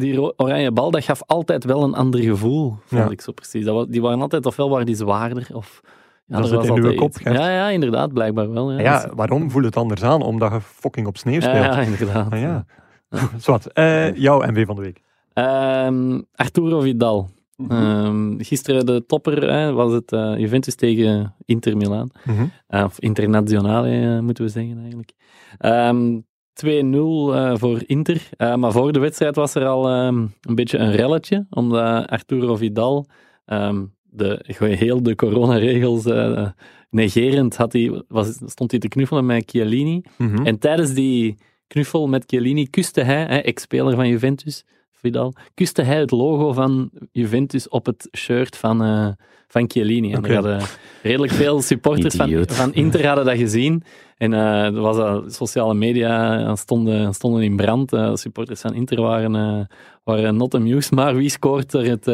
[0.00, 3.10] die oranje bal, dat gaf altijd wel een ander gevoel, vond Ja.
[3.10, 3.64] ik zo precies.
[3.64, 5.80] Dat, die waren altijd, ofwel waren die zwaarder, of...
[6.26, 7.12] Ja, Dat in uw kop.
[7.18, 8.72] Ja, ja, inderdaad, blijkbaar wel.
[8.72, 10.22] Ja, Ja, waarom voelt het anders aan?
[10.22, 11.64] Omdat je fucking op sneeuw speelt.
[11.64, 12.32] ja, inderdaad.
[12.32, 12.64] Ah, ja.
[13.38, 15.00] Zwat, eh, jouw MV van de week.
[15.32, 17.28] Ehm, Arturo Vidal.
[17.56, 17.72] Mhm.
[17.72, 22.08] Ehm, gisteren de topper hè, was het eh, Juventus tegen Inter Milaan.
[22.24, 22.44] Mhm.
[22.66, 25.12] Eh, of Internazionale eh, moeten we zeggen eigenlijk.
[25.58, 26.18] Ehm
[26.64, 28.28] 2-0 eh, voor Inter.
[28.36, 31.46] Eh, maar voor de wedstrijd was er al ehm, een beetje een relletje.
[31.50, 33.06] Omdat Arturo Vidal
[33.44, 36.48] ehm, de, heel de coronaregels eh,
[36.90, 40.02] negerend had hij, was, stond hij te knuffelen met Chiellini.
[40.18, 40.46] Mhm.
[40.46, 41.36] En tijdens die
[41.66, 44.64] knuffel met Chiellini kuste hij, ex-speler van Juventus,
[45.00, 49.08] Vidal, kuste hij het logo van Juventus op het shirt van, eh,
[49.48, 50.12] van Chiellini.
[50.12, 50.28] En Oké.
[50.28, 50.60] er hadden
[51.02, 53.82] redelijk veel supporters van, van Inter hadden dat gezien.
[54.16, 57.92] En eh, er was dat, sociale media eh, stonden, stonden in brand.
[58.12, 59.68] Supporters van Inter waren,
[60.04, 60.90] waren not amused.
[60.90, 62.04] Maar wie scoort er het,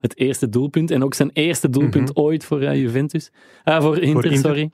[0.00, 0.90] het eerste doelpunt?
[0.90, 3.30] En ook zijn eerste doelpunt ooit voor Juventus.
[3.64, 4.38] Ah, voor Inter, Inter.
[4.38, 4.70] sorry.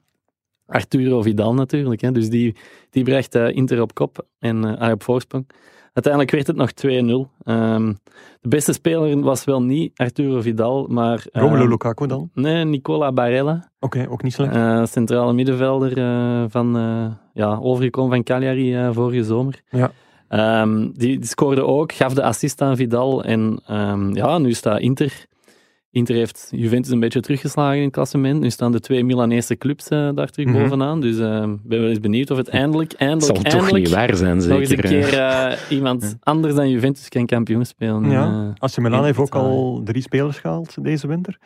[0.67, 2.01] Arturo Vidal natuurlijk.
[2.01, 2.13] Hè.
[2.13, 2.57] Dus die,
[2.91, 5.47] die bracht Inter op kop en op voorsprong.
[5.93, 7.31] Uiteindelijk werd het nog 2-0.
[7.45, 7.93] Ehm,
[8.41, 11.25] de beste speler was wel niet Arturo Vidal, maar...
[11.33, 12.31] eh, Romelu Lukaku dan?
[12.35, 13.69] Nee, Nicola Barella.
[13.81, 14.55] Oké, ook niet slecht.
[14.55, 19.61] eh, centrale middenvelder eh, van, eh, ja, overgekomen van Cagliari vorige zomer.
[19.71, 19.91] Ja.
[20.29, 23.25] Ehm, die, die scoorde ook, gaf de assist aan Vidal.
[23.25, 23.61] En
[24.13, 25.29] ja, nu staat Inter.
[25.93, 28.41] Inter heeft Juventus een beetje teruggeslagen in het klassement.
[28.41, 30.63] Nu staan de twee Milanese clubs eh, daar terug Mhm.
[30.63, 31.01] bovenaan.
[31.01, 31.23] Dus ik
[31.69, 34.47] ben wel eens benieuwd of het eindelijk, Het eindelijk, zal toch niet waar zijn, nog
[34.47, 34.89] eens een zeker.
[34.89, 38.11] keer eh, iemand anders dan Juventus kan kampioen spelen.
[38.11, 38.53] Ja.
[38.59, 41.39] Eh, AC Milan heeft ook al drie spelers gehaald deze winter.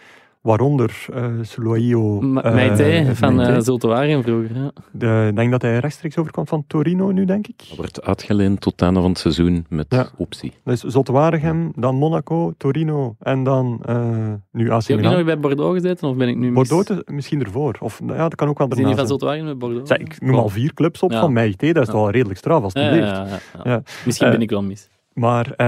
[0.45, 4.57] Waaronder uh, eh, Meite van eh Waregem vroeger.
[4.57, 4.71] Ja.
[4.93, 7.59] De- Ik denk dat hij rechtstreeks overkwam van Torino nu, denk ik.
[7.69, 10.07] Dat wordt uitgeleend tot het einde van het seizoen met Ja.
[10.17, 10.53] optie.
[10.65, 14.07] Dus Zulte Waregem, dan Monaco, Torino en dan eh,
[14.53, 15.25] nu AC Heb je nog Milan.
[15.25, 16.55] bij Bordeaux gezeten of ben ik nu mis?
[16.55, 17.77] Bordeaux te- misschien ervoor.
[17.81, 19.07] Of nou ja, dat kan ook wel van zijn.
[19.07, 19.91] Zulte Waregem met Bordeaux?
[19.91, 21.21] Ik noem al vier clubs op Ja.
[21.21, 21.73] van Meite.
[21.73, 22.97] Dat is wel redelijk straf, Ja, alstublieft.
[23.09, 23.71] ja, ja, ja.
[23.71, 23.83] Ja.
[24.05, 24.89] Misschien Eh, ben ik wel mis.
[25.13, 25.67] Maar eh,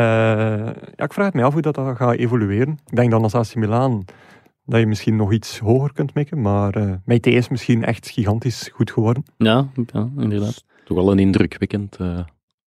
[0.97, 2.79] ja, ik vraag het mij af hoe dat, dat gaat evolueren.
[2.87, 4.05] Ik denk dan als AC Milan
[4.67, 6.41] dat je misschien nog iets hoger kunt mikken.
[6.41, 9.25] Maar eh Meite is misschien echt gigantisch goed geworden.
[9.37, 10.64] Ja, ja inderdaad.
[10.85, 12.19] Toch wel een indrukwekkend eh,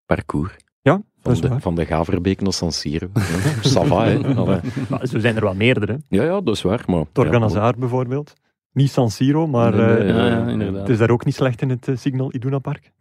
[0.06, 0.56] parcours.
[0.82, 1.62] Ja, dat Van is de, waar.
[1.62, 3.08] van de Gaverbeek naar San Siro.
[3.14, 3.22] Ja,
[3.70, 4.60] ça va, hè.
[5.08, 6.00] Zo zijn er wel meerdere.
[6.10, 6.84] Ja, ja, dat is waar.
[6.88, 7.06] Maar,
[7.54, 8.34] ja, bijvoorbeeld.
[8.74, 10.82] Niet San Siro, maar Nee, nee, eh, Ja, ja, inderdaad.
[10.82, 12.91] het is daar ook niet slecht in het Signal Iduna Park.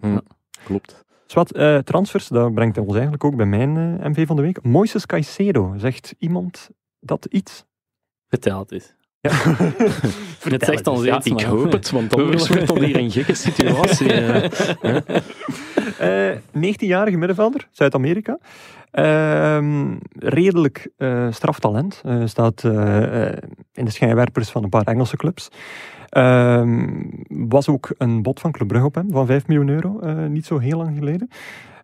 [0.65, 1.05] Klopt.
[1.27, 3.73] Zwat, eh, transfers, dat brengt ons eigenlijk ook bij mijn
[4.11, 4.63] MV van de week.
[4.63, 6.71] Moises Caicedo, zegt iemand
[7.01, 7.65] dat iets?
[8.29, 8.97] Het eens.
[9.21, 9.31] Ja.
[10.43, 13.11] Het zegt ons Ja, iets, ik maar- hoop het, want anders wordt dat hier een
[13.11, 14.13] gekke situatie.
[14.23, 14.45] eh.
[16.31, 18.39] Eh, 19-jarige middenvelder, Zuid-Amerika.
[18.91, 22.01] Ehm, redelijk eh straftalent.
[22.05, 23.37] Eh, staat eh, eh,
[23.73, 25.49] in de schijnwerpers van een paar Engelse clubs.
[26.09, 26.87] Ehm,
[27.29, 30.47] was ook een bod van Club Brugge op hem, van 5 miljoen euro, eh, niet
[30.47, 31.29] zo heel lang geleden.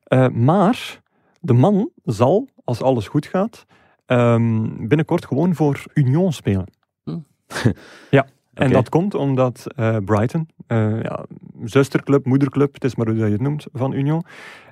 [0.05, 1.01] Eh, maar
[1.41, 3.67] de man zal, als alles goed gaat,
[4.07, 6.67] ehm, binnenkort gewoon voor Union spelen.
[7.05, 7.19] Hm.
[8.11, 11.25] ja, en dat komt omdat eh, Brighton, eh, ja,
[11.65, 14.23] zusterclub, moederclub, het is maar hoe je het noemt, van Union,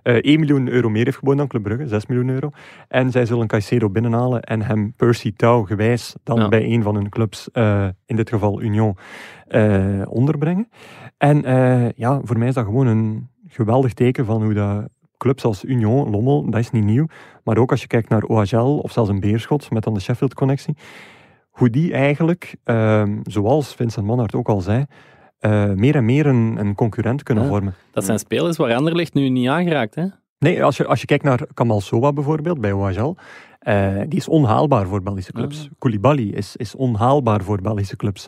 [0.02, 2.50] eh 1 miljoen euro meer heeft geboden dan Club Brugge, 6 miljoen euro.
[2.88, 6.48] En zij zullen Caicedo binnenhalen en hem Percy Tau gewijs dan Ja.
[6.48, 7.48] bij een van hun clubs,
[8.06, 8.96] in dit geval Union,
[10.08, 10.68] onderbrengen.
[11.18, 11.42] En
[11.96, 14.88] ja, voor mij is dat gewoon een geweldig teken van hoe dat
[15.22, 17.06] clubs als Union, Lommel, dat is niet nieuw.
[17.44, 20.76] Maar ook als je kijkt naar OHL of zelfs een Beerschot met dan de Sheffield-connectie,
[21.50, 24.84] hoe die eigenlijk, ehm, zoals Vincent Manhart ook al zei,
[25.38, 27.50] eh, meer en meer een, een concurrent kunnen Ja.
[27.50, 27.74] vormen.
[27.92, 30.06] Dat zijn spelers waar Anderlecht nu niet aangeraakt, hè?
[30.38, 33.14] Nee, als je, als je kijkt naar Kamal Sowa bijvoorbeeld bij OHL,
[33.58, 35.64] eh, die is onhaalbaar voor Belgische clubs.
[35.64, 35.70] Ah.
[35.78, 38.26] Koulibaly is, is onhaalbaar voor Belgische clubs.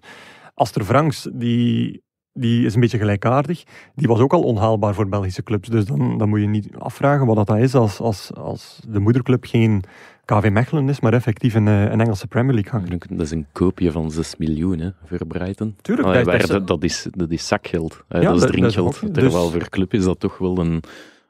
[0.55, 2.03] Aster Franks, die,
[2.35, 3.63] die is een beetje gelijkaardig.
[3.95, 5.69] Die was ook al onhaalbaar voor Belgische clubs.
[5.69, 9.45] Dus dan, dan moet je niet afvragen wat dat is als, als, als de moederclub
[9.45, 9.83] geen
[10.25, 13.09] KV Mechelen is, maar effectief een, eh, een Engelse Premier League hangt.
[13.11, 15.77] Dat is een koopje van 6 miljoen hè, voor Brighton.
[15.81, 18.05] Tuurlijk, Allee, dat is- waar dat is- dat, zakgeld.
[18.09, 19.15] hè, Ja, dat is dat- dat is drinkgeld.
[19.15, 20.83] Terwijl dus- voor club is dat toch wel een...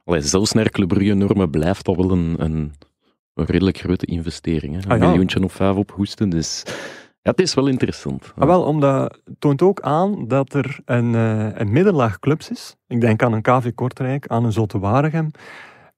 [0.04, 2.72] Allee, zelfs naar Club Brugge normen blijft dat wel een, een,
[3.34, 4.72] een redelijk grote investering.
[4.74, 4.78] Hè.
[4.84, 5.06] Een Ah, ja.
[5.08, 6.28] miljoentje of vijf ophoesten.
[6.28, 6.62] Dus
[7.24, 8.32] ja, het is wel interessant.
[8.36, 12.76] Ah, wel, omdat het toont ook aan dat er een, eh, een middenlaag clubs is.
[12.88, 15.30] Ik denk aan een KV Kortrijk, aan een Zulte Waregem,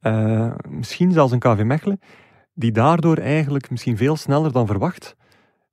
[0.01, 2.01] eh, misschien zelfs een KV Mechelen,
[2.55, 5.17] die daardoor eigenlijk misschien veel sneller dan verwacht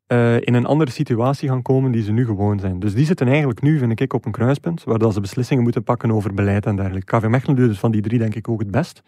[0.08, 2.80] eh, in een andere situatie gaan komen die ze nu gewoon zijn.
[2.80, 5.84] Dus die zitten eigenlijk nu, vind ik, op een kruispunt, waar dat ze beslissingen moeten
[5.84, 7.18] pakken over beleid en dergelijke.
[7.18, 9.02] KV Mechelen doet het van die drie denk ik ook het best.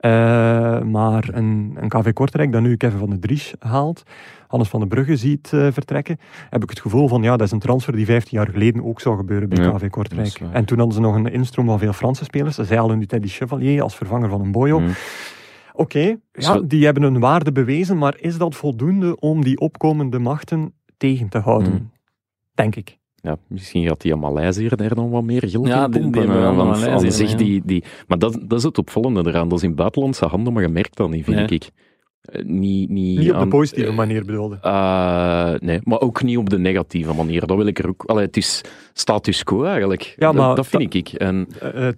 [0.00, 0.10] Uh,
[0.80, 4.02] maar een, een KV Kortrijk dat nu Kevin van de Dries haalt,
[4.54, 6.18] Hannes van den Brugge ziet uh, vertrekken,
[6.50, 9.00] heb ik het gevoel van ja, dat is een transfer die 15 jaar geleden ook
[9.00, 10.40] zou gebeuren bij Ja, KV Kortrijk.
[10.52, 12.56] En toen hadden ze nog een instroom van veel Franse spelers.
[12.56, 14.80] Zij halen nu Teddy Chevalier als vervanger van een Boyo.
[14.80, 14.88] Mm.
[15.72, 20.72] Oké, ja, die hebben hun waarde bewezen, maar is dat voldoende om die opkomende machten
[20.96, 21.72] tegen te houden?
[21.72, 21.90] Mm.
[22.54, 22.98] Denk ik.
[23.14, 26.82] Ja, misschien gaat die Maleisiër daar dan wat meer geld Ja, in die- die pompen.
[26.92, 27.36] eh, zich ja.
[27.36, 29.48] die, die, maar dat, dat is het opvallende eraan.
[29.48, 31.46] Dat is in buitenlandse handen, maar je merkt dat niet, vind Nee.
[31.46, 31.70] ik.
[32.24, 34.58] Eh, Niet, niet, Niet op de positieve eh, manier bedoelde.
[34.62, 37.46] eh, nee, maar ook niet op de negatieve manier.
[37.46, 38.02] Dat wil ik er ook...
[38.06, 38.60] Allee, het is
[38.92, 40.02] status quo eigenlijk.
[40.02, 41.08] Ja, dat, maar dat vind ik.
[41.08, 41.46] En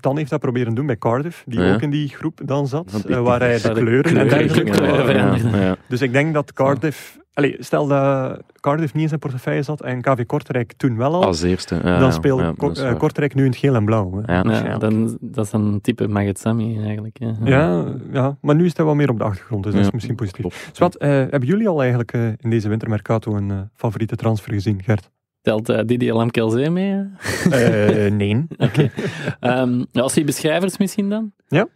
[0.01, 1.75] Tan heeft dat proberen doen bij Cardiff, die Ja.
[1.75, 4.83] ook in die groep dan zat, waar hij de kleuren en kleuren, dergelijke...
[4.85, 5.77] ja, ja, ja, ja.
[5.89, 7.19] Dus ik denk dat Cardiff...
[7.37, 11.25] Allee, stel dat Cardiff niet in zijn portefeuille zat en KV Kortrijk toen wel al,
[11.25, 11.75] Als eerste.
[11.75, 12.99] ja, dan ja, Ko- is eh.
[12.99, 14.23] Kortrijk nu in het geel en blauw.
[14.27, 14.35] hè.
[14.39, 14.79] Ja.
[14.79, 17.19] Dan, dat is een type Magetsami eigenlijk.
[17.19, 17.35] Ja.
[17.45, 20.15] Ja, ja, maar nu is hij wel meer op de achtergrond, dus dat is misschien
[20.15, 20.41] positief.
[20.41, 20.69] klopt.
[20.73, 25.11] Zwat, eh, hebben jullie al eigenlijk eh, in deze wintermercato een favoriete transfer gezien, Gert?
[25.43, 27.05] Telt eh, Didier Lamkelzee mee?
[27.51, 28.47] Eh, nee.
[29.41, 31.33] Ehm ja, als die beschrijvers misschien dan?
[31.49, 31.67] Ja.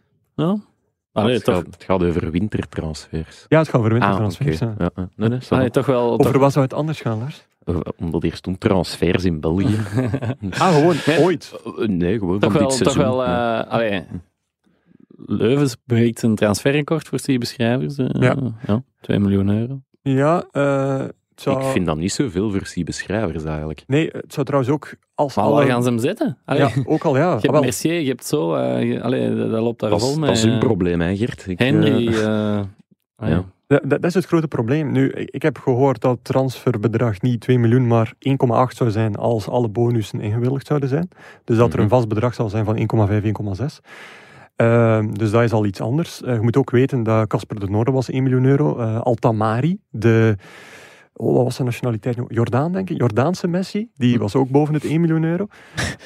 [1.13, 1.21] Ja?
[1.21, 3.45] Allee, het, toch, gaat, het gaat over wintertransfers.
[3.47, 4.61] Ja, het gaat over Ah, wintertransfers.
[4.61, 4.65] oké.
[4.65, 4.75] ja.
[4.79, 5.09] Ja, ja.
[5.15, 6.11] Nee, nee, allee, toch wel...
[6.11, 7.45] Over toch- wat zou het anders gaan, Lars?
[7.97, 9.65] Omdat hier stond transfers in België.
[10.57, 11.19] Ah, gewoon Nee.
[11.19, 11.53] ooit.
[11.65, 13.15] Eh, nee, gewoon toch van wel, dit toch seizoen.
[13.15, 13.65] wel Ja.
[13.65, 14.03] eh, allee,
[15.25, 17.97] Leuvens breekt een transferrecord voor die beschrijvers.
[17.97, 18.35] eh, Ja.
[18.67, 18.83] ja.
[19.01, 19.81] 2 miljoen euro.
[20.01, 21.05] Ja, eh,
[21.41, 21.59] zou...
[21.61, 23.83] Ik vind dat niet zoveel voor beschrijvers eigenlijk.
[23.87, 25.55] Nee, het zou trouwens ook als Maar alle...
[25.55, 26.37] waar gaan ze hem zetten?
[26.45, 27.37] Allee, Ja, ook al ja.
[27.41, 27.63] Je hebt.
[27.63, 28.57] Mercier, je hebt zo...
[28.59, 30.27] je- allee, dat, dat loopt daar Dat is, vol mee.
[30.27, 31.47] dat is hun eh, probleem, hè, Gert.
[31.47, 32.07] Ik, Henry...
[32.07, 32.57] eh,
[33.15, 33.43] ah, ja.
[33.67, 34.91] Dat, dat is het grote probleem.
[34.91, 39.47] Nu, ik heb gehoord dat het transferbedrag niet 2 miljoen, maar 1,8 zou zijn als
[39.49, 41.09] alle bonussen ingewilligd zouden zijn.
[41.43, 41.93] Dus dat er een Mhm.
[41.93, 43.79] vast bedrag zal zijn van 1,5, 1,6.
[44.55, 46.21] Ehm, dus dat is al iets anders.
[46.23, 48.77] Eh, je moet ook weten dat Casper de Noorde was 1 miljoen euro.
[48.77, 50.35] Eh, Altamari, de...
[51.13, 52.17] Oh, wat was zijn nationaliteit?
[52.17, 52.23] nu?
[52.27, 52.97] Jordaan, denk ik.
[52.97, 53.89] Jordaanse Messi.
[53.95, 55.47] Die was ook boven het 1 miljoen euro.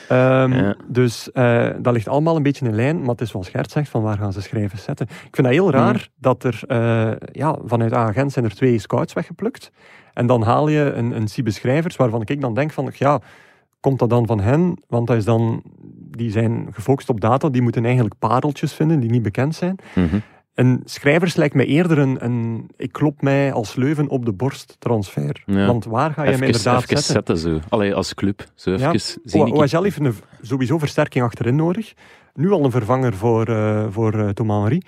[0.10, 0.76] Ehm, Ja.
[0.88, 3.00] Dus eh, dat ligt allemaal een beetje in lijn.
[3.00, 5.06] Maar het is zoals Gert zegt, van waar gaan ze schrijven zetten.
[5.06, 9.14] Ik vind dat heel raar dat er eh, ja, vanuit agent zijn er twee scouts
[9.14, 9.72] weggeplukt.
[10.14, 13.20] En dan haal je een, een Siebe Schrijvers, waarvan ik dan denk van, ja,
[13.80, 14.82] komt dat dan van hen?
[14.88, 15.62] Want dat is dan,
[16.12, 19.76] die zijn gefocust op data, die moeten eigenlijk pareltjes vinden die niet bekend zijn.
[19.96, 20.18] Mhm.
[20.56, 24.76] En schrijvers lijkt me eerder een, een ik klop mij als Leuven op de borst
[24.80, 25.44] transfer.
[25.46, 25.66] Ja.
[25.66, 27.38] Want waar ga je mij Even, inderdaad even zetten?
[27.38, 27.60] zetten zo.
[27.70, 28.46] Allee, als club.
[28.56, 28.98] Zo even Ja.
[29.24, 29.42] zien.
[29.42, 31.94] O- ik- OHL heeft een, sowieso versterking achterin nodig.
[32.34, 34.82] Nu al een vervanger voor, eh voor eh, Thomas Henry.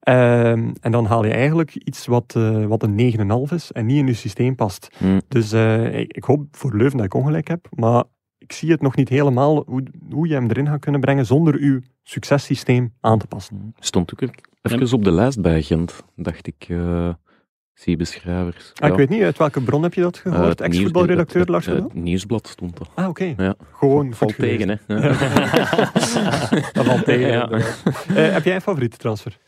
[0.00, 3.96] Ehm, en dan haal je eigenlijk iets wat, eh, wat een 9,5 is en niet
[3.98, 4.88] in je systeem past.
[4.98, 5.20] Hmm.
[5.28, 5.52] Dus
[5.92, 8.04] ik, ik hoop voor Leuven dat ik ongelijk heb, maar
[8.38, 11.54] ik zie het nog niet helemaal hoe, hoe je hem erin gaat kunnen brengen zonder
[11.54, 13.74] uw successysteem aan te passen.
[13.78, 14.30] Stond ook
[14.62, 16.64] even op de lijst bij Gent, dacht ik.
[16.68, 17.08] eh
[17.74, 18.72] zie beschrijvers.
[18.74, 20.58] Ah, ik weet niet, uit welke bron heb je dat Eh, gehoord?
[20.60, 22.88] nieuws- Ex-voetbalredacteur Lars het- nieuwsblad stond dat.
[22.94, 23.34] Ah, oké.
[23.36, 23.54] Ja.
[23.72, 24.74] Gewoon Valt tegen, hè.
[24.94, 25.00] Ja.
[26.72, 27.28] Dat valt tegen.
[27.28, 27.50] Ja.
[27.50, 29.38] Eh, heb jij een favoriete transfer?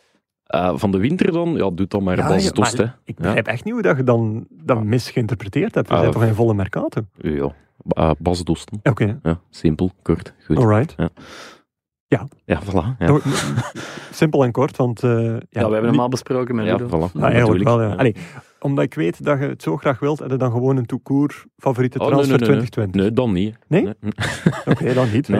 [0.74, 1.54] Van de winter dan?
[1.54, 2.84] Ja, doet dan maar Ja, Bas ja, Dost, hè.
[3.04, 5.88] Ik begrijp echt niet hoe dat je dan dat misgeïnterpreteerd hebt.
[5.88, 7.00] We Ah, zijn toch in volle mercato?
[7.20, 7.52] Ja.
[8.18, 8.80] Bas Dosten.
[8.82, 10.56] Oké, Ja, simpel, kort, goed.
[10.56, 10.94] alright.
[12.44, 12.96] Ja, voilà.
[12.98, 13.24] Ja, Toch-
[14.10, 15.02] Simpel en kort, want...
[15.02, 16.86] eh, ja, Ja, we hebben hem al besproken met ja Ludo.
[17.08, 17.12] voilà.
[17.16, 17.94] Ah, eigenlijk wel, ja.
[17.94, 18.14] Allee,
[18.60, 21.44] omdat ik weet dat je het zo graag wilt, heb je dan gewoon een toekoer
[21.56, 22.68] favoriete Oh, transfer nee, nee, nee.
[22.68, 23.00] 2020.
[23.00, 23.56] Nee, dan niet.
[23.68, 23.94] Nee?
[24.74, 25.30] Oké, dan niet.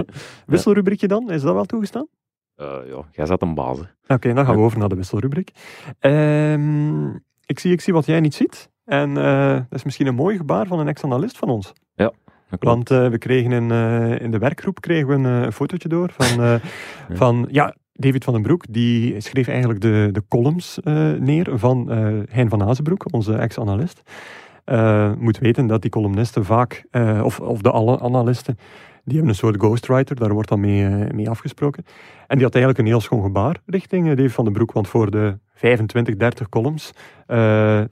[0.47, 1.31] Wisselrubriekje dan?
[1.31, 2.07] Is dat wel toegestaan?
[2.55, 3.79] Eh, ja, jij zet een baas.
[3.79, 4.15] hè.
[4.15, 5.51] Oké, dan gaan we over naar de wisselrubriek.
[5.99, 7.07] Ehm,
[7.47, 8.71] ik, zie, ik zie wat jij niet ziet.
[8.85, 11.73] En eh, dat is misschien een mooi gebaar van een ex-analist van ons.
[12.61, 15.89] Want eh, we kregen in, eh, in de werkgroep kregen we een, eh, een fotootje
[15.89, 16.55] door van, eh,
[17.23, 18.65] van ja, David van den Broek.
[18.69, 20.79] Die schreef eigenlijk de, de columns
[21.19, 21.91] neer van
[22.31, 24.03] Hein van Azenbroek, onze ex-analist.
[25.19, 26.85] Moet weten dat die columnisten vaak,
[27.23, 28.59] of, of de alle analisten,
[29.05, 31.85] die hebben een soort ghostwriter, daar wordt dan mee, eh, mee afgesproken.
[32.27, 34.89] En die had eigenlijk een heel schoon gebaar richting eh, David van den Broek, want
[34.89, 36.93] voor de 25, 30 columns
[37.27, 37.37] eh,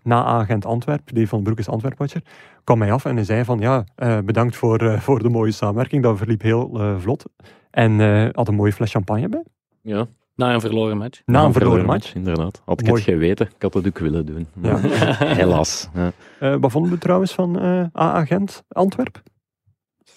[0.03, 2.23] na Agent Antwerp, Dave van den Broek is Antwerp-watcher,
[2.65, 5.53] kwam hij af en hij zei van ja, eh, bedankt voor, eh, voor de mooie
[5.53, 7.25] samenwerking, dat verliep heel eh, vlot.
[7.71, 9.45] En eh, had een mooie fles champagne bij,
[9.83, 11.23] Ja, Na een verloren match.
[11.27, 12.15] na een verloren match.
[12.15, 12.63] Inderdaad.
[12.65, 13.03] Had ik Mooi.
[13.03, 14.47] het geweten, ik had het ook willen doen.
[14.63, 14.77] Ja.
[15.43, 15.89] Helaas.
[15.95, 16.13] Ja.
[16.41, 19.23] Eh, wat vonden we trouwens van eh A-agent Antwerp?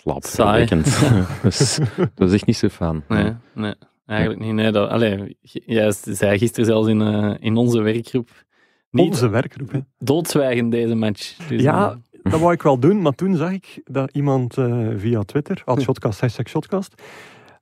[0.04, 1.00] Slaapverwekkend.
[1.44, 1.80] dus,
[2.16, 3.04] dat is echt niet zo fan.
[3.08, 3.74] Nee, nee.
[4.06, 4.54] Eigenlijk niet.
[4.54, 8.30] Nee, dat, allee, jij zei gisteren zelfs in, eh, in onze werkgroep
[8.92, 9.72] Niet Onze werkgroep.
[9.72, 9.80] hè.
[9.98, 11.36] doodzwijgen deze match.
[11.48, 15.22] Dus, Ja, dat wou ik wel doen, maar toen zag ik dat iemand eh, via
[15.24, 15.70] Twitter, Hm.
[15.72, 17.02] at shotcast, hashtag shotcast,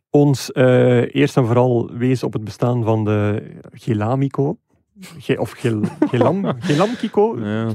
[0.10, 4.58] ons eh, eerst en vooral wees op het bestaan van de Gelamico.
[5.38, 6.46] Of gel, Gelam.
[6.46, 7.68] Ja.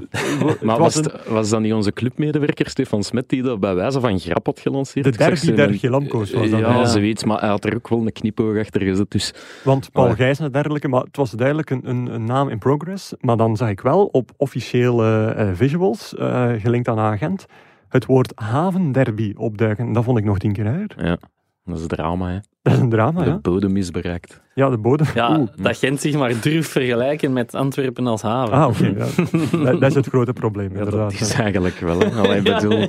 [0.46, 0.94] Het Maar was
[1.28, 4.60] was, een- dat niet onze clubmedewerker Stefan Smet die dat bij wijze van grap had
[4.60, 5.04] gelanceerd?
[5.04, 6.60] de derby der Gelamco's was dat.
[6.60, 6.84] Ja, Ja.
[6.84, 9.10] zoiets, maar hij had er ook wel een knipoog achter gezet.
[9.10, 10.16] Dus Want Paul Allee.
[10.16, 13.12] Gijs en dergelijke, maar het was duidelijk een, een, een naam in progress.
[13.20, 17.46] Maar dan zag ik wel op officiële eh, visuals, eh, gelinkt aan een agent,
[17.88, 19.92] het woord havenderby opduiken.
[19.92, 21.04] Dat vond ik nog tien keer erger.
[21.06, 21.18] ja,
[21.66, 22.28] dat is drama.
[22.30, 22.38] Hè.
[22.62, 23.38] Dat is een drama, de ja.
[23.38, 24.40] bodem is bereikt.
[24.54, 25.06] Ja, de bodem.
[25.14, 25.48] ja, Oeh.
[25.56, 28.54] dat Gent zich maar durft vergelijken met Antwerpen als haven.
[28.54, 28.86] Ah, oké.
[28.86, 29.06] ja.
[29.64, 31.10] dat, dat is het grote probleem, Ja, inderdaad.
[31.10, 31.98] dat is eigenlijk wel.
[31.98, 32.10] Hè.
[32.10, 32.88] Allee, bedoel,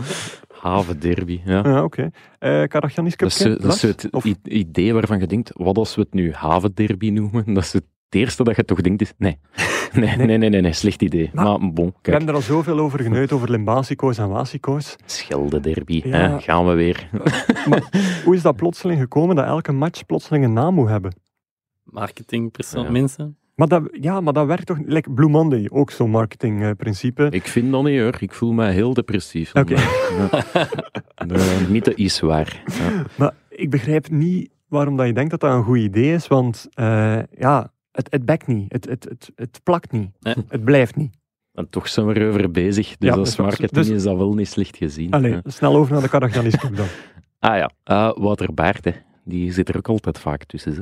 [0.61, 1.41] havenderby.
[1.45, 1.61] Ja.
[1.63, 2.09] Ja, oké.
[2.39, 6.13] Eh Karagiannis Dat is, dat het Of- idee waarvan je denkt, wat als we het
[6.13, 7.53] nu havenderby noemen?
[7.53, 9.39] Dat is het eerste dat je toch denkt, is nee.
[9.93, 11.29] Nee, nee, nee, nee, nee, slecht idee.
[11.33, 14.95] Maar- Maar, bon, We hebben er al zoveel over geneut, over Limbasico's en Wasico's.
[15.05, 16.17] Schelde-derby, Ja.
[16.17, 17.09] hè, gaan we weer.
[18.25, 21.15] Hoe is dat plotseling gekomen dat elke match plotseling een naam moet hebben?
[21.83, 22.91] Marketingpersoon, Ja.
[22.91, 23.37] mensen.
[23.55, 24.87] Maar dat, ja, maar dat werkt toch niet?
[24.87, 27.27] Like Blue Monday, ook zo'n marketingprincipe.
[27.29, 29.55] Ik vind dat niet hoor, ik voel me heel depressief.
[29.55, 29.75] Oké.
[31.27, 32.63] De mythe is waar.
[32.65, 33.03] Ja.
[33.17, 36.67] Maar ik begrijp niet waarom dat je denkt dat dat een goed idee is, want
[36.73, 40.35] eh, ja, het, het bekt niet, het, het, het, het plakt niet, Nee.
[40.47, 41.15] het blijft niet.
[41.53, 44.33] En toch zijn we erover bezig, dus Ja, dat als marketing Dus- is dat wel
[44.33, 45.11] niet slecht gezien.
[45.11, 45.41] Allee, Ja.
[45.43, 46.85] snel over naar de Karagiannis Cup dan.
[47.39, 48.91] Ah ja, eh, Wouter Baert, hè.
[49.23, 50.73] die zit er ook altijd vaak tussen.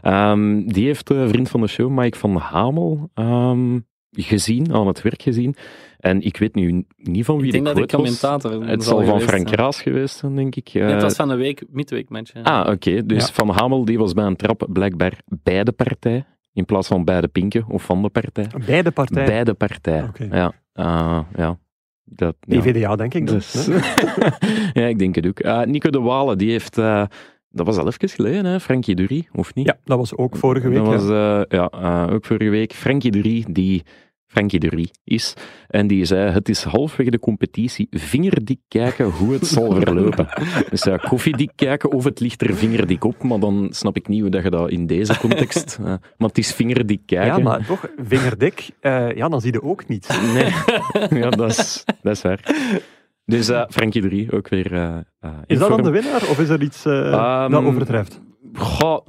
[0.00, 0.10] Hè.
[0.10, 3.78] Ehm, die heeft een vriend van de show, Mike van Hamel, ehm,
[4.10, 5.54] gezien, aan het werk gezien.
[5.98, 8.20] En ik weet nu niet van wie Ik denk de dat de quote was.
[8.20, 8.68] commentator.
[8.68, 9.48] Het zal van geweest Frank.
[9.50, 10.72] Raas geweest zijn, denk ik.
[10.72, 12.32] Nee, het Eh, was van de week, midweekmatch.
[12.42, 13.06] Ah, oké.
[13.06, 13.32] Dus Ja.
[13.32, 17.20] Van Hamel die was bij een trap blijkbaar bij de partij, in plaats van bij
[17.20, 18.46] de pinken of van de partij.
[18.66, 19.28] Beide partijen.
[19.28, 20.10] Bij de partij.
[20.30, 21.58] Ja, ah, ja.
[22.04, 22.60] Dat, ja.
[22.60, 23.34] PvdA, denk ik dan.
[23.34, 23.68] Dus,
[24.72, 25.38] ja, ik denk het ook.
[25.38, 26.78] Eh, Nico de Walen, die heeft...
[26.78, 27.04] eh,
[27.50, 28.60] dat was al even geleden, hè?
[28.60, 29.66] Frankie Dury, of niet?
[29.66, 30.78] Ja, dat was ook vorige week.
[30.78, 31.44] Dat was ja.
[31.44, 32.72] eh, ja, eh, ook vorige week.
[32.72, 33.82] Frankie Dury, die
[34.30, 35.34] Frankie Dury is.
[35.68, 40.28] En die zei, het is halfwege de competitie vingerdik kijken hoe het zal verlopen.
[40.70, 44.20] Dus ja, koffiedik kijken of het ligt er vingerdik op, maar dan snap ik niet
[44.20, 45.76] hoe dat je dat in deze context...
[45.80, 47.36] eh, maar het is vingerdik kijken.
[47.36, 50.08] ja, maar toch, vingerdik, eh, ja, dan zie je ook niet.
[50.34, 50.52] Nee,
[51.22, 52.54] ja, dat is, dat is waar.
[53.24, 54.72] Dus eh Frankie Dury, ook weer
[55.46, 58.20] Is dat dan de winnaar, of is er iets eh, Ehm, dat overtreft?
[58.52, 59.06] Goh,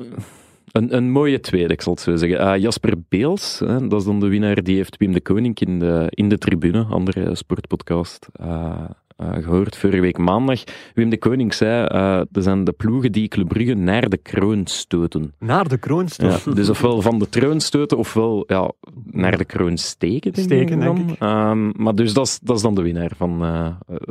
[0.72, 2.40] een, een mooie tweede, ik zal het zo zeggen.
[2.40, 5.80] Eh, Jasper Beels, hè, dat is dan de winnaar, die heeft Wim de Koning in
[5.80, 10.64] de, in de tribune, andere sportpodcast, eh, eh, gehoord vorige week maandag.
[10.94, 14.68] Wim de Koning zei, eh er zijn de ploegen die Club Brugge naar de kroon
[14.68, 15.34] stoten.
[15.40, 16.46] Naar de kroonstof.
[16.46, 18.72] Ja, dus ofwel van de troon stoten, ofwel ja,
[19.12, 21.20] naar de kroon steken, denk Steken, ik denk ik.
[21.20, 23.68] Ehm, maar dus dat is, dat is dan de winnaar van, eh,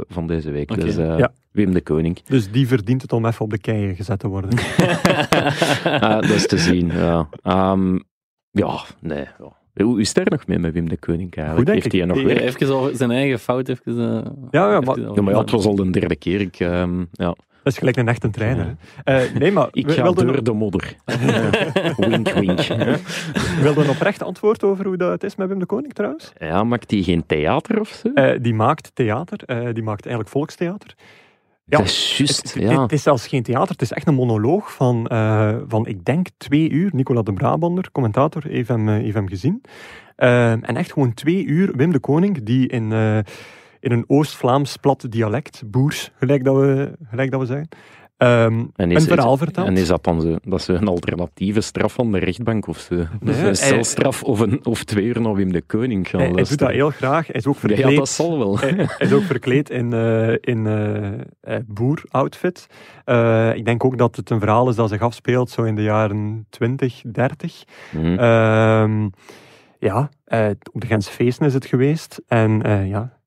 [0.09, 0.81] van deze week.
[0.81, 1.33] Dus eh, Ja.
[1.53, 2.19] Wim de Koning.
[2.27, 4.51] Dus die verdient het om even op de keien gezet te worden.
[5.85, 7.29] Ah, dat is te zien, ja.
[7.43, 7.99] Ehm,
[8.51, 9.25] ja, nee.
[9.39, 9.59] Ja.
[9.83, 11.57] Hoe is het er nog mee met Wim de Koning eigenlijk?
[11.57, 12.41] Goed, denk Heeft hij nog werk?
[12.61, 13.69] Even zijn eigen fout.
[13.69, 13.95] Even,
[14.51, 16.41] Ja, ja, maar- Ja, maar ja, het was al de derde keer.
[16.41, 17.35] Ik, ehm, ja.
[17.63, 18.77] Dat is gelijk een echte trainer.
[19.05, 19.19] hè.
[19.19, 20.95] Eh, nee, maar ik we ga wilden door de modder.
[21.07, 21.51] Ja.
[22.09, 22.59] wink, wink.
[22.61, 26.33] we wilden een oprecht antwoord over hoe dat het is met Wim de Koning trouwens.
[26.39, 28.09] Ja, maakt hij geen theater of zo?
[28.15, 30.95] Eh, die maakt theater, eh, die maakt eigenlijk volkstheater.
[31.71, 32.83] Ja, dat is juist, Het, het- ja.
[32.83, 36.27] het is zelfs geen theater, het is echt een monoloog van, eh, van ik denk,
[36.37, 36.91] twee uur.
[36.95, 39.63] Nicola de Brabander, commentator, heeft hem, eh, heeft hem gezien.
[40.17, 43.17] Eh, en echt gewoon twee uur Wim de Koning, die in, eh,
[43.81, 47.69] in een Oost-Vlaams plat dialect, boers, gelijk dat we, gelijk dat we zeggen,
[48.21, 49.67] ehm, En een verhaal vertelt.
[49.67, 52.95] En is dat dan zo, dat zo een alternatieve straf van de rechtbank of zo?
[53.25, 56.45] Hij- een celstraf of, een, of twee uur naar Wim de Koning gaan hij, hij
[56.45, 57.27] doet dat heel graag.
[57.27, 58.59] Hij is ook Ja, verkleed, dat zal wel.
[58.59, 61.07] hij, hij is ook verkleed in, eh in eh,
[61.41, 62.67] eh, boer-outfit.
[63.55, 66.47] Ik denk ook dat het een verhaal is dat zich afspeelt zo in de jaren
[66.51, 67.65] 20, 30.
[67.93, 68.19] Mhm.
[68.19, 69.09] Ehm,
[69.79, 70.11] ja,
[70.73, 72.21] op de Gentse feesten is het geweest.
[72.29, 73.19] En ja,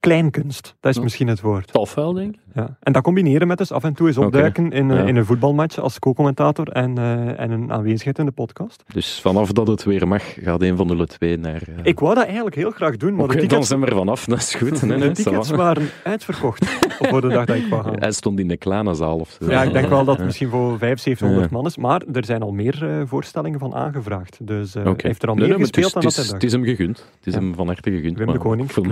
[0.00, 1.02] kleinkunst, dat is Ja.
[1.02, 1.72] misschien het woord.
[1.72, 2.40] Tof wel, denk ik.
[2.54, 2.76] Ja.
[2.80, 5.02] En dat combineren met dus af en toe eens opduiken in, eh, ja.
[5.04, 8.82] in een voetbalmatch als co-commentator en, eh, en een aanwezigheid in de podcast.
[8.92, 11.62] Dus vanaf dat het weer mag, gaat een van de twee naar...
[11.62, 13.96] eh, Ik wou dat eigenlijk veel graag doen, maar de dan tickets, zijn we er
[13.96, 14.82] vanaf, dat is goed.
[14.90, 16.64] Nee, de tickets waren uitverkocht
[16.98, 17.98] voor de dag dat ik wou gaan.
[18.04, 19.50] Hij stond in de kleine zaal of zo.
[19.50, 21.56] Ja, ik denk wel dat het misschien voor 7500 Ja.
[21.56, 24.38] man is, maar er zijn al meer voorstellingen van aangevraagd.
[24.46, 26.98] Dus hij heeft er al meer gespeeld dan dat het is, hem gegund.
[27.18, 28.18] Het is hem van harte gegund.
[28.18, 28.84] Wim de Koning, ik voel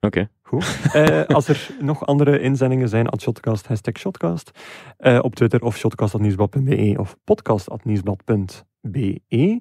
[0.00, 0.28] Oké.
[0.92, 4.50] Eh, als er nog andere inzendingen zijn, at shotcast, hashtag shotcast.
[4.96, 8.71] Eh, op Twitter of shotcast.nieuwsblad.be of podcast.nieuwsblad.be.
[8.82, 9.60] Uh,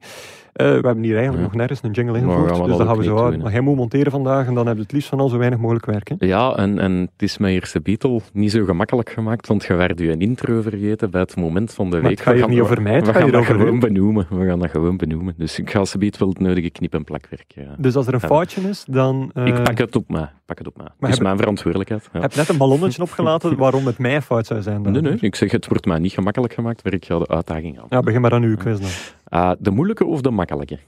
[0.53, 1.41] we hebben hier eigenlijk Ja.
[1.49, 3.33] nog nergens een jingle Maar ingevoerd, dus dat gaan we zo houden.
[3.33, 5.37] doen, Maar jij moet monteren vandaag en dan heb je het liefst van al zo
[5.37, 6.07] weinig mogelijk werk.
[6.09, 6.15] Hè?
[6.19, 9.99] Ja, en, en het is mijn eerste Beatle niet zo gemakkelijk gemaakt, want je werd
[9.99, 12.11] je intro vergeten bij het moment van de Maar week.
[12.11, 14.27] het gaat We hier gaan- niet over mij, het We gaan dat gewoon benoemen.
[14.29, 15.33] We gaan dat gewoon benoemen.
[15.37, 17.51] Dus ik ga alsjeblieft wel het nodige knip- en plakwerk.
[17.55, 17.75] Ja.
[17.77, 19.31] Dus als er een foutje is, dan...
[19.33, 20.29] eh, ik pak het op mij.
[20.45, 20.87] Pak het op mij.
[20.99, 22.09] Het is heb- mijn verantwoordelijkheid.
[22.13, 22.19] Ja.
[22.19, 24.83] heb net een ballonnetje opgelaten waarom het mijn fout zou zijn.
[24.83, 24.91] Dan.
[24.91, 27.79] Nee, nee, ik zeg het wordt mij niet gemakkelijk gemaakt, maar ik ga de uitdaging
[27.79, 27.85] aan.
[27.89, 28.89] Ja, begin maar aan uw quiz dan.
[29.23, 30.79] Ah, de moeilijke of de makkelijke?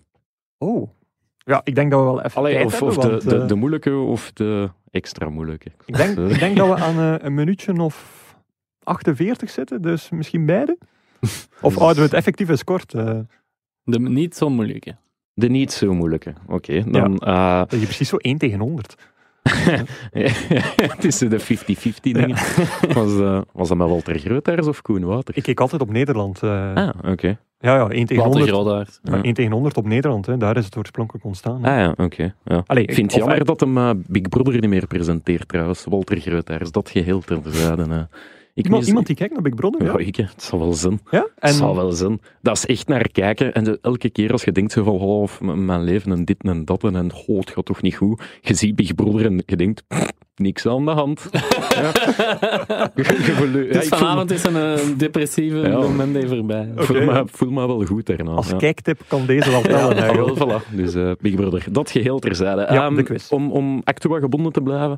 [0.58, 0.90] Oh.
[1.38, 3.36] Ja, ik denk dat we wel even Allee, tijd of hebben, of de, want, de,
[3.42, 5.72] eh, de moeilijke of de extra moeilijke.
[5.86, 8.22] ik, denk, Eh, ik denk dat we aan eh, een minuutje of
[8.84, 10.78] 48 zitten, dus misschien beide.
[11.62, 12.94] Of houden we het effectief eens kort?
[12.94, 13.20] eh,
[13.84, 14.96] De niet zo moeilijke.
[15.34, 16.34] De niet zo moeilijke.
[16.48, 17.18] Oké, dan...
[17.18, 18.96] eh, dat je precies zo 1 tegen 100.
[20.94, 21.44] het is de 50-50
[22.02, 22.36] dingen.
[22.94, 25.38] Was, eh, was dat met Walter Grootaars of Koen Water?
[25.38, 26.44] Ik keek altijd op Nederland.
[26.44, 27.38] eh, Ah, oké.
[27.64, 28.50] Ja, ja, 1 tegen Walter 100.
[28.50, 29.00] Grodaert.
[29.04, 29.24] Maar Ja.
[29.24, 31.64] 1 tegen 100 op Nederland, hè, daar is het oorspronkelijk ontstaan.
[31.64, 31.72] hè.
[31.72, 32.34] Ah ja, oké.
[32.46, 32.64] ja.
[32.66, 35.84] Allee, Ik vind het of- jammer dat hem eh, Big Brother niet meer presenteert trouwens.
[35.90, 37.84] Walter Grootaars, dat geheel terzijde.
[37.84, 38.00] eh.
[38.56, 39.98] Ik iemand, mis- iemand die kijkt naar Big Brother, Ja, ja?
[39.98, 41.00] ik, het zal wel zijn.
[41.12, 41.28] Ja?
[41.40, 42.22] Het zal wel zijn.
[42.42, 43.54] Dat is echt naar kijken.
[43.54, 46.84] En elke keer als je denkt zo van, oh, mijn leven en dit en dat
[46.84, 48.24] en, en oh, het gaat toch niet goed.
[48.42, 51.30] Je ziet Big Brother en je denkt, pff, niks aan de hand.
[51.32, 51.92] ja.
[52.96, 55.78] Ja, Dus vanavond is een eh, depressieve Ja.
[55.78, 56.72] moment even voorbij.
[56.76, 58.32] voel, me, voel me wel goed daarna.
[58.32, 58.58] als ja.
[58.58, 60.16] kijktip kan deze wel Ja, tellen.
[60.16, 60.70] wel, voilà.
[60.76, 61.66] Dus eh, Big Brother.
[61.72, 62.62] Dat geheel terzijde.
[62.62, 63.32] Ja, Ehm, de quiz.
[63.32, 64.98] Om, om Actua gebonden te blijven.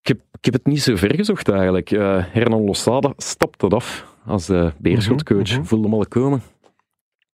[0.00, 1.90] Ik heb, ik heb het niet zo ver gezocht eigenlijk.
[1.90, 5.48] Eh Hernan Losada stapte het af als de Beerschotcoach.
[5.48, 5.64] Mhm, mhm.
[5.64, 6.42] Voelde hem al komen.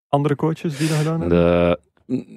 [0.08, 1.38] Andere coaches die dat gedaan hebben?
[1.38, 1.78] De,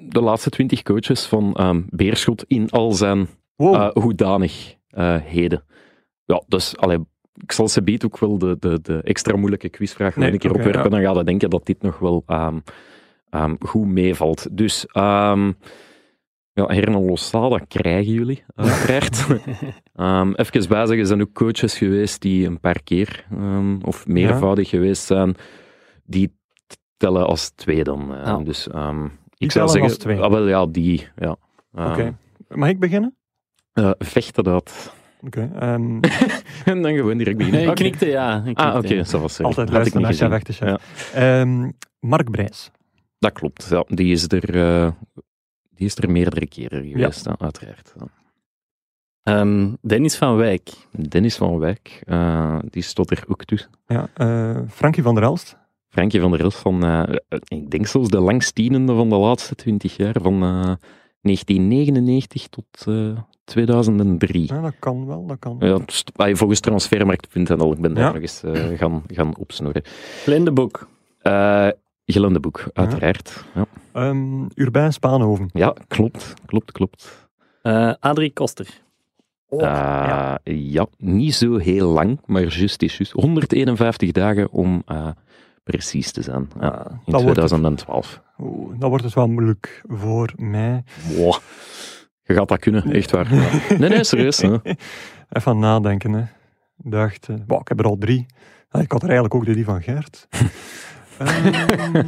[0.10, 3.76] de laatste twintig coaches van ehm, Beerschot in al zijn Wow.
[3.76, 5.64] eh hoedanigheden.
[6.26, 7.00] ja, dus allee,
[7.34, 10.50] ik zal ze ook wel de, de, de extra moeilijke quizvraag nog Nee, een keer
[10.50, 10.84] oké, opwerpen.
[10.84, 10.90] ja.
[10.98, 12.60] Dan ga je denken dat dit nog wel ehm,
[13.30, 14.48] ehm, goed meevalt.
[14.58, 15.52] Dus ehm
[16.56, 19.26] ja, Hernan Losada krijgen jullie, uiteraard.
[19.96, 23.26] Ehm even bijzeggen, er zijn ook coaches geweest die een paar keer
[23.82, 25.36] of meervoudig geweest zijn,
[26.04, 26.38] die
[26.98, 28.08] tellen als twee dan.
[28.10, 28.38] Ja.
[28.38, 28.68] Dus
[29.38, 30.20] ik zou zeggen, als twee.
[30.20, 31.08] ah, wel ja, die.
[31.16, 31.36] Ja.
[31.72, 32.18] Oké.
[32.48, 33.16] Mag ik beginnen?
[33.74, 34.94] Eh, vechten dat.
[35.26, 35.52] Oké.
[35.60, 36.00] ehm,
[36.72, 37.62] En dan gewoon direct beginnen.
[37.62, 37.82] Nee, ik Oké.
[37.82, 38.44] knikte ja.
[38.46, 39.12] Ik Ah, knikte, oké, ja.
[39.12, 39.48] dat was sorry.
[39.48, 41.12] altijd luisteren niet naar chef echte chef.
[41.14, 41.70] Ehm,
[42.00, 42.72] Mark Brijs.
[43.20, 43.68] Dat klopt.
[43.70, 44.92] Ja, die, is er, eh,
[45.76, 47.94] die is er meerdere keren geweest, uiteraard.
[48.00, 48.06] Ja.
[49.24, 50.70] Ehm, Dennis van Wijk.
[50.92, 53.70] Dennis van Wijk, eh, die stond er ook tussen.
[53.88, 55.58] Ja, eh, Frankie van der Elst.
[55.90, 57.16] Frankje van der Elst van, eh,
[57.48, 60.74] ik denk zelfs de langstienende van de laatste twintig jaar, van eh,
[61.24, 64.44] 1999 tot eh, 2003.
[64.54, 65.56] Ja, dat kan wel, dat kan.
[65.60, 65.80] Ja,
[66.16, 68.12] ah, volgens transfermarkt.nl, ik ben daar Ja.
[68.12, 69.84] nog eens eh, gaan, gaan opsnorren.
[70.26, 70.88] Lindeboek.
[71.22, 71.68] Eh
[72.06, 73.46] Gillende boek, uiteraard.
[73.56, 73.66] Ja.
[73.94, 75.50] Ehm, Urbijn Spaanhoven.
[75.54, 77.28] ja, klopt, klopt, klopt.
[77.62, 78.82] Eh Adrie Koster.
[79.50, 80.40] Oh, Eh, ja.
[80.44, 80.88] ja.
[80.98, 83.12] niet zo heel lang, maar juist is juist.
[83.12, 85.08] 151 dagen om eh,
[85.64, 86.50] precies te zijn.
[86.60, 88.22] Ja, Ah, in dat, wordt het, 2012.
[88.40, 90.84] oeh, dat wordt het wel moeilijk voor mij.
[91.18, 91.36] Wow.
[92.24, 93.28] Je gaat dat kunnen, echt waar.
[93.78, 94.38] Nee, nee, serieus.
[94.42, 94.56] Hè.
[95.30, 96.14] Even nadenken.
[96.14, 96.22] Hè.
[96.84, 98.26] Ik dacht, eh, wow, ik heb er al drie.
[98.70, 100.28] Ah, ik had er eigenlijk ook de die van Gert.
[101.18, 102.04] Ehm.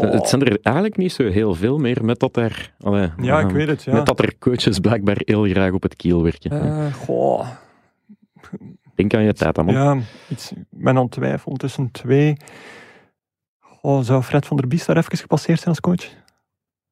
[0.00, 3.46] Het zijn er eigenlijk niet zo heel veel meer, met dat er, allee, Ja, ik
[3.48, 3.82] eh, weet het.
[3.82, 3.92] Ja.
[3.92, 6.92] met dat er coaches blijkbaar heel graag op het kiel werken.
[6.92, 7.46] Goh.
[8.96, 9.66] Denk aan je tijd, man.
[9.66, 9.96] Ja,
[10.28, 12.36] iets, ik ben aan het twijfelen tussen twee.
[13.60, 16.10] Goh, zou Fred van der Biest daar even gepasseerd zijn als coach?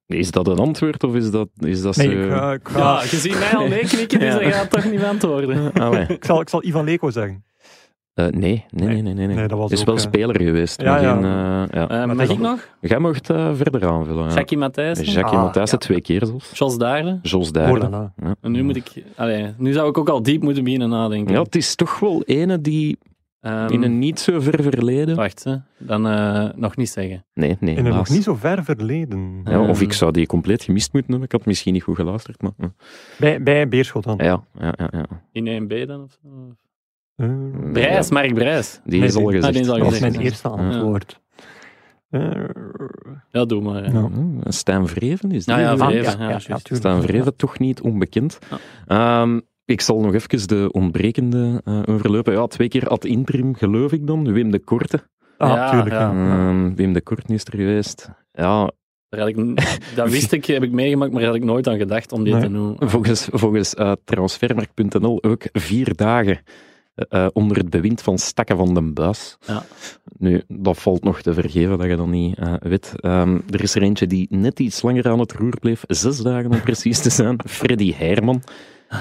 [0.06, 2.12] Is dat een antwoord of is dat, is dat Nee, zo...
[2.22, 4.38] ik, ga- ik, ga- Ja, je ziet mij al nee knikken, dus Ja.
[4.40, 5.72] dat gaat toch niet beantwoorden.
[5.72, 6.06] Allee.
[6.06, 7.44] ik, zal, ik zal Ivan Leko zeggen.
[8.14, 9.26] Eh, nee, nee, nee, nee, nee.
[9.26, 10.80] Nee, dat was is ook, wel eh, speler geweest.
[10.80, 11.14] ja, maar ja.
[11.14, 11.24] geen,
[11.70, 12.02] eh, ja.
[12.02, 12.68] Eh, mag ik nog?
[12.80, 14.28] Jij mag het eh, verder aanvullen.
[14.28, 14.34] ja.
[14.34, 15.06] Jackie Matthijssen.
[15.06, 15.86] Jackie Ah, Matthijssen, ja.
[15.86, 16.58] twee keer zelfs.
[16.58, 17.18] Jos Daarde.
[17.22, 18.10] Jos Daarde.
[18.40, 19.04] En nu moet ik...
[19.16, 21.34] Allee, nu zou ik ook al diep moeten beginnen nadenken.
[21.34, 22.98] Ja, het is toch wel ene die
[23.40, 25.16] Ehm, in een niet zo ver verleden...
[25.16, 25.56] Wacht, hè.
[25.78, 27.24] dan eh, nog niet zeggen.
[27.34, 29.40] Nee, nee, In een nog niet zo ver verleden.
[29.44, 29.84] Ja, of Ehm.
[29.84, 31.28] ik zou die compleet gemist moeten hebben.
[31.28, 32.52] Ik had misschien niet goed geluisterd, maar...
[33.18, 34.16] Bij, bij Beerschot dan.
[34.22, 34.88] Ja, ja, ja.
[34.90, 35.04] ja.
[35.32, 36.02] In 1B dan?
[36.02, 36.28] Of zo?
[37.16, 37.28] Eh,
[37.72, 38.80] Brijs, Mark Brijs.
[38.84, 39.46] Die Nee, is al die- gezegd.
[39.46, 40.12] Ah, die is al dat is gezegd.
[40.12, 41.20] mijn eerste antwoord.
[42.10, 42.30] Eh,
[43.30, 43.92] Ja, doe maar.
[43.92, 44.08] Ja.
[44.44, 45.54] Stijn Vreven is die.
[45.54, 45.76] Nou ja?
[45.86, 46.18] Vreven.
[46.18, 46.74] ja, ja, ja, ja, tuurlijk.
[46.74, 48.38] Stijn Vreven toch niet onbekend.
[48.86, 52.32] Ehm, ik zal nog even de ontbrekende eh, overlopen.
[52.32, 54.32] Ja, twee keer ad interim, geloof ik dan.
[54.32, 55.02] Wim de Korte.
[55.38, 55.90] Ah, Ja, tuurlijk.
[55.90, 56.12] ja.
[56.12, 56.48] Ja.
[56.48, 58.10] Ehm, Wim de Korte is er geweest.
[58.32, 58.70] Ja,
[59.08, 59.36] Daar had ik,
[59.96, 62.32] dat wist ik, heb ik meegemaakt, maar daar had ik nooit aan gedacht om dit
[62.32, 62.42] Nee.
[62.42, 62.76] te doen.
[62.78, 66.38] volgens, volgens eh, transfermarkt.nl ook vier dagen
[66.94, 69.36] eh, onder het bewind van Stakken van den Buis.
[69.46, 69.62] Ja.
[70.18, 72.92] Nu, dat valt nog te vergeven dat je dat niet eh, weet.
[72.96, 76.50] Ehm, er is er eentje die net iets langer aan het roer bleef, zes dagen
[76.50, 77.38] om precies te zijn.
[77.48, 78.42] Freddy Herman.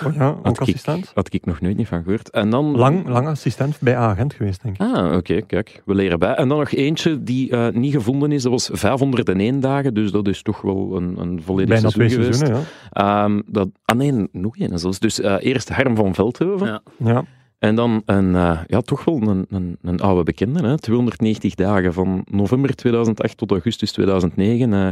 [0.05, 1.11] Oh ja, ook Had ik, assistent.
[1.13, 2.29] had ik nog nooit niet van gehoord.
[2.29, 2.75] En dan...
[2.77, 4.81] Lang, lang assistent bij agent geweest, denk ik.
[4.81, 6.33] Ah, oké, kijk, we leren bij.
[6.33, 10.27] En dan nog eentje die eh, niet gevonden is, dat was 501 dagen, dus dat
[10.27, 12.39] is toch wel een, een volledig Bijna seizoen twee geweest.
[12.39, 13.23] seizoenen, ja.
[13.23, 14.99] Ehm, dat, ah nee, nog één zelfs.
[14.99, 16.67] Dus eh, eerst Harm van Veldhoven.
[16.67, 16.81] Ja.
[16.97, 17.25] ja.
[17.63, 20.67] En dan een, eh, ja, toch wel een, een, een oude bekende.
[20.67, 20.77] Hè?
[20.77, 24.73] 290 dagen van november 2008 tot augustus 2009.
[24.73, 24.89] eh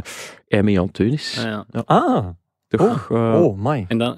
[0.48, 1.38] Aimé Anteunis.
[1.38, 1.82] Ah, ja.
[1.84, 2.26] Ah,
[2.68, 3.10] Toch?
[3.10, 3.84] oh, my.
[3.88, 4.16] En dan.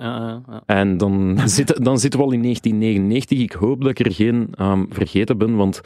[0.66, 3.38] En dan, zit, dan zitten we al in 1999.
[3.38, 5.80] Ik hoop dat ik er geen ehm, vergeten ben, want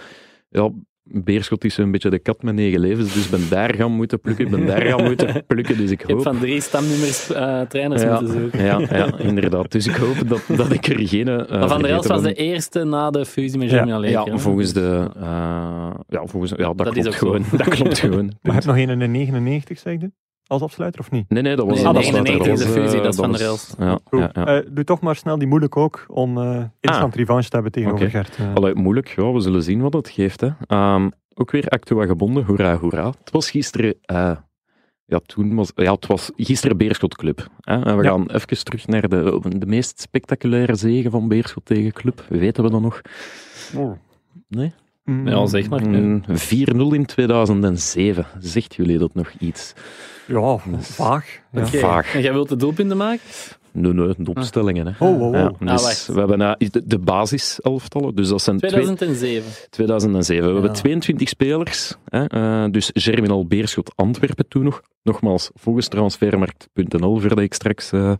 [0.49, 0.71] ja,
[1.11, 4.21] Beerschot is een beetje de kat met negen levens, dus ik ben daar gaan moeten
[4.21, 6.33] plukken, ik ben daar gaan moeten plukken, dus ik Je hebt hoop...
[6.33, 8.65] van drie stamnummers eh, trainers Ja, moeten zoeken.
[8.65, 9.73] ja, ja, inderdaad.
[9.73, 12.23] Dus ik hoop dat, dat ik er geen eh, Maar Van der Elst vergeten was
[12.23, 12.35] ben.
[12.35, 13.77] de eerste na de fusie met Ja.
[13.77, 14.05] Germinal.
[14.05, 14.39] Ja, hè?
[14.39, 15.11] volgens de...
[15.17, 17.45] eh, ja, volgens, ja, dat, Dat is klopt gewoon.
[17.57, 18.25] Dat klopt gewoon.
[18.25, 20.11] Maar je hebt nog een in 99, zeg je?
[20.49, 21.28] Als afsluiter of niet?
[21.30, 22.53] Nee, nee, dat was Nee, dat was 99 later.
[22.53, 23.74] is de Dat was, fusie, eh, dat is Van was- der Elst.
[23.78, 24.46] Ja, ja, ja.
[24.61, 28.07] Eh, doe toch maar snel die moeilijk ook om eh instant revanche te hebben tegenover
[28.07, 28.11] Oké.
[28.16, 28.36] Gert.
[28.36, 28.55] eh.
[28.55, 30.40] Allee, moeilijk, ja, we zullen zien wat het geeft.
[30.40, 30.51] Hè.
[30.66, 33.07] Ehm, ook weer Actua gebonden, hoera, hoera.
[33.07, 33.94] Het was gisteren...
[34.03, 34.36] eh,
[35.05, 37.46] ja, toen was, ja, het was gisteren Beerschot Club.
[37.61, 37.82] Hè.
[37.82, 38.09] En we Ja.
[38.11, 42.24] gaan even terug naar de, de meest spectaculaire zege van Beerschot tegen Club.
[42.28, 43.01] Weten we dat nog?
[44.49, 44.72] Nee?
[45.09, 45.89] Mm, Ja, zeg maar.
[45.89, 48.27] Mm, 4-0 in 2007.
[48.39, 49.73] Zegt jullie dat nog iets?
[50.27, 51.27] Ja, vaag.
[51.53, 51.67] Ja.
[51.67, 52.15] Vaag.
[52.15, 53.21] En jij wilt de doelpunten maken?
[53.73, 54.87] Nee, nee, de opstellingen.
[54.87, 55.07] Hè.
[55.07, 55.33] Oh, oh, oh.
[55.33, 59.53] Ja, Ah, dus we hebben uh, de, de basiselftallen, dus dat zijn twee- 2007.
[59.71, 60.47] 2007.
[60.47, 60.77] We hebben Ja.
[60.77, 61.95] 22 spelers.
[62.05, 64.83] Hè, eh, dus Germinal Beerschot Antwerpen toen nog.
[65.03, 68.13] Nogmaals, volgens transfermarkt.nl, voordat ik straks eh,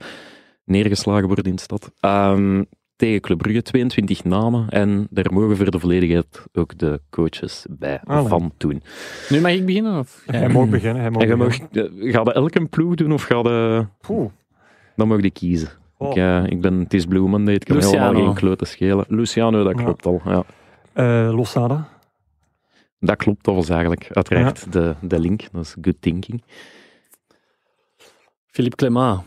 [0.65, 1.91] neergeslagen word in de stad.
[2.01, 2.63] Ehm,
[2.99, 4.69] tegen Club Brugge, 22 namen.
[4.69, 8.29] En daar mogen voor de volledigheid ook de coaches bij Allee.
[8.29, 8.83] van toen.
[9.29, 9.99] Nu mag ik beginnen?
[9.99, 10.23] Of?
[10.27, 11.03] Hij mag beginnen.
[11.03, 11.71] Hij mag En je beginnen.
[11.73, 13.87] mag, eh, ga je elke ploeg doen of ga je...
[14.09, 14.31] Oeh.
[14.97, 15.69] Dan mag je kiezen.
[15.99, 16.11] Oh.
[16.11, 17.99] Ik, eh, ik ben, het is Blue Monday, het kan Luciano.
[18.07, 19.05] helemaal geen klote schelen.
[19.09, 19.85] Luciano, dat Ja.
[19.85, 20.21] klopt al.
[20.25, 20.45] Ja.
[20.93, 21.89] Eh, Losada.
[23.01, 25.43] Dat klopt, dat was eigenlijk uiteraard de, de link.
[25.53, 26.43] Dat is good thinking.
[28.47, 29.21] Philippe Clément.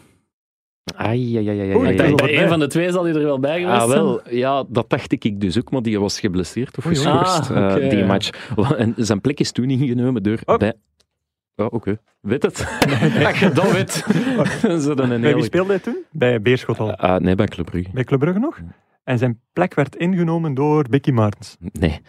[0.96, 1.38] Ai,
[1.76, 2.42] Oei, bij bij.
[2.44, 4.04] een van de twee zal hij er wel bij geweest Ah, zijn.
[4.04, 7.90] wel, ja, dat dacht ik dus ook, maar die was geblesseerd of geschorst, Ah, eh,
[7.90, 8.30] die match.
[8.78, 10.40] En zijn plek is toen ingenomen door...
[10.46, 10.58] Oh.
[10.58, 10.74] Bij...
[11.56, 11.98] Ja, oké.
[12.22, 12.68] Weet het?
[13.26, 14.06] Als je dat weet.
[14.98, 15.98] Dan een Bij wie speelde hij toen?
[16.12, 16.96] Bij Beerschot al.
[16.96, 17.90] Ah, nee, bij Club Brugge.
[17.94, 18.60] Bij Club Brugge nog?
[19.04, 21.58] En zijn plek werd ingenomen door Bicky Martens.
[21.60, 22.02] Nee.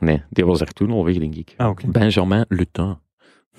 [0.00, 1.54] Nee, die was er toen al weg, denk ik.
[1.56, 1.76] Ah.
[1.86, 2.96] Benjamin Lutin.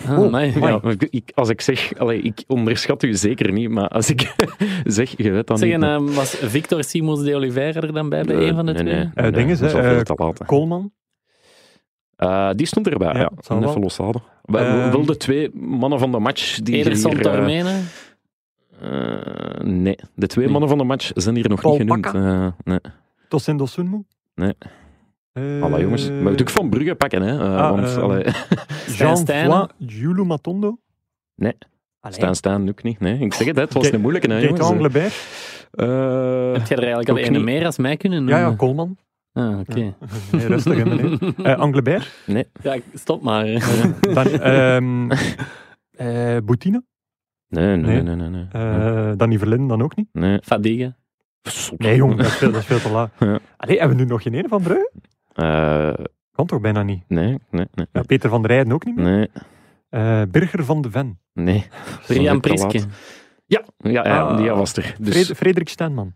[0.05, 0.53] Ah, Oh, amai.
[0.55, 0.73] amai.
[0.89, 4.35] Ja, ik, als ik zeg, allee, ik onderschat u zeker niet, maar als ik
[4.83, 5.81] zeg, je weet dan Zeg, niet.
[5.81, 8.71] en, ehm, was Victor Simons de Oliveira er dan bij, bij Nee, een van de
[8.73, 8.93] nee, twee?
[8.95, 10.39] Nee, Eh, nee, ding is, dat is hè, al veel eh, te laat.
[10.39, 10.45] hè.
[10.45, 10.91] Coleman.
[12.15, 13.59] Eh, die stond erbij, Ja, ja.
[13.59, 14.21] wel.
[14.41, 17.21] Wel, Ehm, wel de twee mannen van de match die Ederson hier...
[17.21, 17.79] Tormene.
[19.63, 20.51] nee, de twee Nee.
[20.51, 22.05] mannen van de match zijn hier nog Paul niet genoemd.
[22.05, 22.79] Eh, nee.
[23.29, 24.03] Tosindo Sunmu.
[24.35, 24.53] Nee.
[25.35, 27.39] Eh, Alla jongens, maar moet ik van Brugge pakken, hè.
[27.39, 28.23] Eh, Ah, want, allee,
[28.87, 30.77] Jean-François Giulio Matondo.
[31.35, 31.53] Nee.
[31.99, 32.17] Allee.
[32.17, 32.99] Staan, staan ook niet.
[32.99, 34.59] Nee, ik zeg het, het was Kijk- een moeilijke, hè, jongens.
[34.61, 35.13] Anglebert.
[35.71, 35.85] Eh,
[36.53, 37.41] Heb jij er eigenlijk al een niet.
[37.41, 38.49] meer als mij kunnen Ja, noemen?
[38.49, 38.97] ja, Coleman.
[39.33, 39.73] Ah, oké.
[40.31, 41.33] Nee, rustig, hè, meneer.
[41.43, 42.11] Eh, Anglebert.
[42.63, 43.45] Ja, stop maar.
[44.13, 45.11] Dan, ehm
[45.91, 46.83] eh, Boutine.
[47.47, 48.01] nee, nee, Nee.
[48.01, 48.29] nee, nee.
[48.29, 48.45] nee.
[48.51, 50.07] Eh, Danny Verlinden dan ook niet.
[50.11, 50.39] nee.
[50.43, 50.95] Fadiga.
[51.77, 53.11] Nee, jongen, dat is veel, dat is veel te laat.
[53.19, 53.39] Ja.
[53.57, 54.91] Allee, hebben we nu nog geen ene van Brugge?
[55.35, 55.93] Eh,
[56.31, 57.03] Kan toch bijna niet.
[57.07, 57.85] nee, nee, nee.
[57.91, 59.05] Ja, Peter van der Rijden ook niet meer.
[59.05, 59.29] Nee,
[59.89, 61.19] Eh, Birger van de Ven.
[61.33, 61.65] nee.
[62.07, 62.79] Te Priske.
[63.45, 64.37] Ja, ja, ja Ah.
[64.37, 64.95] die was er.
[64.99, 66.13] Dus, Fred- Frederik Stenman.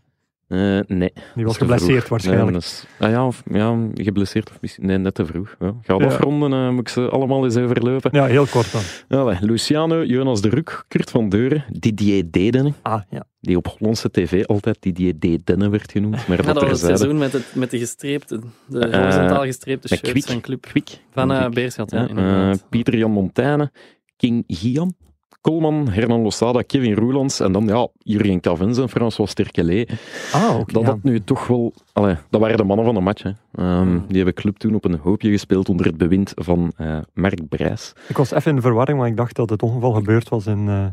[0.50, 1.12] Eh, nee.
[1.34, 2.50] Die was geblesseerd waarschijnlijk.
[2.50, 4.86] Nee, is- ah, ja, of, ja, geblesseerd of misschien...
[4.86, 5.56] Nee, net te vroeg.
[5.58, 5.74] Ja.
[5.82, 6.04] Ga Ja.
[6.04, 8.10] afronden, eh, moet ik ze allemaal eens overlopen.
[8.14, 8.72] Ja, heel kort
[9.08, 9.18] dan.
[9.20, 13.24] Allee, Luciano, Jonas de Ruk, Kurt van Deuren, Didier Dedenne, Ah, ja.
[13.40, 16.80] die op Hollandse tv altijd Didier Dedenne werd genoemd, maar Ja, dat dat was het
[16.98, 20.24] seizoen met, het, met de gestreepte, de Eh, horizontaal gestreepte shirts Kwik.
[20.24, 20.60] van club.
[20.62, 20.88] Kwik.
[21.10, 21.50] Van.
[21.54, 23.70] Beerschot, ja, eh, Pieter Jan Montaigne,
[24.16, 24.94] King Gian,
[25.40, 29.86] Colman, Hernan Losada, Kevin Roelands en dan ja, Jurgen Cavens en François Sterkelé.
[30.32, 30.72] Ah, oké.
[30.72, 30.88] Dat ja.
[30.88, 31.72] had nu toch wel...
[31.92, 33.22] Allee, dat waren de mannen van de match.
[33.22, 33.30] Hè.
[33.54, 34.04] Ehm, Hmm.
[34.08, 37.92] Die hebben club toen op een hoopje gespeeld onder het bewind van eh Mark Brijs.
[38.08, 40.68] Ik was even in de verwarring, want ik dacht dat het ongeval gebeurd was in...
[40.68, 40.84] eh,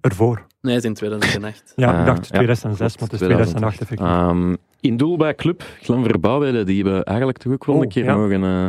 [0.00, 0.46] ervoor.
[0.60, 1.72] Nee, het is in 2008.
[1.76, 4.06] Ja, ik Ah, dacht ja, 2006, maar het is 2008 effectief.
[4.06, 7.88] Ehm, in doel bij club, Glen Verbouwheden, die we eigenlijk toch ook wel Oh, een
[7.88, 8.16] keer ja.
[8.16, 8.66] mogen eh,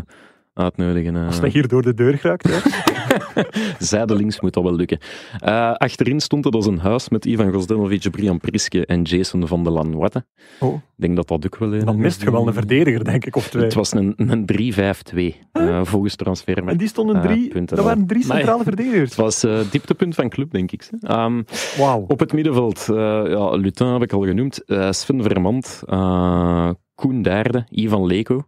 [0.54, 1.16] uitnodigen.
[1.16, 2.58] Als hij hier door de deur geraakt, hè.
[3.80, 4.98] Zijdelings moet dat wel lukken.
[5.40, 9.64] Eh, achterin stond het als een huis met Ivan Gosdanovic, Brian Priske en Jason van
[9.64, 10.26] de Lanwatte.
[10.60, 10.74] Oh.
[10.76, 13.36] Ik denk dat dat ook wel een Dan mist je wel een verdediger, denk ik,
[13.36, 13.64] of twee.
[13.64, 15.16] Het was een, een 3-5-2
[15.54, 16.68] uh, volgens transfer.
[16.68, 19.10] En die stonden eh, drie, punten dat waren drie Maar- centrale verdedigers.
[19.10, 20.90] Het was eh dieptepunt van club, denk ik.
[21.00, 21.42] Ehm,
[21.78, 22.06] Wauw.
[22.08, 22.96] op het middenveld, eh
[23.28, 28.48] ja, Lutin heb ik al genoemd, eh, Sven Vermand, eh, Koen Daerde, Ivan Leko.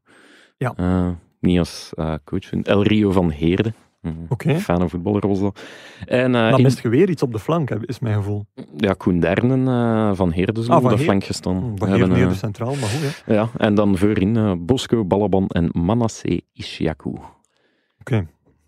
[0.57, 0.73] Ja.
[0.75, 1.09] Eh,
[1.39, 3.73] niet als eh, coach, El Rio van Heerde.
[4.05, 4.55] Mm, Oké.
[4.59, 5.59] Fijne voetballer was dat.
[6.05, 8.45] En eh, Dan in- mist je weer iets op de flank, is mijn gevoel.
[8.77, 11.57] ja, Koen Dernen eh, van Heerde zullen Ah, op de Heer- flank gestaan.
[11.57, 13.21] Hm, We Van hebben, hier eh, centraal, maar goed.
[13.25, 13.33] Hè.
[13.33, 17.13] ja, en dan voorin eh, Bosco, Balaban en Manasseh Ishiaku.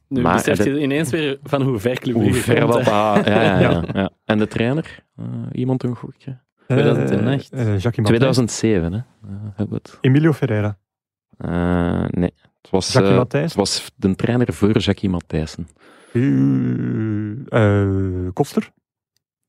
[0.09, 2.73] Nu Maar besef dat- je ineens weer van hoe ver Club Hoe Brugge ver komt,
[2.73, 2.87] dat...
[2.87, 3.83] ah, ja, ja, ja, Ja.
[3.93, 4.09] ja.
[4.25, 5.03] En de trainer?
[5.15, 6.37] Eh, iemand een goedje?
[6.67, 7.51] 2008.
[7.51, 8.03] Eh, eh, Jackie Martin.
[8.03, 8.99] 2007, hè?
[9.55, 9.97] Hebben we het.
[10.01, 10.77] Emilio Ferreira.
[11.37, 12.33] Eh, nee,
[12.67, 13.43] het was, Jackie eh, Matthijs.
[13.43, 15.67] het was de trainer voor Jackie Matthijssen.
[17.49, 18.71] Eh, Koster.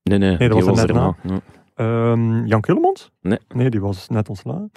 [0.03, 1.15] Nee, nee, dat die was er net erna.
[1.23, 1.39] Ja.
[1.75, 3.11] Ehm, Jan Kullemons?
[3.21, 3.39] Nee.
[3.47, 4.71] Nee, die was net ontslagen.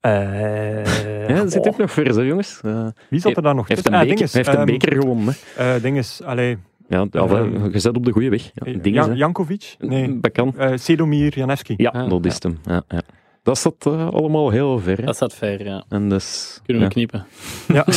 [0.00, 2.60] Eh, Ja, dat zit oh, ook nog vers, hè, jongens.
[2.64, 4.00] Eh, Wie zat er daar nog heeft tussen?
[4.02, 5.34] een Ah, heeft een ehm, beker gewonnen.
[5.54, 5.74] Hè.
[5.74, 6.58] eh, dinges, allee,
[6.88, 8.50] Ja, ja, ehm, op de goede weg.
[8.82, 9.12] Ja.
[9.14, 9.76] Jankovic?
[9.78, 10.58] Nee, Dat kan.
[10.58, 11.74] eh, Sedomir Janevski.
[11.76, 12.58] Ja, Ah, dat is hem.
[12.64, 13.00] Ja, ja.
[13.42, 14.96] Dat zat eh, allemaal heel ver.
[14.98, 15.04] hè.
[15.04, 15.84] Dat staat ver, ja.
[15.88, 16.94] En dus, Kunnen we ja.
[16.94, 17.26] knippen.
[17.68, 17.84] Ja.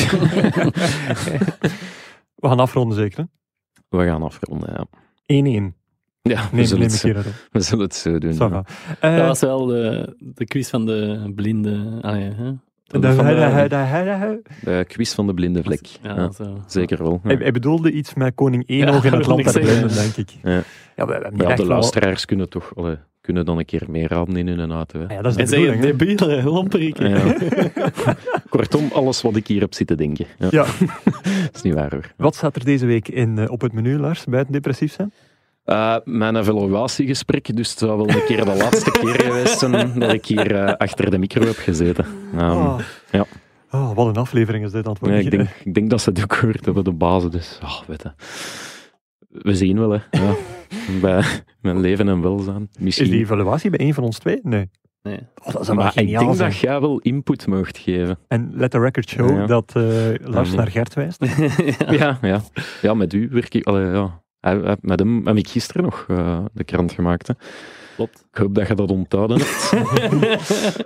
[2.36, 3.24] We gaan afronden zeker, hè?
[3.98, 4.70] we gaan afronden.
[4.74, 5.76] Ja, 1-1.
[6.22, 8.34] ja we, Neem, zullen neem het, we zullen het zo doen.
[8.34, 8.66] Va.
[9.00, 11.98] Eh, Dat was wel de, de quiz van de blinde...
[12.02, 12.52] Allee, hè?
[12.86, 15.86] de- de- de- de- de- De quiz van de blinde vlek.
[16.02, 16.58] Ja, Ja, zo.
[16.68, 17.12] zeker wel.
[17.24, 17.30] Ja.
[17.30, 20.16] Hij, hij bedoelde iets met koning Ja, Enoch in het dat land der blinden, denk
[20.16, 20.30] ik.
[20.44, 20.64] Ja.
[20.96, 24.48] Ja, we, Ja, de wel- luisteraars kunnen toch allee, kunnen dan een keer meeraden in
[24.48, 25.00] hun auto.
[25.00, 25.06] Hè.
[25.06, 26.42] Ah Ja, dat is En de zeggen, bedoeling, hè.
[26.68, 27.10] debiele.
[27.10, 28.16] Ja.
[28.50, 30.26] Kortom, alles wat ik hier heb zitten denken.
[30.40, 30.48] Ja.
[30.52, 30.66] Ja.
[31.46, 32.14] dat is niet waar hoor.
[32.18, 35.12] Wat staat er deze week in, eh, op het menu, Lars, buiten depressief zijn?
[35.66, 40.14] Eh, mijn evaluatiegesprek, dus het zou wel een keer de laatste keer geweest zijn dat
[40.14, 42.06] ik hier eh, achter de micro heb gezeten.
[42.34, 42.80] Ehm, Ah.
[43.12, 43.26] ja.
[43.72, 46.24] Oh, wat een aflevering is dit het nee, ik, denk, ik denk dat ze het
[46.24, 47.32] ook gehoord hebben, de bazen.
[47.32, 48.12] Dus, ah, weet je.
[49.42, 50.00] We zien wel, hè.
[50.12, 50.36] Ja.
[51.02, 51.24] Bij
[51.62, 52.70] mijn leven en welzijn.
[52.74, 53.10] Is Misschien.
[53.10, 54.40] die evaluatie bij een van ons twee?
[54.44, 54.70] Nee.
[55.02, 55.20] Nee.
[55.44, 56.50] Oh, dat maar ik denk zijn.
[56.50, 58.20] dat jij wel input mocht geven.
[58.28, 59.46] En let the record show Ja.
[59.46, 59.84] dat eh,
[60.22, 60.58] Lars nee.
[60.58, 61.26] naar Gert wijst.
[62.00, 62.42] Ja, ja.
[62.82, 63.66] ja met u werk ik.
[63.66, 64.22] Allee, ja.
[64.82, 67.28] Met hem heb ik gisteren nog eh, de krant gemaakt.
[67.28, 67.34] Hè.
[67.96, 68.26] Klopt.
[68.32, 69.74] Ik hoop dat je dat onthouden hebt.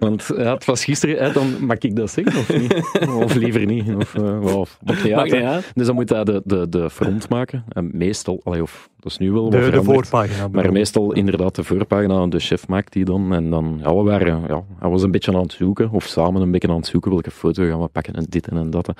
[0.00, 2.74] Want ja, het was gisteren, hè, dan mag ik dat zeggen of niet?
[3.24, 3.94] Of liever niet.
[3.94, 5.70] Of, eh, of, uit.
[5.74, 7.64] Dus dan moet hij de, de, de front maken.
[7.68, 10.38] En meestal, allee, of, dat is nu wel De, voorpagina.
[10.38, 10.72] Maar bedoel.
[10.72, 13.34] meestal inderdaad de voorpagina, de chef maakt die dan.
[13.34, 16.42] En dan, ja, we waren, ja, hij was een beetje aan het zoeken, of samen
[16.42, 18.92] een beetje aan het zoeken, welke foto gaan we pakken en dit en dat.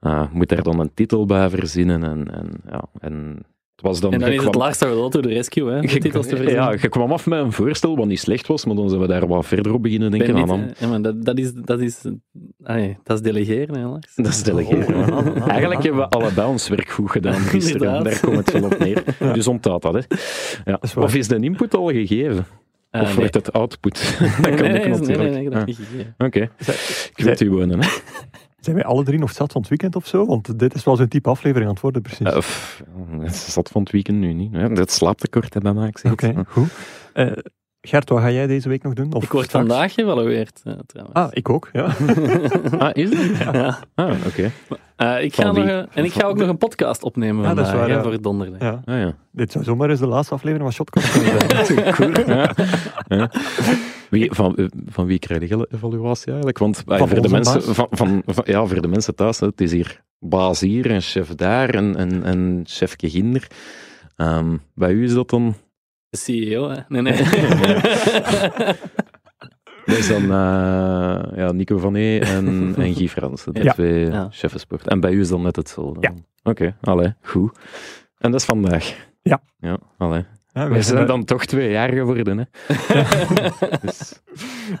[0.00, 2.04] Eh moet daar dan een titel bij verzinnen.
[2.04, 3.38] En, en, ja, en
[3.74, 4.12] het was dan...
[4.12, 5.78] En dan je is het kwam- laagste gedeelte door de rescue, hè?
[5.78, 8.76] je- titels te ja, je kwam af met een voorstel wat niet slecht was, maar
[8.76, 10.56] dan zijn we daar wat verder op beginnen Ik ben denken.
[10.60, 12.00] niet- aan ja, maar dat, dat is, dat is,
[12.62, 14.14] allee, dat is delegeren, hè, Lars.
[14.14, 14.96] dat is delegeren.
[14.96, 15.82] Oh, ah, ah, Eigenlijk ah.
[15.82, 18.04] hebben we allebei ons werk goed gedaan gisteren.
[18.04, 19.04] Daar komt het wel op neer.
[19.34, 19.94] Dus onthoud dat.
[19.94, 20.00] Hè.
[20.64, 20.78] Ja.
[20.80, 20.96] is.
[20.96, 22.46] Of is de input al gegeven?
[22.90, 23.16] Ah, of nee.
[23.16, 24.16] wordt het output?
[24.18, 25.18] dat kan nee, ook nee, nee, natuurlijk.
[25.18, 25.66] nee, nee, dat Ah.
[25.66, 26.14] niet gegeven.
[26.18, 26.74] Oké, Zij-
[27.14, 27.80] ik weet u wonen.
[27.82, 27.88] Hè.
[28.64, 30.26] Zijn wij alle drie nog zat van het weekend of zo?
[30.26, 32.26] Want dit is wel zo'n type aflevering aan het worden, precies.
[32.26, 32.82] Uh, pff,
[33.30, 34.52] zat van het weekend nu niet.
[34.52, 35.88] Ja, dat slaaptekort hè, bij mij.
[35.88, 36.68] ik zeg Oké, goed.
[37.12, 37.32] Eh,
[37.80, 39.12] Gert, wat ga jij deze week nog doen?
[39.12, 39.66] Of Ik word straks?
[39.66, 41.18] vandaag geëvalueerd, eh, trouwens.
[41.18, 41.84] Ah, ik ook, ja.
[42.78, 43.38] Ah, is het?
[43.38, 43.78] Ja.
[43.94, 44.50] Ah, oké.
[44.96, 47.58] Eh, ik ga nog, een- en ik ga ook nog een podcast opnemen Ja, dat
[47.58, 48.02] is vandaag, waar, hè, ja.
[48.02, 48.60] voor donderdag.
[48.60, 48.82] ja.
[48.84, 49.14] Ah, ja.
[49.32, 51.92] Dit zou zomaar eens de laatste aflevering van Shotcast kunnen zijn.
[51.94, 52.12] Cool.
[52.36, 52.50] Ja.
[53.08, 53.30] Ja.
[54.10, 56.58] Wie, van, eh, van wie krijg je evaluatie eigenlijk?
[56.58, 59.46] Want eh, Van voor, de mensen, van, van, van- ja, voor de mensen thuis, hè,
[59.46, 63.46] het is hier baas hier en chef daar en, en, en chefke ginder.
[64.16, 65.54] Ehm, bij u is dat dan...
[66.08, 66.76] De CEO, hè?
[66.88, 67.12] Nee, nee.
[69.86, 72.46] Dat is dan eh, ja, Nico van E en,
[72.78, 73.72] en Guy Fransen, de Ja.
[73.72, 74.28] twee Ja.
[74.30, 74.88] sport.
[74.88, 76.00] En bij u is dan net hetzelfde.
[76.00, 76.12] Ja.
[76.42, 77.58] Oké, allee, goed.
[78.18, 78.94] En dat is vandaag.
[79.22, 79.42] Ja.
[79.58, 80.24] Ja, allee.
[80.54, 82.44] Ja, We zijn dan toch twee jaar geworden, hè.
[83.82, 84.20] dus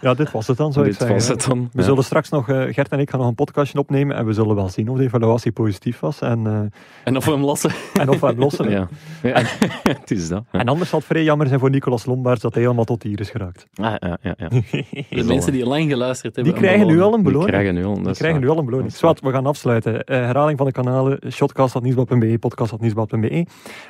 [0.00, 1.16] ja, dit was het dan, zou ik dit zeggen.
[1.18, 1.68] was het dan.
[1.72, 1.84] We Ja.
[1.86, 4.54] zullen straks nog, eh, Gert en ik gaan nog een podcastje opnemen en we zullen
[4.54, 6.60] wel zien of de evaluatie positief was en, eh,
[7.04, 7.70] En of we hem lossen.
[7.94, 8.70] en of we hem lossen.
[8.70, 8.88] Ja,
[9.22, 9.42] ja.
[9.82, 10.44] het is dat.
[10.52, 10.58] Ja.
[10.58, 13.20] En anders zal het vrij jammer zijn voor Nicolas Lombaerts dat hij helemaal tot hier
[13.20, 13.66] is geraakt.
[13.74, 14.48] Ah, ja, ja, ja.
[15.18, 16.52] De mensen die lang geluisterd hebben.
[16.54, 17.50] Die krijgen nu al een Die beloning.
[17.50, 18.02] krijgen nu al.
[18.02, 18.92] Die krijgen nu al een beloning.
[18.92, 20.04] Zwat, we gaan afsluiten.
[20.04, 23.46] Eh, herhaling van de kanalen, shotcast.nieuwsblad.be, podcast.nieuwsblad.be,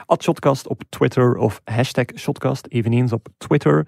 [0.06, 3.87] at shotcast op Twitter of hashtag shotcast, eveneens op Twitter.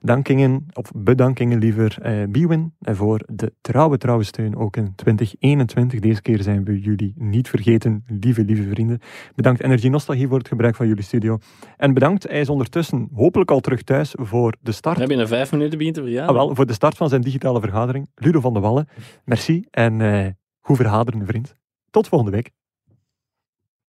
[0.00, 6.00] Dankingen, of bedankingen liever, eh, Biwin eh, voor de trouwe, trouwe steun ook in 2021.
[6.00, 9.00] Deze keer zijn we jullie niet vergeten, lieve, lieve vrienden.
[9.34, 11.38] Bedankt Energy Nostalgie voor het gebruik van jullie studio.
[11.76, 14.94] En bedankt, hij is ondertussen hopelijk al terug thuis voor de start.
[14.94, 16.36] We hebben in vijf minuten begint te verjaardag.
[16.36, 18.10] Ah, wel, voor de start van zijn digitale vergadering.
[18.14, 18.88] Ludo van de Wallen,
[19.24, 20.26] merci en eh,
[20.60, 21.54] goed verhaderen, vriend.
[21.90, 22.57] Tot volgende week.